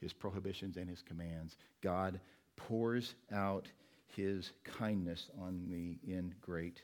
his 0.00 0.12
prohibitions 0.12 0.76
and 0.76 0.88
his 0.88 1.02
commands, 1.02 1.56
God 1.80 2.20
pours 2.56 3.14
out 3.32 3.68
his 4.14 4.52
kindness 4.64 5.30
on 5.40 5.66
me 5.68 5.98
in 6.06 6.34
great 6.40 6.82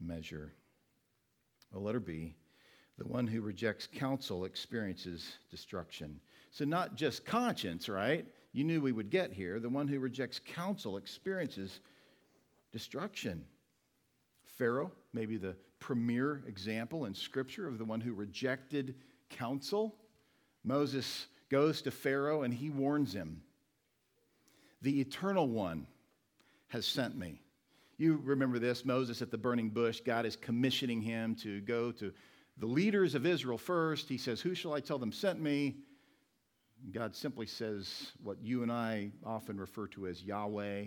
measure. 0.00 0.52
Well, 1.72 1.82
letter 1.82 2.00
B, 2.00 2.34
The 2.98 3.08
one 3.08 3.26
who 3.26 3.40
rejects 3.40 3.86
counsel 3.86 4.44
experiences 4.44 5.38
destruction. 5.50 6.20
So, 6.50 6.64
not 6.64 6.96
just 6.96 7.24
conscience, 7.24 7.88
right? 7.88 8.26
You 8.52 8.64
knew 8.64 8.80
we 8.80 8.92
would 8.92 9.10
get 9.10 9.32
here. 9.32 9.60
The 9.60 9.68
one 9.68 9.86
who 9.86 10.00
rejects 10.00 10.40
counsel 10.44 10.96
experiences 10.96 11.80
destruction. 12.72 13.44
Pharaoh, 14.44 14.92
maybe 15.12 15.36
the 15.36 15.56
premier 15.78 16.42
example 16.46 17.06
in 17.06 17.14
Scripture 17.14 17.66
of 17.66 17.78
the 17.78 17.84
one 17.84 18.00
who 18.00 18.12
rejected 18.12 18.94
counsel. 19.30 19.94
Moses 20.64 21.26
goes 21.48 21.82
to 21.82 21.90
Pharaoh 21.90 22.42
and 22.42 22.52
he 22.52 22.70
warns 22.70 23.12
him 23.12 23.42
The 24.82 25.00
eternal 25.00 25.48
one 25.48 25.86
has 26.68 26.86
sent 26.86 27.16
me. 27.16 27.40
You 27.98 28.20
remember 28.24 28.58
this 28.58 28.84
Moses 28.84 29.22
at 29.22 29.30
the 29.30 29.38
burning 29.38 29.70
bush, 29.70 30.00
God 30.00 30.26
is 30.26 30.36
commissioning 30.36 31.02
him 31.02 31.34
to 31.36 31.60
go 31.60 31.92
to 31.92 32.12
the 32.58 32.66
leaders 32.66 33.14
of 33.14 33.26
Israel 33.26 33.58
first. 33.58 34.08
He 34.08 34.18
says, 34.18 34.40
Who 34.40 34.54
shall 34.54 34.74
I 34.74 34.80
tell 34.80 34.98
them 34.98 35.12
sent 35.12 35.40
me? 35.40 35.76
God 36.92 37.14
simply 37.14 37.46
says 37.46 38.12
what 38.22 38.42
you 38.42 38.62
and 38.62 38.72
I 38.72 39.12
often 39.24 39.58
refer 39.58 39.86
to 39.88 40.06
as 40.06 40.22
Yahweh. 40.22 40.84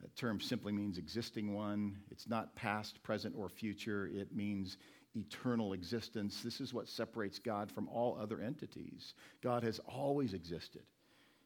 That 0.00 0.16
term 0.16 0.40
simply 0.40 0.72
means 0.72 0.98
existing 0.98 1.54
one. 1.54 1.96
It's 2.10 2.28
not 2.28 2.54
past, 2.54 3.02
present, 3.02 3.34
or 3.36 3.48
future. 3.48 4.08
It 4.12 4.34
means 4.34 4.76
eternal 5.14 5.72
existence. 5.72 6.42
This 6.42 6.60
is 6.60 6.74
what 6.74 6.88
separates 6.88 7.38
God 7.38 7.70
from 7.70 7.88
all 7.88 8.18
other 8.20 8.40
entities. 8.40 9.14
God 9.42 9.62
has 9.62 9.80
always 9.80 10.34
existed. 10.34 10.82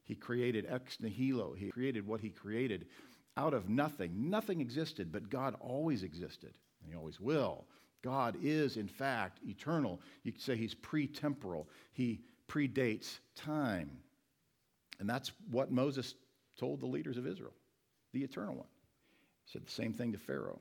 He 0.05 0.15
created 0.17 0.67
ex 0.69 0.99
nihilo, 1.01 1.53
He 1.53 1.71
created 1.71 2.07
what 2.07 2.21
He 2.21 2.31
created 2.31 2.87
out 3.37 3.55
of 3.55 3.69
nothing. 3.69 4.29
Nothing 4.29 4.61
existed, 4.61 5.13
but 5.13 5.31
God 5.31 5.55
always 5.61 6.03
existed, 6.03 6.53
and 6.83 6.91
He 6.91 6.97
always 6.97 7.21
will. 7.21 7.67
God 8.03 8.37
is, 8.43 8.77
in 8.77 8.89
fact, 8.89 9.39
eternal. 9.47 10.01
You 10.25 10.33
could 10.33 10.41
say 10.41 10.57
He's 10.57 10.75
pre 10.75 11.07
temporal, 11.07 11.69
He 11.93 12.23
predates 12.51 13.19
time. 13.37 13.91
And 14.99 15.09
that's 15.09 15.33
what 15.51 15.71
Moses 15.71 16.15
told 16.59 16.81
the 16.81 16.87
leaders 16.87 17.17
of 17.17 17.27
Israel 17.27 17.55
the 18.13 18.25
eternal 18.25 18.57
one. 18.57 18.67
He 19.47 19.53
said 19.53 19.65
the 19.65 19.71
same 19.71 19.93
thing 19.93 20.13
to 20.13 20.19
Pharaoh. 20.19 20.61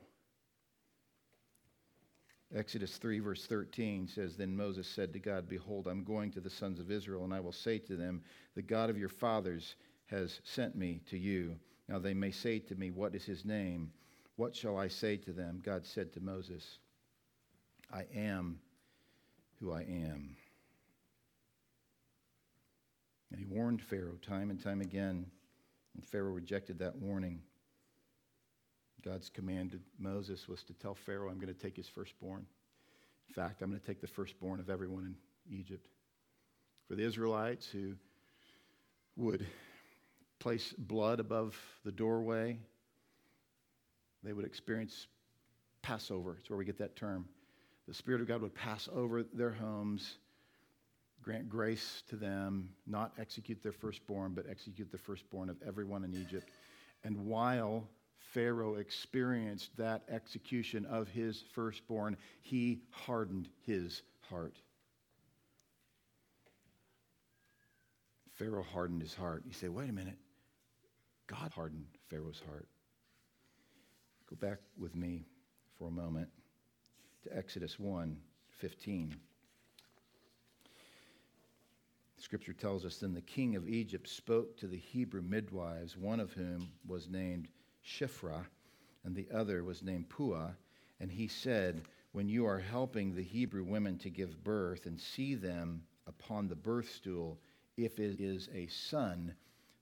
Exodus 2.54 2.96
3, 2.96 3.20
verse 3.20 3.46
13 3.46 4.08
says 4.08 4.36
Then 4.36 4.56
Moses 4.56 4.86
said 4.86 5.12
to 5.12 5.18
God, 5.18 5.48
Behold, 5.48 5.86
I'm 5.86 6.04
going 6.04 6.30
to 6.32 6.40
the 6.40 6.50
sons 6.50 6.80
of 6.80 6.90
Israel, 6.90 7.24
and 7.24 7.34
I 7.34 7.40
will 7.40 7.52
say 7.52 7.78
to 7.78 7.96
them, 7.96 8.22
The 8.54 8.62
God 8.62 8.90
of 8.90 8.98
your 8.98 9.08
fathers 9.08 9.76
has 10.06 10.40
sent 10.44 10.76
me 10.76 11.00
to 11.10 11.18
you. 11.18 11.56
Now 11.88 11.98
they 11.98 12.14
may 12.14 12.30
say 12.30 12.58
to 12.60 12.74
me, 12.74 12.90
What 12.90 13.14
is 13.14 13.24
his 13.24 13.44
name? 13.44 13.92
What 14.36 14.56
shall 14.56 14.78
I 14.78 14.88
say 14.88 15.16
to 15.18 15.32
them? 15.32 15.60
God 15.64 15.84
said 15.84 16.12
to 16.14 16.20
Moses, 16.20 16.78
I 17.92 18.06
am 18.14 18.58
who 19.60 19.72
I 19.72 19.82
am. 19.82 20.36
And 23.30 23.38
he 23.38 23.46
warned 23.46 23.82
Pharaoh 23.82 24.18
time 24.22 24.50
and 24.50 24.62
time 24.62 24.80
again 24.80 25.26
and 25.94 26.04
Pharaoh 26.04 26.32
rejected 26.32 26.78
that 26.78 26.96
warning. 26.96 27.40
God's 29.04 29.30
command 29.30 29.72
to 29.72 29.78
Moses 29.98 30.46
was 30.48 30.62
to 30.64 30.74
tell 30.74 30.94
Pharaoh, 30.94 31.30
I'm 31.30 31.38
going 31.38 31.52
to 31.52 31.60
take 31.60 31.76
his 31.76 31.88
firstborn. 31.88 32.46
In 33.28 33.34
fact, 33.34 33.62
I'm 33.62 33.70
going 33.70 33.80
to 33.80 33.86
take 33.86 34.00
the 34.00 34.06
firstborn 34.06 34.60
of 34.60 34.68
everyone 34.68 35.04
in 35.04 35.56
Egypt. 35.56 35.88
For 36.88 36.96
the 36.96 37.04
Israelites 37.04 37.66
who 37.66 37.94
would 39.16 39.46
place 40.38 40.74
blood 40.76 41.20
above 41.20 41.56
the 41.84 41.92
doorway, 41.92 42.58
they 44.22 44.32
would 44.32 44.44
experience 44.44 45.06
Passover. 45.82 46.36
It's 46.40 46.50
where 46.50 46.58
we 46.58 46.64
get 46.64 46.78
that 46.78 46.96
term. 46.96 47.26
The 47.88 47.94
Spirit 47.94 48.20
of 48.20 48.28
God 48.28 48.42
would 48.42 48.54
pass 48.54 48.88
over 48.92 49.22
their 49.22 49.52
homes 49.52 50.18
grant 51.22 51.48
grace 51.48 52.02
to 52.08 52.16
them, 52.16 52.70
not 52.86 53.12
execute 53.18 53.62
their 53.62 53.72
firstborn, 53.72 54.32
but 54.32 54.46
execute 54.48 54.90
the 54.90 54.98
firstborn 54.98 55.48
of 55.48 55.56
everyone 55.66 56.04
in 56.04 56.14
Egypt. 56.14 56.48
And 57.04 57.26
while 57.26 57.88
Pharaoh 58.18 58.76
experienced 58.76 59.76
that 59.76 60.02
execution 60.08 60.86
of 60.86 61.08
his 61.08 61.42
firstborn, 61.52 62.16
he 62.42 62.82
hardened 62.90 63.48
his 63.66 64.02
heart. 64.28 64.56
Pharaoh 68.34 68.64
hardened 68.72 69.02
his 69.02 69.14
heart. 69.14 69.42
You 69.46 69.52
say, 69.52 69.68
wait 69.68 69.90
a 69.90 69.92
minute. 69.92 70.16
God 71.26 71.50
hardened 71.52 71.86
Pharaoh's 72.08 72.40
heart. 72.46 72.66
Go 74.28 74.36
back 74.36 74.58
with 74.78 74.94
me 74.94 75.26
for 75.78 75.88
a 75.88 75.90
moment 75.90 76.28
to 77.24 77.36
Exodus 77.36 77.78
1 77.78 78.16
15. 78.60 79.16
Scripture 82.20 82.52
tells 82.52 82.84
us 82.84 82.98
then 82.98 83.14
the 83.14 83.22
king 83.22 83.56
of 83.56 83.66
Egypt 83.66 84.06
spoke 84.06 84.56
to 84.58 84.66
the 84.66 84.76
Hebrew 84.76 85.22
midwives, 85.22 85.96
one 85.96 86.20
of 86.20 86.32
whom 86.32 86.70
was 86.86 87.08
named 87.08 87.48
Shiphrah, 87.82 88.44
and 89.04 89.16
the 89.16 89.26
other 89.32 89.64
was 89.64 89.82
named 89.82 90.10
Puah. 90.10 90.50
And 91.00 91.10
he 91.10 91.28
said, 91.28 91.82
When 92.12 92.28
you 92.28 92.44
are 92.46 92.58
helping 92.58 93.14
the 93.14 93.22
Hebrew 93.22 93.64
women 93.64 93.96
to 93.98 94.10
give 94.10 94.44
birth 94.44 94.84
and 94.84 95.00
see 95.00 95.34
them 95.34 95.82
upon 96.06 96.46
the 96.46 96.56
birth 96.56 96.90
stool, 96.90 97.40
if 97.78 97.98
it 97.98 98.20
is 98.20 98.50
a 98.54 98.66
son, 98.66 99.34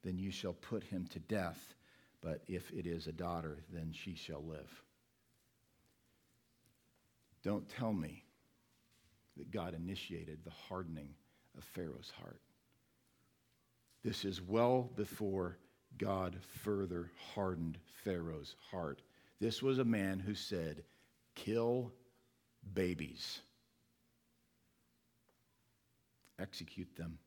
then 0.05 0.17
you 0.17 0.31
shall 0.31 0.53
put 0.53 0.85
him 0.85 1.09
to 1.09 1.19
death. 1.19 1.75
But 2.21 2.43
if 2.47 2.71
it 2.71 2.87
is 2.87 3.09
a 3.09 3.13
daughter, 3.13 3.59
then 3.73 3.93
she 3.93 4.15
shall 4.15 4.45
live. 4.45 4.83
Don't 7.43 7.69
tell 7.69 7.93
me 7.93 8.23
that 9.37 9.51
God 9.51 9.75
initiated 9.75 10.39
the 10.45 10.51
hardening 10.51 11.15
of 11.59 11.65
Pharaoh's 11.65 12.13
heart. 12.23 12.41
This 14.05 14.25
is 14.25 14.41
well 14.41 14.91
before 14.97 15.59
God 15.99 16.37
further 16.63 17.11
hardened 17.35 17.79
Pharaoh's 18.05 18.55
heart. 18.71 19.03
This 19.41 19.63
was 19.63 19.79
a 19.79 19.85
man 19.85 20.21
who 20.21 20.35
said, 20.35 20.85
Kill 21.35 21.93
babies, 22.75 23.41
execute 26.39 26.95
them. 26.97 27.19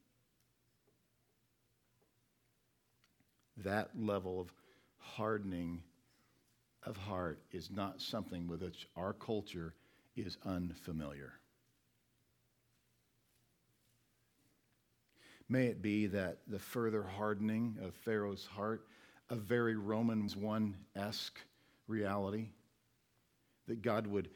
That 3.58 3.90
level 3.98 4.40
of 4.40 4.52
hardening 4.98 5.84
of 6.84 6.98
heart 6.98 7.40
is 7.52 7.70
not 7.70 8.02
something 8.02 8.48
with 8.48 8.62
which 8.62 8.88
our 8.96 9.14
culture 9.14 9.74
is 10.16 10.38
unfamiliar. 10.46 11.34
May 15.52 15.66
it 15.66 15.82
be 15.82 16.08
that 16.08 16.38
the 16.48 16.60
further 16.60 17.04
hardening 17.04 17.76
of 17.84 17.94
Pharaoh's 17.94 18.46
heart, 18.46 18.88
a 19.30 19.36
very 19.36 19.76
Romans 19.76 20.38
1 20.38 20.78
esque 20.96 21.38
reality, 21.90 22.52
that 23.68 23.82
God 23.82 24.08
would 24.08 24.30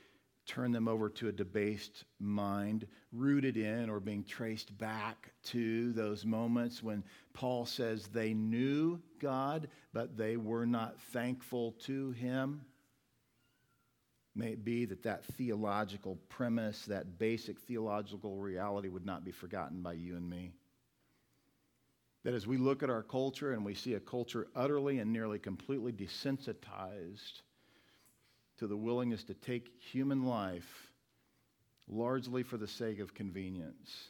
turn 0.45 0.73
them 0.73 0.89
over 0.89 1.07
to 1.07 1.29
a 1.29 1.31
debased 1.31 2.03
mind, 2.19 2.85
rooted 3.13 3.55
in 3.55 3.89
or 3.89 4.01
being 4.01 4.25
traced 4.25 4.77
back 4.77 5.31
to 5.43 5.93
those 5.93 6.25
moments 6.25 6.83
when 6.83 7.01
Paul 7.31 7.65
says 7.65 8.07
they 8.07 8.33
knew 8.33 8.99
God, 9.21 9.69
but 9.93 10.17
they 10.17 10.35
were 10.35 10.65
not 10.65 10.99
thankful 11.13 11.71
to 11.83 12.11
Him. 12.11 12.59
May 14.35 14.47
it 14.47 14.65
be 14.65 14.83
that 14.83 15.03
that 15.03 15.23
theological 15.23 16.17
premise, 16.27 16.83
that 16.87 17.17
basic 17.17 17.57
theological 17.57 18.35
reality 18.35 18.89
would 18.89 19.05
not 19.05 19.23
be 19.23 19.31
forgotten 19.31 19.81
by 19.81 19.93
you 19.93 20.17
and 20.17 20.29
me. 20.29 20.51
That 22.25 22.33
as 22.33 22.47
we 22.47 22.57
look 22.57 22.81
at 22.81 22.89
our 22.89 23.03
culture 23.03 23.53
and 23.53 23.63
we 23.63 23.75
see 23.75 23.93
a 23.93 23.99
culture 23.99 24.47
utterly 24.55 24.97
and 24.97 25.13
nearly 25.13 25.37
completely 25.37 25.93
desensitized 25.93 27.43
to 28.57 28.65
the 28.65 28.75
willingness 28.75 29.23
to 29.25 29.35
take 29.35 29.79
human 29.79 30.25
life 30.25 30.89
largely 31.87 32.41
for 32.41 32.57
the 32.57 32.67
sake 32.67 32.97
of 32.99 33.13
convenience, 33.13 34.07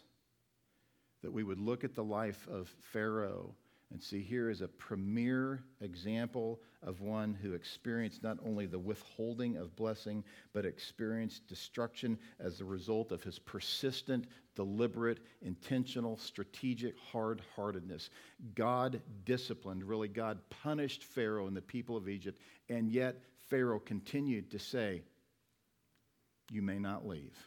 that 1.24 1.34
we 1.34 1.44
would 1.44 1.60
look 1.60 1.84
at 1.84 1.94
the 1.94 2.06
life 2.06 2.48
of 2.50 2.74
Pharaoh 2.94 3.54
and 3.92 4.02
see 4.02 4.22
here 4.22 4.50
is 4.50 4.62
a 4.62 4.68
premier 4.68 5.64
example 5.80 6.60
of 6.82 7.02
one 7.02 7.34
who 7.34 7.54
experienced 7.54 8.24
not 8.24 8.38
only 8.46 8.66
the 8.66 8.80
withholding 8.80 9.58
of 9.58 9.76
blessing, 9.76 10.24
but 10.54 10.66
experienced 10.66 11.48
destruction 11.48 12.18
as 12.40 12.60
a 12.60 12.66
result 12.66 13.12
of 13.12 13.24
his 13.24 13.40
persistent, 13.40 14.26
deliberate, 14.56 15.20
intentional, 15.42 16.18
strategic 16.18 16.98
hard 16.98 17.42
heartedness. 17.56 18.10
God 18.56 19.02
disciplined, 19.24 19.84
really, 19.84 20.08
God 20.08 20.40
punished 20.50 21.04
Pharaoh 21.04 21.48
and 21.48 21.56
the 21.56 21.62
people 21.62 21.96
of 21.96 22.10
Egypt, 22.10 22.40
and 22.70 22.90
yet 22.90 23.22
Pharaoh 23.50 23.80
continued 23.80 24.50
to 24.52 24.60
say, 24.60 25.04
You 26.52 26.62
may 26.62 26.80
not 26.80 27.08
leave. 27.08 27.38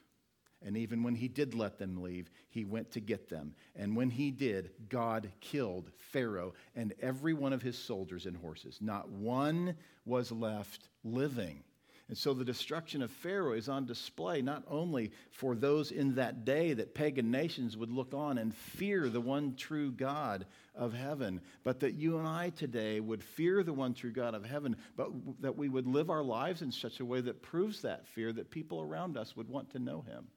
And 0.64 0.76
even 0.76 1.02
when 1.02 1.14
he 1.14 1.28
did 1.28 1.54
let 1.54 1.78
them 1.78 2.02
leave, 2.02 2.30
he 2.48 2.64
went 2.64 2.90
to 2.92 3.00
get 3.00 3.28
them. 3.28 3.54
And 3.76 3.96
when 3.96 4.10
he 4.10 4.30
did, 4.30 4.70
God 4.88 5.30
killed 5.40 5.90
Pharaoh 5.96 6.54
and 6.74 6.94
every 7.00 7.32
one 7.32 7.52
of 7.52 7.62
his 7.62 7.78
soldiers 7.78 8.26
and 8.26 8.36
horses. 8.36 8.78
Not 8.80 9.08
one 9.08 9.76
was 10.04 10.32
left 10.32 10.88
living. 11.04 11.62
And 12.08 12.16
so 12.16 12.32
the 12.32 12.44
destruction 12.44 13.02
of 13.02 13.10
Pharaoh 13.10 13.52
is 13.52 13.68
on 13.68 13.84
display 13.84 14.40
not 14.40 14.64
only 14.66 15.12
for 15.30 15.54
those 15.54 15.90
in 15.92 16.14
that 16.14 16.46
day 16.46 16.72
that 16.72 16.94
pagan 16.94 17.30
nations 17.30 17.76
would 17.76 17.90
look 17.90 18.14
on 18.14 18.38
and 18.38 18.54
fear 18.54 19.10
the 19.10 19.20
one 19.20 19.54
true 19.56 19.92
God 19.92 20.46
of 20.74 20.94
heaven, 20.94 21.42
but 21.64 21.80
that 21.80 21.94
you 21.94 22.18
and 22.18 22.26
I 22.26 22.48
today 22.50 22.98
would 23.00 23.22
fear 23.22 23.62
the 23.62 23.74
one 23.74 23.92
true 23.92 24.10
God 24.10 24.34
of 24.34 24.46
heaven, 24.46 24.76
but 24.96 25.10
that 25.40 25.58
we 25.58 25.68
would 25.68 25.86
live 25.86 26.08
our 26.08 26.22
lives 26.22 26.62
in 26.62 26.72
such 26.72 26.98
a 27.00 27.04
way 27.04 27.20
that 27.20 27.42
proves 27.42 27.82
that 27.82 28.06
fear, 28.06 28.32
that 28.32 28.50
people 28.50 28.80
around 28.80 29.18
us 29.18 29.36
would 29.36 29.48
want 29.48 29.70
to 29.72 29.78
know 29.78 30.00
him. 30.00 30.28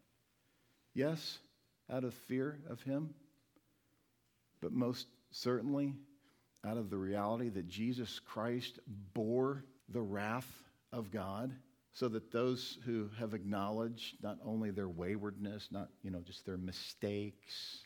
Yes, 0.93 1.39
out 1.89 2.03
of 2.03 2.13
fear 2.13 2.59
of 2.69 2.81
him, 2.83 3.13
but 4.61 4.71
most 4.71 5.07
certainly 5.31 5.95
out 6.65 6.77
of 6.77 6.89
the 6.89 6.97
reality 6.97 7.49
that 7.49 7.67
Jesus 7.67 8.19
Christ 8.19 8.79
bore 9.13 9.63
the 9.89 10.01
wrath 10.01 10.49
of 10.91 11.11
God 11.11 11.51
so 11.93 12.07
that 12.07 12.31
those 12.31 12.77
who 12.85 13.09
have 13.19 13.33
acknowledged 13.33 14.15
not 14.21 14.37
only 14.45 14.71
their 14.71 14.87
waywardness, 14.87 15.67
not, 15.71 15.89
you 16.03 16.11
know, 16.11 16.21
just 16.21 16.45
their 16.45 16.57
mistakes, 16.57 17.79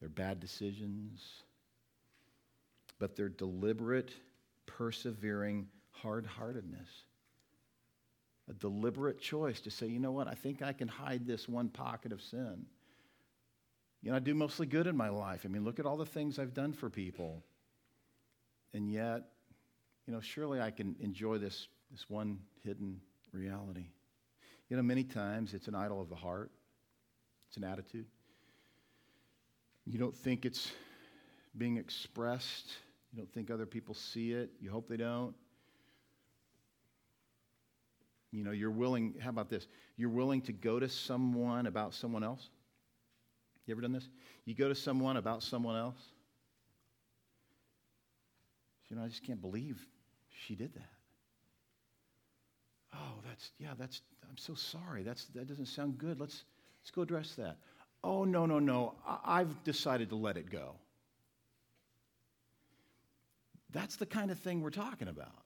their 0.00 0.08
bad 0.08 0.40
decisions, 0.40 1.22
but 2.98 3.14
their 3.16 3.28
deliberate, 3.28 4.10
persevering 4.66 5.68
hard 5.90 6.26
heartedness. 6.26 6.88
A 8.48 8.54
deliberate 8.54 9.20
choice 9.20 9.60
to 9.60 9.70
say, 9.70 9.86
you 9.86 9.98
know 9.98 10.12
what, 10.12 10.26
I 10.26 10.34
think 10.34 10.62
I 10.62 10.72
can 10.72 10.88
hide 10.88 11.26
this 11.26 11.48
one 11.48 11.68
pocket 11.68 12.12
of 12.12 12.22
sin. 12.22 12.64
You 14.02 14.10
know, 14.10 14.16
I 14.16 14.20
do 14.20 14.34
mostly 14.34 14.66
good 14.66 14.86
in 14.86 14.96
my 14.96 15.08
life. 15.08 15.42
I 15.44 15.48
mean, 15.48 15.64
look 15.64 15.78
at 15.78 15.86
all 15.86 15.96
the 15.96 16.06
things 16.06 16.38
I've 16.38 16.54
done 16.54 16.72
for 16.72 16.88
people. 16.88 17.42
And 18.72 18.90
yet, 18.90 19.22
you 20.06 20.14
know, 20.14 20.20
surely 20.20 20.60
I 20.60 20.70
can 20.70 20.96
enjoy 21.00 21.38
this, 21.38 21.68
this 21.90 22.08
one 22.08 22.38
hidden 22.64 23.00
reality. 23.32 23.86
You 24.70 24.76
know, 24.76 24.82
many 24.82 25.04
times 25.04 25.54
it's 25.54 25.68
an 25.68 25.74
idol 25.74 26.00
of 26.00 26.08
the 26.08 26.16
heart, 26.16 26.50
it's 27.48 27.56
an 27.56 27.64
attitude. 27.64 28.06
You 29.86 29.98
don't 29.98 30.14
think 30.14 30.44
it's 30.44 30.70
being 31.56 31.76
expressed, 31.76 32.72
you 33.12 33.18
don't 33.18 33.32
think 33.32 33.50
other 33.50 33.66
people 33.66 33.94
see 33.94 34.32
it, 34.32 34.50
you 34.60 34.70
hope 34.70 34.88
they 34.88 34.96
don't. 34.96 35.34
You 38.30 38.44
know, 38.44 38.50
you're 38.50 38.70
willing, 38.70 39.14
how 39.20 39.30
about 39.30 39.48
this? 39.48 39.66
You're 39.96 40.10
willing 40.10 40.42
to 40.42 40.52
go 40.52 40.78
to 40.78 40.88
someone 40.88 41.66
about 41.66 41.94
someone 41.94 42.22
else? 42.22 42.50
You 43.66 43.74
ever 43.74 43.80
done 43.80 43.92
this? 43.92 44.08
You 44.44 44.54
go 44.54 44.68
to 44.68 44.74
someone 44.74 45.16
about 45.16 45.42
someone 45.42 45.76
else? 45.76 46.00
You 48.88 48.96
know, 48.96 49.04
I 49.04 49.08
just 49.08 49.24
can't 49.24 49.40
believe 49.40 49.78
she 50.30 50.54
did 50.54 50.74
that. 50.74 50.90
Oh, 52.94 53.20
that's, 53.26 53.50
yeah, 53.58 53.72
that's, 53.78 54.00
I'm 54.28 54.38
so 54.38 54.54
sorry. 54.54 55.02
That's, 55.02 55.26
that 55.34 55.46
doesn't 55.46 55.66
sound 55.66 55.98
good. 55.98 56.18
Let's, 56.18 56.44
let's 56.80 56.90
go 56.90 57.02
address 57.02 57.34
that. 57.36 57.56
Oh, 58.02 58.24
no, 58.24 58.46
no, 58.46 58.58
no. 58.58 58.94
I, 59.06 59.40
I've 59.40 59.62
decided 59.64 60.08
to 60.10 60.16
let 60.16 60.36
it 60.36 60.50
go. 60.50 60.76
That's 63.70 63.96
the 63.96 64.06
kind 64.06 64.30
of 64.30 64.38
thing 64.38 64.62
we're 64.62 64.70
talking 64.70 65.08
about. 65.08 65.42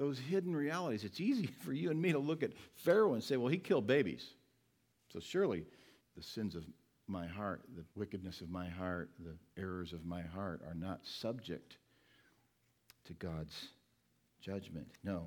Those 0.00 0.18
hidden 0.18 0.56
realities. 0.56 1.04
It's 1.04 1.20
easy 1.20 1.46
for 1.64 1.74
you 1.74 1.90
and 1.90 2.00
me 2.00 2.12
to 2.12 2.18
look 2.18 2.42
at 2.42 2.52
Pharaoh 2.74 3.12
and 3.12 3.22
say, 3.22 3.36
well, 3.36 3.48
he 3.48 3.58
killed 3.58 3.86
babies. 3.86 4.26
So 5.12 5.20
surely 5.20 5.66
the 6.16 6.22
sins 6.22 6.54
of 6.54 6.64
my 7.06 7.26
heart, 7.26 7.60
the 7.76 7.84
wickedness 7.94 8.40
of 8.40 8.48
my 8.48 8.66
heart, 8.66 9.10
the 9.18 9.36
errors 9.60 9.92
of 9.92 10.06
my 10.06 10.22
heart 10.22 10.62
are 10.66 10.74
not 10.74 11.04
subject 11.04 11.76
to 13.04 13.12
God's 13.12 13.68
judgment. 14.40 14.86
No, 15.04 15.26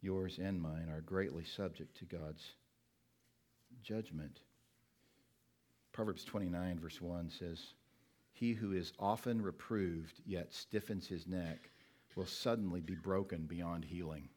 yours 0.00 0.38
and 0.42 0.58
mine 0.58 0.88
are 0.90 1.02
greatly 1.02 1.44
subject 1.44 1.94
to 1.98 2.06
God's 2.06 2.42
judgment. 3.82 4.40
Proverbs 5.92 6.24
29, 6.24 6.78
verse 6.78 7.02
1 7.02 7.30
says, 7.30 7.60
He 8.32 8.54
who 8.54 8.72
is 8.72 8.94
often 8.98 9.42
reproved 9.42 10.22
yet 10.24 10.54
stiffens 10.54 11.06
his 11.06 11.26
neck 11.26 11.68
will 12.16 12.26
suddenly 12.26 12.80
be 12.80 12.94
broken 12.94 13.46
beyond 13.46 13.84
healing. 13.84 14.28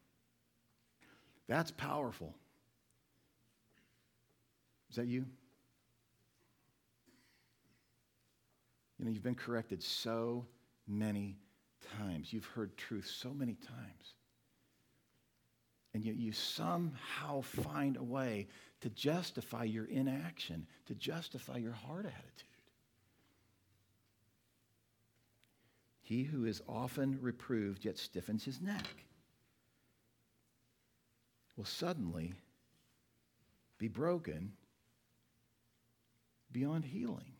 That's 1.48 1.70
powerful. 1.70 2.34
Is 4.90 4.96
that 4.96 5.06
you? 5.06 5.24
You 8.98 9.04
know, 9.04 9.10
you've 9.10 9.22
been 9.22 9.34
corrected 9.34 9.82
so 9.82 10.46
many 10.88 11.36
times. 11.98 12.32
You've 12.32 12.46
heard 12.46 12.76
truth 12.76 13.06
so 13.06 13.30
many 13.32 13.54
times. 13.54 14.14
And 15.94 16.04
yet 16.04 16.16
you 16.16 16.32
somehow 16.32 17.40
find 17.40 17.96
a 17.96 18.02
way 18.02 18.48
to 18.80 18.90
justify 18.90 19.64
your 19.64 19.86
inaction, 19.86 20.66
to 20.86 20.94
justify 20.94 21.56
your 21.56 21.72
hard 21.72 22.06
attitude. 22.06 22.45
He 26.06 26.22
who 26.22 26.44
is 26.44 26.62
often 26.68 27.18
reproved 27.20 27.84
yet 27.84 27.98
stiffens 27.98 28.44
his 28.44 28.60
neck 28.60 28.86
will 31.56 31.64
suddenly 31.64 32.32
be 33.76 33.88
broken 33.88 34.52
beyond 36.52 36.84
healing. 36.84 37.32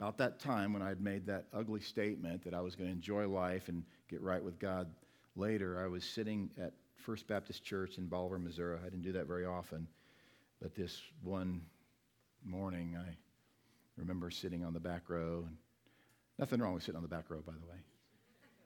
About 0.00 0.16
that 0.16 0.40
time 0.40 0.72
when 0.72 0.80
I 0.80 0.88
had 0.88 1.02
made 1.02 1.26
that 1.26 1.44
ugly 1.52 1.82
statement 1.82 2.44
that 2.44 2.54
I 2.54 2.62
was 2.62 2.74
going 2.74 2.88
to 2.88 2.96
enjoy 2.96 3.28
life 3.28 3.68
and 3.68 3.84
get 4.08 4.22
right 4.22 4.42
with 4.42 4.58
God 4.58 4.88
later, 5.36 5.78
I 5.78 5.88
was 5.88 6.04
sitting 6.04 6.48
at 6.58 6.72
First 6.96 7.28
Baptist 7.28 7.62
Church 7.62 7.98
in 7.98 8.06
Bolivar, 8.06 8.38
Missouri. 8.38 8.78
I 8.80 8.84
didn't 8.84 9.02
do 9.02 9.12
that 9.12 9.26
very 9.26 9.44
often, 9.44 9.86
but 10.62 10.74
this 10.74 11.02
one 11.22 11.60
morning 12.42 12.96
I 12.98 13.14
remember 13.98 14.30
sitting 14.30 14.64
on 14.64 14.72
the 14.72 14.80
back 14.80 15.10
row. 15.10 15.44
And 15.46 15.58
nothing 16.38 16.60
wrong 16.60 16.74
with 16.74 16.82
sitting 16.82 16.96
on 16.96 17.02
the 17.02 17.08
back 17.08 17.30
row, 17.30 17.42
by 17.46 17.52
the 17.52 17.66
way. 17.66 17.78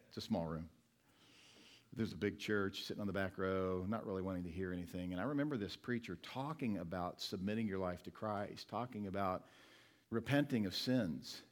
It's 0.09 0.17
a 0.17 0.21
small 0.21 0.47
room. 0.47 0.69
There's 1.97 2.13
a 2.13 2.17
big 2.17 2.39
church 2.39 2.85
sitting 2.85 3.01
on 3.01 3.07
the 3.07 3.13
back 3.13 3.39
row, 3.39 3.85
not 3.89 4.07
really 4.07 4.23
wanting 4.23 4.45
to 4.45 4.51
hear 4.51 4.73
anything. 4.73 5.13
And 5.13 5.21
I 5.21 5.25
remember 5.25 5.57
this 5.57 5.75
preacher 5.75 6.17
talking 6.35 6.79
about 6.79 7.21
submitting 7.21 7.67
your 7.67 7.79
life 7.79 8.03
to 8.05 8.11
Christ, 8.11 8.69
talking 8.69 9.07
about 9.07 9.45
repenting 10.11 10.67
of 10.67 10.75
sins. 10.75 11.43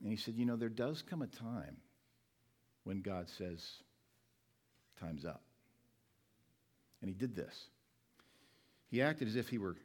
And 0.00 0.10
he 0.10 0.16
said, 0.16 0.34
You 0.36 0.46
know, 0.46 0.56
there 0.56 0.68
does 0.68 1.02
come 1.02 1.22
a 1.22 1.26
time 1.26 1.76
when 2.84 3.02
God 3.02 3.28
says, 3.28 3.62
Time's 5.00 5.24
up. 5.24 5.42
And 7.02 7.10
he 7.10 7.14
did 7.14 7.36
this. 7.36 7.66
He 8.88 9.02
acted 9.02 9.28
as 9.28 9.36
if 9.36 9.48
he 9.48 9.58
were 9.58 9.76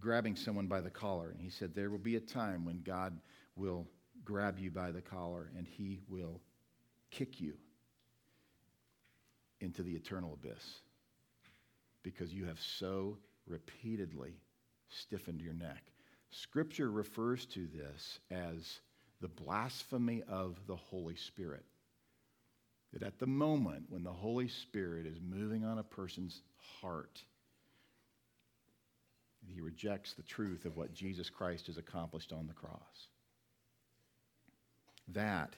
grabbing 0.00 0.36
someone 0.36 0.66
by 0.66 0.80
the 0.80 0.90
collar. 0.90 1.30
And 1.30 1.40
he 1.40 1.50
said, 1.50 1.74
There 1.74 1.90
will 1.90 1.98
be 1.98 2.16
a 2.16 2.20
time 2.20 2.64
when 2.64 2.82
God 2.82 3.18
will 3.56 3.86
grab 4.24 4.58
you 4.58 4.70
by 4.70 4.90
the 4.90 5.02
collar 5.02 5.50
and 5.56 5.66
he 5.66 6.00
will 6.08 6.40
kick 7.10 7.40
you 7.40 7.54
into 9.60 9.82
the 9.82 9.92
eternal 9.92 10.34
abyss 10.34 10.80
because 12.02 12.32
you 12.32 12.44
have 12.46 12.60
so 12.60 13.16
repeatedly 13.46 14.34
stiffened 14.88 15.40
your 15.40 15.54
neck. 15.54 15.82
Scripture 16.30 16.90
refers 16.90 17.46
to 17.46 17.66
this 17.66 18.18
as 18.30 18.80
the 19.20 19.28
blasphemy 19.28 20.22
of 20.28 20.58
the 20.66 20.76
Holy 20.76 21.16
Spirit. 21.16 21.64
That 22.92 23.02
at 23.02 23.18
the 23.18 23.26
moment 23.26 23.86
when 23.88 24.04
the 24.04 24.12
Holy 24.12 24.48
Spirit 24.48 25.06
is 25.06 25.18
moving 25.20 25.64
on 25.64 25.78
a 25.78 25.82
person's 25.82 26.42
heart, 26.80 27.22
he 29.52 29.60
rejects 29.60 30.14
the 30.14 30.22
truth 30.22 30.64
of 30.64 30.76
what 30.76 30.94
Jesus 30.94 31.30
Christ 31.30 31.66
has 31.68 31.78
accomplished 31.78 32.32
on 32.32 32.46
the 32.46 32.54
cross. 32.54 33.08
That 35.08 35.54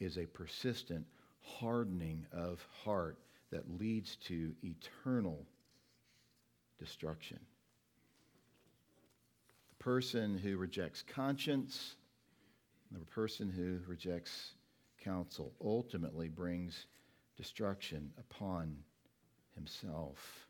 is 0.00 0.18
a 0.18 0.26
persistent 0.26 1.06
hardening 1.42 2.26
of 2.32 2.64
heart 2.84 3.18
that 3.50 3.78
leads 3.78 4.16
to 4.16 4.52
eternal 4.62 5.46
destruction 6.78 7.38
The 9.70 9.84
person 9.84 10.38
who 10.38 10.56
rejects 10.56 11.02
conscience, 11.02 11.96
the 12.92 13.04
person 13.06 13.50
who 13.50 13.78
rejects 13.86 14.52
counsel 15.02 15.52
ultimately 15.64 16.28
brings 16.28 16.86
destruction 17.36 18.12
upon 18.18 18.76
himself. 19.54 20.48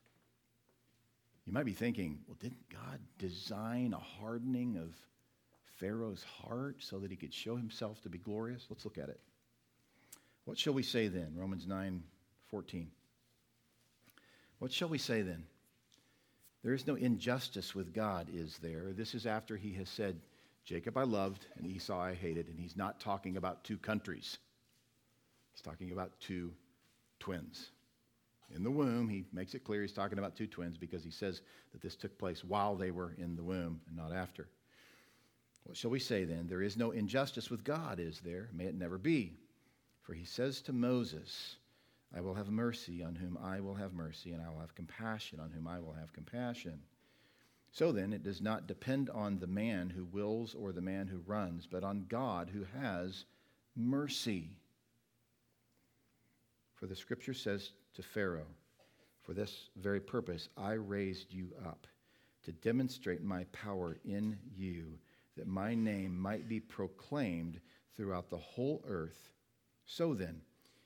You 1.47 1.53
might 1.53 1.67
be 1.67 1.73
thinking, 1.73 2.21
well, 2.27 2.37
didn't 2.41 2.69
God 2.69 3.01
design 3.19 3.93
a 3.95 3.99
hardening 3.99 4.77
of 4.77 4.95
Pharaoh's 5.79 6.23
heart 6.23 6.77
so 6.81 6.99
that 6.99 7.11
he 7.11 7.17
could 7.17 7.35
show 7.35 7.57
himself 7.57 8.01
to 8.03 8.09
be 8.09 8.19
glorious? 8.19 8.67
Let's 8.69 8.85
look 8.85 8.99
at 8.99 9.09
it. 9.09 9.21
What 10.45 10.59
shall 10.59 10.75
we 10.75 10.83
say 10.83 11.09
then? 11.09 11.33
Romans 11.37 11.67
9 11.67 12.03
14. 12.51 12.91
What 14.59 14.73
shall 14.73 14.89
we 14.89 14.99
say 14.99 15.23
then? 15.23 15.45
There 16.63 16.75
is 16.75 16.87
no 16.87 16.95
injustice 16.95 17.75
with 17.75 17.95
God, 17.95 18.29
is 18.33 18.59
there? 18.59 18.93
This 18.93 19.15
is 19.15 19.25
after 19.25 19.57
he 19.57 19.73
has 19.75 19.89
said, 19.89 20.21
Jacob 20.65 20.99
I 20.99 21.05
loved 21.05 21.47
and 21.57 21.67
Esau 21.67 21.99
I 21.99 22.15
hated, 22.15 22.49
and 22.49 22.59
he's 22.59 22.77
not 22.77 23.01
talking 23.01 23.37
about 23.37 23.65
two 23.65 23.79
countries. 23.79 24.39
He's 25.53 25.63
talking 25.63 25.91
about 25.93 26.13
two 26.21 26.53
twins. 27.19 27.71
In 28.55 28.65
the 28.65 28.71
womb, 28.71 29.09
he 29.09 29.25
makes 29.33 29.55
it 29.55 29.65
clear 29.65 29.83
he's 29.83 29.93
talking 29.93 30.19
about 30.19 30.37
two 30.37 30.47
twins 30.47 30.77
because 30.77 31.05
he 31.05 31.11
says 31.11 31.43
that 31.73 31.81
this 31.81 31.95
took 31.95 32.19
place 32.19 32.43
while 32.43 32.75
they 32.75 32.91
were 32.91 33.15
in 33.17 33.37
the 33.37 33.43
womb 33.43 33.81
and 33.87 33.97
not 33.97 34.13
after. 34.13 34.49
What 35.65 35.77
shall 35.77 35.91
we 35.91 36.01
say 36.01 36.25
then? 36.25 36.49
There 36.49 36.63
is 36.63 36.77
no 36.77 36.91
injustice 36.91 37.51
with 37.51 37.63
God, 37.63 38.01
is 38.01 38.21
there? 38.21 38.49
May 38.53 38.65
it 38.65 38.75
never 38.75 38.99
be. 38.99 39.35
For 40.03 40.15
he 40.15 40.25
says 40.25 40.63
to 40.63 40.73
Moses, 40.73 41.57
I 42.15 42.21
will 42.21 42.35
have 42.35 42.51
mercy 42.51 43.05
on 43.05 43.15
whom 43.15 43.39
I 43.41 43.61
will 43.61 43.75
have 43.75 43.93
mercy, 43.93 44.33
and 44.33 44.43
I 44.43 44.49
will 44.51 44.61
have 44.61 44.75
compassion 44.75 45.39
on 45.39 45.51
whom 45.51 45.69
I 45.69 45.79
will 45.79 45.93
have 45.93 46.13
compassion. 46.13 46.81
So 47.71 47.93
then, 47.93 48.13
it 48.13 48.25
does 48.25 48.41
not 48.41 48.67
depend 48.67 49.11
on 49.11 49.39
the 49.39 49.47
man 49.47 49.91
who 49.91 50.05
wills 50.07 50.57
or 50.57 50.73
the 50.73 50.81
man 50.81 51.07
who 51.07 51.23
runs, 51.25 51.69
but 51.71 51.85
on 51.85 52.07
God 52.09 52.51
who 52.53 52.65
has 52.81 53.27
mercy. 53.77 54.51
For 56.75 56.87
the 56.87 56.97
scripture 56.97 57.35
says 57.35 57.71
to 57.95 58.03
Pharaoh, 58.03 58.47
For 59.23 59.35
this 59.35 59.69
very 59.77 60.01
purpose 60.01 60.49
I 60.57 60.73
raised 60.73 61.33
you 61.33 61.53
up, 61.65 61.87
to 62.45 62.53
demonstrate 62.53 63.23
my 63.23 63.45
power 63.53 63.99
in 64.05 64.39
you, 64.57 64.99
that 65.37 65.47
my 65.47 65.75
name 65.75 66.19
might 66.19 66.49
be 66.49 66.61
proclaimed 66.61 67.61
throughout 67.97 68.31
the 68.31 68.39
whole 68.39 68.83
earth. 68.87 69.31
So 69.85 70.15
then, 70.15 70.41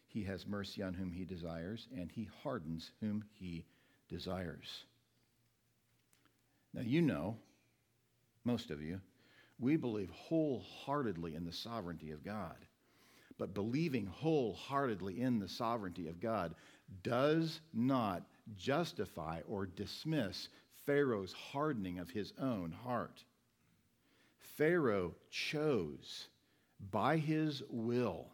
he 0.07 0.23
has 0.25 0.47
mercy 0.47 0.83
on 0.83 0.95
whom 0.95 1.11
he 1.11 1.25
desires, 1.25 1.89
and 1.97 2.11
he 2.11 2.29
hardens 2.43 2.91
whom 3.01 3.25
he 3.33 3.65
desires. 4.09 4.85
Now, 6.73 6.83
you 6.83 7.03
know, 7.03 7.37
most 8.45 8.71
of 8.71 8.83
you, 8.83 9.01
we 9.59 9.77
believe 9.77 10.11
wholeheartedly 10.11 11.35
in 11.35 11.45
the 11.45 11.53
sovereignty 11.53 12.11
of 12.11 12.25
God. 12.25 12.57
But 13.39 13.55
believing 13.55 14.07
wholeheartedly 14.07 15.21
in 15.21 15.39
the 15.39 15.49
sovereignty 15.49 16.09
of 16.09 16.21
God 16.21 16.55
does 17.03 17.61
not 17.73 18.25
justify 18.57 19.41
or 19.49 19.67
dismiss 19.67 20.49
Pharaoh's 20.87 21.33
hardening 21.33 21.99
of 21.99 22.11
his 22.11 22.33
own 22.39 22.73
heart. 22.73 23.25
Pharaoh 24.39 25.15
chose 25.31 26.29
by 26.91 27.17
his 27.17 27.63
will 27.71 28.29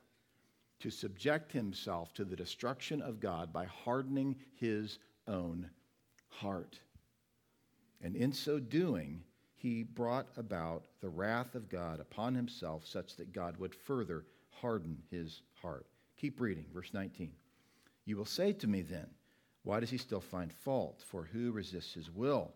to 0.80 0.90
subject 0.90 1.52
himself 1.52 2.12
to 2.14 2.24
the 2.24 2.36
destruction 2.36 3.00
of 3.02 3.20
God 3.20 3.52
by 3.52 3.66
hardening 3.66 4.36
his 4.54 4.98
own 5.28 5.70
heart. 6.28 6.78
And 8.02 8.16
in 8.16 8.32
so 8.32 8.58
doing, 8.58 9.22
he 9.54 9.82
brought 9.82 10.28
about 10.36 10.86
the 11.00 11.08
wrath 11.08 11.54
of 11.54 11.68
God 11.68 12.00
upon 12.00 12.34
himself, 12.34 12.86
such 12.86 13.16
that 13.16 13.32
God 13.32 13.58
would 13.58 13.74
further 13.74 14.24
harden 14.48 15.02
his 15.10 15.42
heart. 15.60 15.86
Keep 16.16 16.40
reading, 16.40 16.64
verse 16.72 16.92
19. 16.94 17.30
You 18.10 18.16
will 18.16 18.24
say 18.24 18.52
to 18.54 18.66
me 18.66 18.82
then, 18.82 19.06
Why 19.62 19.78
does 19.78 19.90
he 19.90 19.96
still 19.96 20.20
find 20.20 20.52
fault? 20.52 21.00
For 21.06 21.22
who 21.22 21.52
resists 21.52 21.94
his 21.94 22.10
will? 22.10 22.52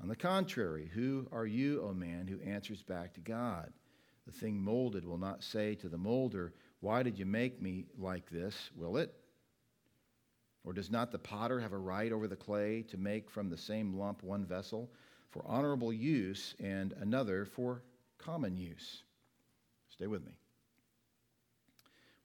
On 0.00 0.06
the 0.06 0.14
contrary, 0.14 0.88
who 0.94 1.26
are 1.32 1.46
you, 1.46 1.82
O 1.82 1.92
man, 1.92 2.28
who 2.28 2.38
answers 2.48 2.80
back 2.84 3.12
to 3.14 3.20
God? 3.20 3.72
The 4.24 4.30
thing 4.30 4.62
molded 4.62 5.04
will 5.04 5.18
not 5.18 5.42
say 5.42 5.74
to 5.74 5.88
the 5.88 5.98
molder, 5.98 6.54
Why 6.78 7.02
did 7.02 7.18
you 7.18 7.26
make 7.26 7.60
me 7.60 7.86
like 7.98 8.30
this? 8.30 8.70
Will 8.76 8.98
it? 8.98 9.12
Or 10.62 10.72
does 10.72 10.92
not 10.92 11.10
the 11.10 11.18
potter 11.18 11.58
have 11.58 11.72
a 11.72 11.76
right 11.76 12.12
over 12.12 12.28
the 12.28 12.36
clay 12.36 12.82
to 12.82 12.96
make 12.96 13.28
from 13.28 13.50
the 13.50 13.58
same 13.58 13.98
lump 13.98 14.22
one 14.22 14.46
vessel 14.46 14.92
for 15.30 15.42
honorable 15.44 15.92
use 15.92 16.54
and 16.60 16.92
another 17.00 17.44
for 17.44 17.82
common 18.16 18.56
use? 18.56 19.02
Stay 19.88 20.06
with 20.06 20.24
me. 20.24 20.38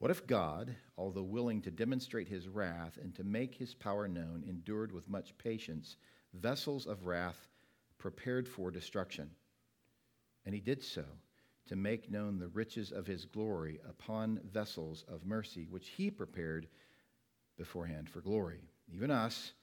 What 0.04 0.12
if 0.12 0.28
God, 0.28 0.76
although 0.98 1.24
willing 1.24 1.62
to 1.62 1.72
demonstrate 1.72 2.28
his 2.28 2.50
wrath 2.50 3.00
and 3.02 3.16
to 3.16 3.24
make 3.24 3.56
his 3.56 3.74
power 3.74 4.06
known, 4.06 4.44
endured 4.46 4.92
with 4.92 5.08
much 5.08 5.38
patience 5.38 5.96
vessels 6.34 6.86
of 6.86 7.06
wrath 7.06 7.48
prepared 8.00 8.46
for 8.46 8.70
destruction? 8.70 9.30
And 10.46 10.54
he 10.54 10.60
did 10.60 10.84
so 10.84 11.06
to 11.70 11.78
make 11.78 12.12
known 12.12 12.38
the 12.38 12.50
riches 12.50 12.92
of 12.92 13.08
his 13.08 13.24
glory 13.24 13.80
upon 13.88 14.42
vessels 14.52 15.06
of 15.08 15.26
mercy, 15.26 15.68
which 15.70 15.88
he 15.88 16.12
prepared 16.12 16.68
beforehand 17.58 18.10
for 18.10 18.20
glory. 18.20 18.60
Even 18.94 19.10
us, 19.10 19.54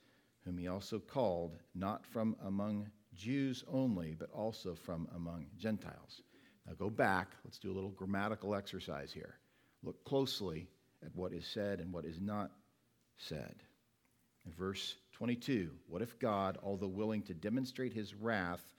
whom 0.46 0.56
he 0.56 0.68
also 0.68 0.98
called, 0.98 1.58
not 1.74 2.06
from 2.06 2.34
among 2.46 2.88
Jews 3.12 3.62
only, 3.68 4.14
but 4.18 4.30
also 4.30 4.74
from 4.74 5.06
among 5.14 5.48
Gentiles. 5.58 6.22
Now 6.66 6.72
go 6.78 6.88
back. 6.88 7.32
Let's 7.44 7.58
do 7.58 7.70
a 7.70 7.74
little 7.74 7.90
grammatical 7.90 8.54
exercise 8.54 9.12
here. 9.12 9.34
Look 9.82 10.04
closely 10.04 10.68
at 11.04 11.14
what 11.14 11.32
is 11.32 11.46
said 11.46 11.80
and 11.80 11.92
what 11.92 12.04
is 12.04 12.20
not 12.20 12.52
said. 13.16 13.54
In 14.44 14.52
verse 14.52 14.96
22, 15.12 15.70
what 15.86 16.02
if 16.02 16.18
God, 16.18 16.58
although 16.62 16.88
willing 16.88 17.22
to 17.22 17.34
demonstrate 17.34 17.92
his 17.92 18.14
wrath 18.14 18.72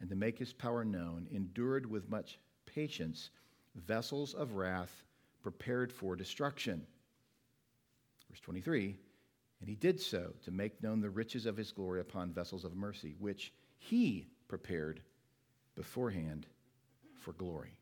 and 0.00 0.08
to 0.10 0.16
make 0.16 0.38
his 0.38 0.52
power 0.52 0.84
known, 0.84 1.28
endured 1.30 1.86
with 1.86 2.08
much 2.08 2.38
patience 2.66 3.30
vessels 3.74 4.34
of 4.34 4.52
wrath 4.52 5.04
prepared 5.42 5.92
for 5.92 6.16
destruction? 6.16 6.86
Verse 8.28 8.40
23, 8.40 8.96
and 9.60 9.68
he 9.68 9.76
did 9.76 10.00
so 10.00 10.34
to 10.44 10.50
make 10.50 10.82
known 10.82 11.00
the 11.00 11.10
riches 11.10 11.46
of 11.46 11.56
his 11.56 11.72
glory 11.72 12.00
upon 12.00 12.32
vessels 12.32 12.64
of 12.64 12.76
mercy, 12.76 13.14
which 13.18 13.52
he 13.78 14.28
prepared 14.48 15.02
beforehand 15.74 16.46
for 17.16 17.32
glory 17.32 17.77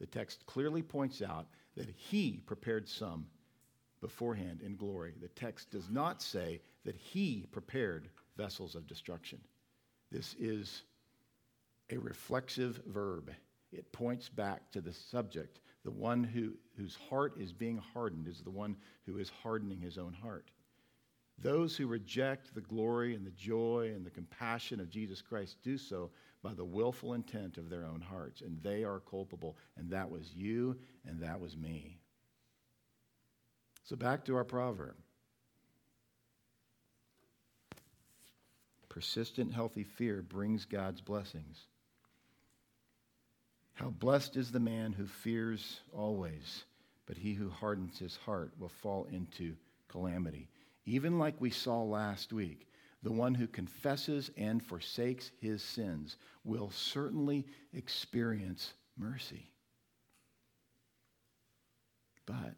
the 0.00 0.06
text 0.06 0.46
clearly 0.46 0.82
points 0.82 1.22
out 1.22 1.46
that 1.76 1.88
he 1.88 2.42
prepared 2.46 2.88
some 2.88 3.26
beforehand 4.00 4.60
in 4.64 4.76
glory. 4.76 5.14
The 5.20 5.28
text 5.28 5.70
does 5.70 5.90
not 5.90 6.22
say 6.22 6.60
that 6.84 6.96
he 6.96 7.46
prepared 7.50 8.08
vessels 8.36 8.74
of 8.74 8.86
destruction. 8.86 9.40
This 10.10 10.34
is 10.38 10.82
a 11.90 11.98
reflexive 11.98 12.80
verb. 12.86 13.30
It 13.72 13.92
points 13.92 14.28
back 14.28 14.70
to 14.72 14.80
the 14.80 14.92
subject. 14.92 15.60
The 15.84 15.90
one 15.90 16.24
who, 16.24 16.52
whose 16.76 16.96
heart 17.10 17.34
is 17.38 17.52
being 17.52 17.78
hardened 17.78 18.28
is 18.28 18.40
the 18.40 18.50
one 18.50 18.76
who 19.06 19.18
is 19.18 19.30
hardening 19.42 19.80
his 19.80 19.98
own 19.98 20.12
heart. 20.12 20.50
Those 21.40 21.76
who 21.76 21.86
reject 21.86 22.54
the 22.54 22.60
glory 22.60 23.14
and 23.14 23.24
the 23.24 23.30
joy 23.30 23.92
and 23.94 24.04
the 24.04 24.10
compassion 24.10 24.80
of 24.80 24.90
Jesus 24.90 25.22
Christ 25.22 25.56
do 25.62 25.78
so 25.78 26.10
by 26.42 26.54
the 26.54 26.64
willful 26.64 27.14
intent 27.14 27.58
of 27.58 27.68
their 27.68 27.84
own 27.84 28.00
hearts, 28.00 28.40
and 28.40 28.62
they 28.62 28.84
are 28.84 29.00
culpable. 29.00 29.56
And 29.76 29.90
that 29.90 30.10
was 30.10 30.32
you, 30.34 30.76
and 31.06 31.20
that 31.22 31.40
was 31.40 31.56
me. 31.56 31.98
So 33.84 33.96
back 33.96 34.24
to 34.26 34.36
our 34.36 34.44
proverb. 34.44 34.94
Persistent, 38.88 39.52
healthy 39.52 39.84
fear 39.84 40.22
brings 40.22 40.64
God's 40.64 41.00
blessings. 41.00 41.66
How 43.74 43.90
blessed 43.90 44.36
is 44.36 44.50
the 44.50 44.60
man 44.60 44.92
who 44.92 45.06
fears 45.06 45.80
always, 45.92 46.64
but 47.06 47.16
he 47.16 47.34
who 47.34 47.48
hardens 47.48 47.98
his 47.98 48.16
heart 48.16 48.52
will 48.58 48.72
fall 48.82 49.06
into 49.12 49.54
calamity. 49.88 50.48
Even 50.84 51.18
like 51.18 51.40
we 51.40 51.50
saw 51.50 51.82
last 51.82 52.32
week, 52.32 52.66
the 53.02 53.12
one 53.12 53.34
who 53.34 53.46
confesses 53.46 54.30
and 54.36 54.62
forsakes 54.62 55.30
his 55.40 55.62
sins 55.62 56.16
will 56.44 56.70
certainly 56.70 57.46
experience 57.72 58.74
mercy. 58.96 59.48
But 62.26 62.54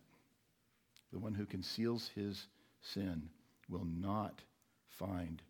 the 1.13 1.19
one 1.19 1.35
who 1.35 1.45
conceals 1.45 2.11
his 2.15 2.47
sin 2.81 3.29
will 3.69 3.85
not 3.85 4.43
find 4.89 5.43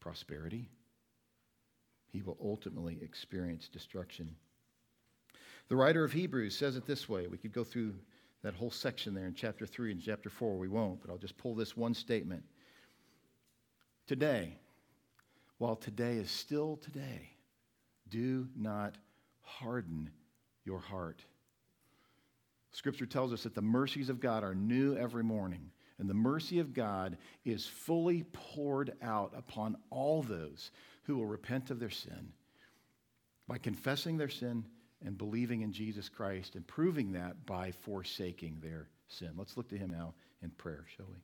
prosperity. 0.00 0.68
He 2.10 2.22
will 2.22 2.38
ultimately 2.42 2.98
experience 3.02 3.68
destruction. 3.68 4.34
The 5.68 5.76
writer 5.76 6.04
of 6.04 6.12
Hebrews 6.12 6.56
says 6.56 6.76
it 6.76 6.86
this 6.86 7.08
way. 7.08 7.26
We 7.26 7.38
could 7.38 7.52
go 7.52 7.64
through 7.64 7.94
that 8.42 8.54
whole 8.54 8.70
section 8.70 9.14
there 9.14 9.26
in 9.26 9.34
chapter 9.34 9.66
3 9.66 9.92
and 9.92 10.02
chapter 10.02 10.30
4. 10.30 10.56
We 10.56 10.68
won't, 10.68 11.00
but 11.00 11.10
I'll 11.10 11.18
just 11.18 11.36
pull 11.36 11.54
this 11.54 11.76
one 11.76 11.94
statement. 11.94 12.44
Today, 14.08 14.56
while 15.58 15.76
today 15.76 16.14
is 16.14 16.30
still 16.30 16.78
today, 16.78 17.32
do 18.08 18.48
not 18.56 18.96
harden 19.42 20.08
your 20.64 20.78
heart. 20.78 21.22
Scripture 22.72 23.04
tells 23.04 23.34
us 23.34 23.42
that 23.42 23.54
the 23.54 23.60
mercies 23.60 24.08
of 24.08 24.18
God 24.18 24.42
are 24.44 24.54
new 24.54 24.96
every 24.96 25.22
morning, 25.22 25.70
and 25.98 26.08
the 26.08 26.14
mercy 26.14 26.58
of 26.58 26.72
God 26.72 27.18
is 27.44 27.66
fully 27.66 28.22
poured 28.32 28.94
out 29.02 29.34
upon 29.36 29.76
all 29.90 30.22
those 30.22 30.70
who 31.02 31.16
will 31.16 31.26
repent 31.26 31.70
of 31.70 31.78
their 31.78 31.90
sin 31.90 32.32
by 33.46 33.58
confessing 33.58 34.16
their 34.16 34.30
sin 34.30 34.64
and 35.04 35.18
believing 35.18 35.60
in 35.60 35.70
Jesus 35.70 36.08
Christ 36.08 36.54
and 36.54 36.66
proving 36.66 37.12
that 37.12 37.44
by 37.44 37.72
forsaking 37.72 38.60
their 38.62 38.88
sin. 39.08 39.32
Let's 39.36 39.58
look 39.58 39.68
to 39.68 39.76
Him 39.76 39.90
now 39.90 40.14
in 40.42 40.48
prayer, 40.48 40.86
shall 40.96 41.06
we? 41.10 41.18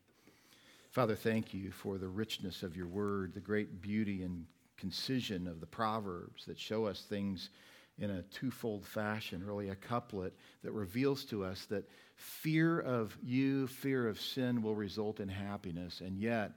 Father, 0.95 1.16
thank 1.16 1.53
you 1.53 1.72
for 1.72 1.99
the 1.99 2.07
richness 2.07 2.62
of 2.62 2.76
your 2.76 2.86
word, 2.86 3.34
the 3.34 3.40
great 3.40 3.82
beauty 3.82 4.22
and 4.22 4.47
concision 4.76 5.49
of 5.49 5.59
the 5.59 5.66
Proverbs 5.66 6.45
that 6.45 6.57
show 6.57 6.86
us 6.86 7.03
things 7.03 7.51
in 7.99 8.11
a 8.11 8.22
twofold 8.22 8.86
fashion, 8.86 9.45
really 9.45 9.70
a 9.70 9.74
couplet 9.74 10.32
that 10.62 10.70
reveals 10.70 11.24
to 11.24 11.45
us 11.45 11.64
that 11.64 11.90
fear 12.14 12.78
of 12.78 13.18
you, 13.24 13.66
fear 13.66 14.07
of 14.07 14.20
sin 14.20 14.62
will 14.62 14.76
result 14.76 15.18
in 15.18 15.28
happiness, 15.28 16.01
and 16.01 16.16
yet 16.16 16.53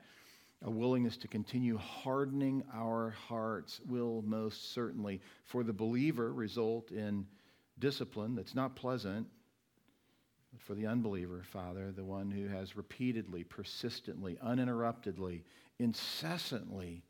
a 0.61 0.69
willingness 0.69 1.17
to 1.17 1.27
continue 1.27 1.77
hardening 1.79 2.63
our 2.75 3.15
hearts 3.27 3.81
will 3.87 4.21
most 4.21 4.71
certainly, 4.71 5.19
for 5.45 5.63
the 5.63 5.73
believer, 5.73 6.31
result 6.31 6.91
in 6.91 7.25
discipline 7.79 8.35
that's 8.35 8.53
not 8.53 8.75
pleasant. 8.75 9.25
For 10.59 10.73
the 10.73 10.87
unbeliever, 10.87 11.43
Father, 11.43 11.91
the 11.91 12.03
one 12.03 12.29
who 12.29 12.47
has 12.47 12.75
repeatedly, 12.75 13.43
persistently, 13.43 14.37
uninterruptedly, 14.41 15.43
incessantly 15.79 17.03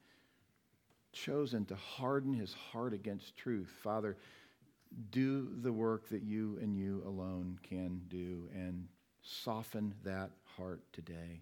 chosen 1.12 1.66
to 1.66 1.76
harden 1.76 2.34
his 2.34 2.54
heart 2.54 2.94
against 2.94 3.38
truth, 3.38 3.70
Father, 3.82 4.18
do 5.12 5.50
the 5.62 5.74
work 5.74 6.08
that 6.10 6.24
you 6.24 6.58
and 6.62 6.76
you 6.76 7.02
alone 7.06 7.60
can 7.64 8.02
do 8.08 8.50
and 8.54 8.88
soften 9.22 9.94
that 10.04 10.32
heart 10.56 10.82
today. 10.94 11.42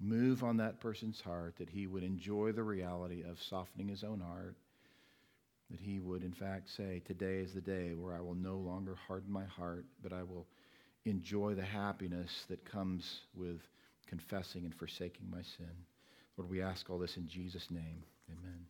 Move 0.00 0.42
on 0.42 0.56
that 0.56 0.80
person's 0.80 1.20
heart 1.20 1.54
that 1.56 1.70
he 1.70 1.86
would 1.86 2.02
enjoy 2.02 2.52
the 2.52 2.62
reality 2.62 3.22
of 3.22 3.40
softening 3.40 3.88
his 3.88 4.04
own 4.04 4.20
heart. 4.20 4.56
That 5.70 5.80
he 5.80 5.98
would, 5.98 6.22
in 6.22 6.32
fact, 6.32 6.68
say, 6.68 7.00
Today 7.06 7.38
is 7.38 7.54
the 7.54 7.60
day 7.60 7.94
where 7.94 8.14
I 8.14 8.20
will 8.20 8.34
no 8.34 8.56
longer 8.56 8.96
harden 9.06 9.32
my 9.32 9.44
heart, 9.44 9.86
but 10.02 10.12
I 10.12 10.22
will 10.22 10.46
enjoy 11.04 11.54
the 11.54 11.64
happiness 11.64 12.30
that 12.48 12.64
comes 12.70 13.20
with 13.36 13.60
confessing 14.06 14.64
and 14.64 14.74
forsaking 14.74 15.28
my 15.30 15.42
sin. 15.56 15.70
Lord, 16.36 16.50
we 16.50 16.62
ask 16.62 16.88
all 16.90 16.98
this 16.98 17.16
in 17.16 17.28
Jesus' 17.28 17.66
name. 17.70 18.02
Amen. 18.30 18.66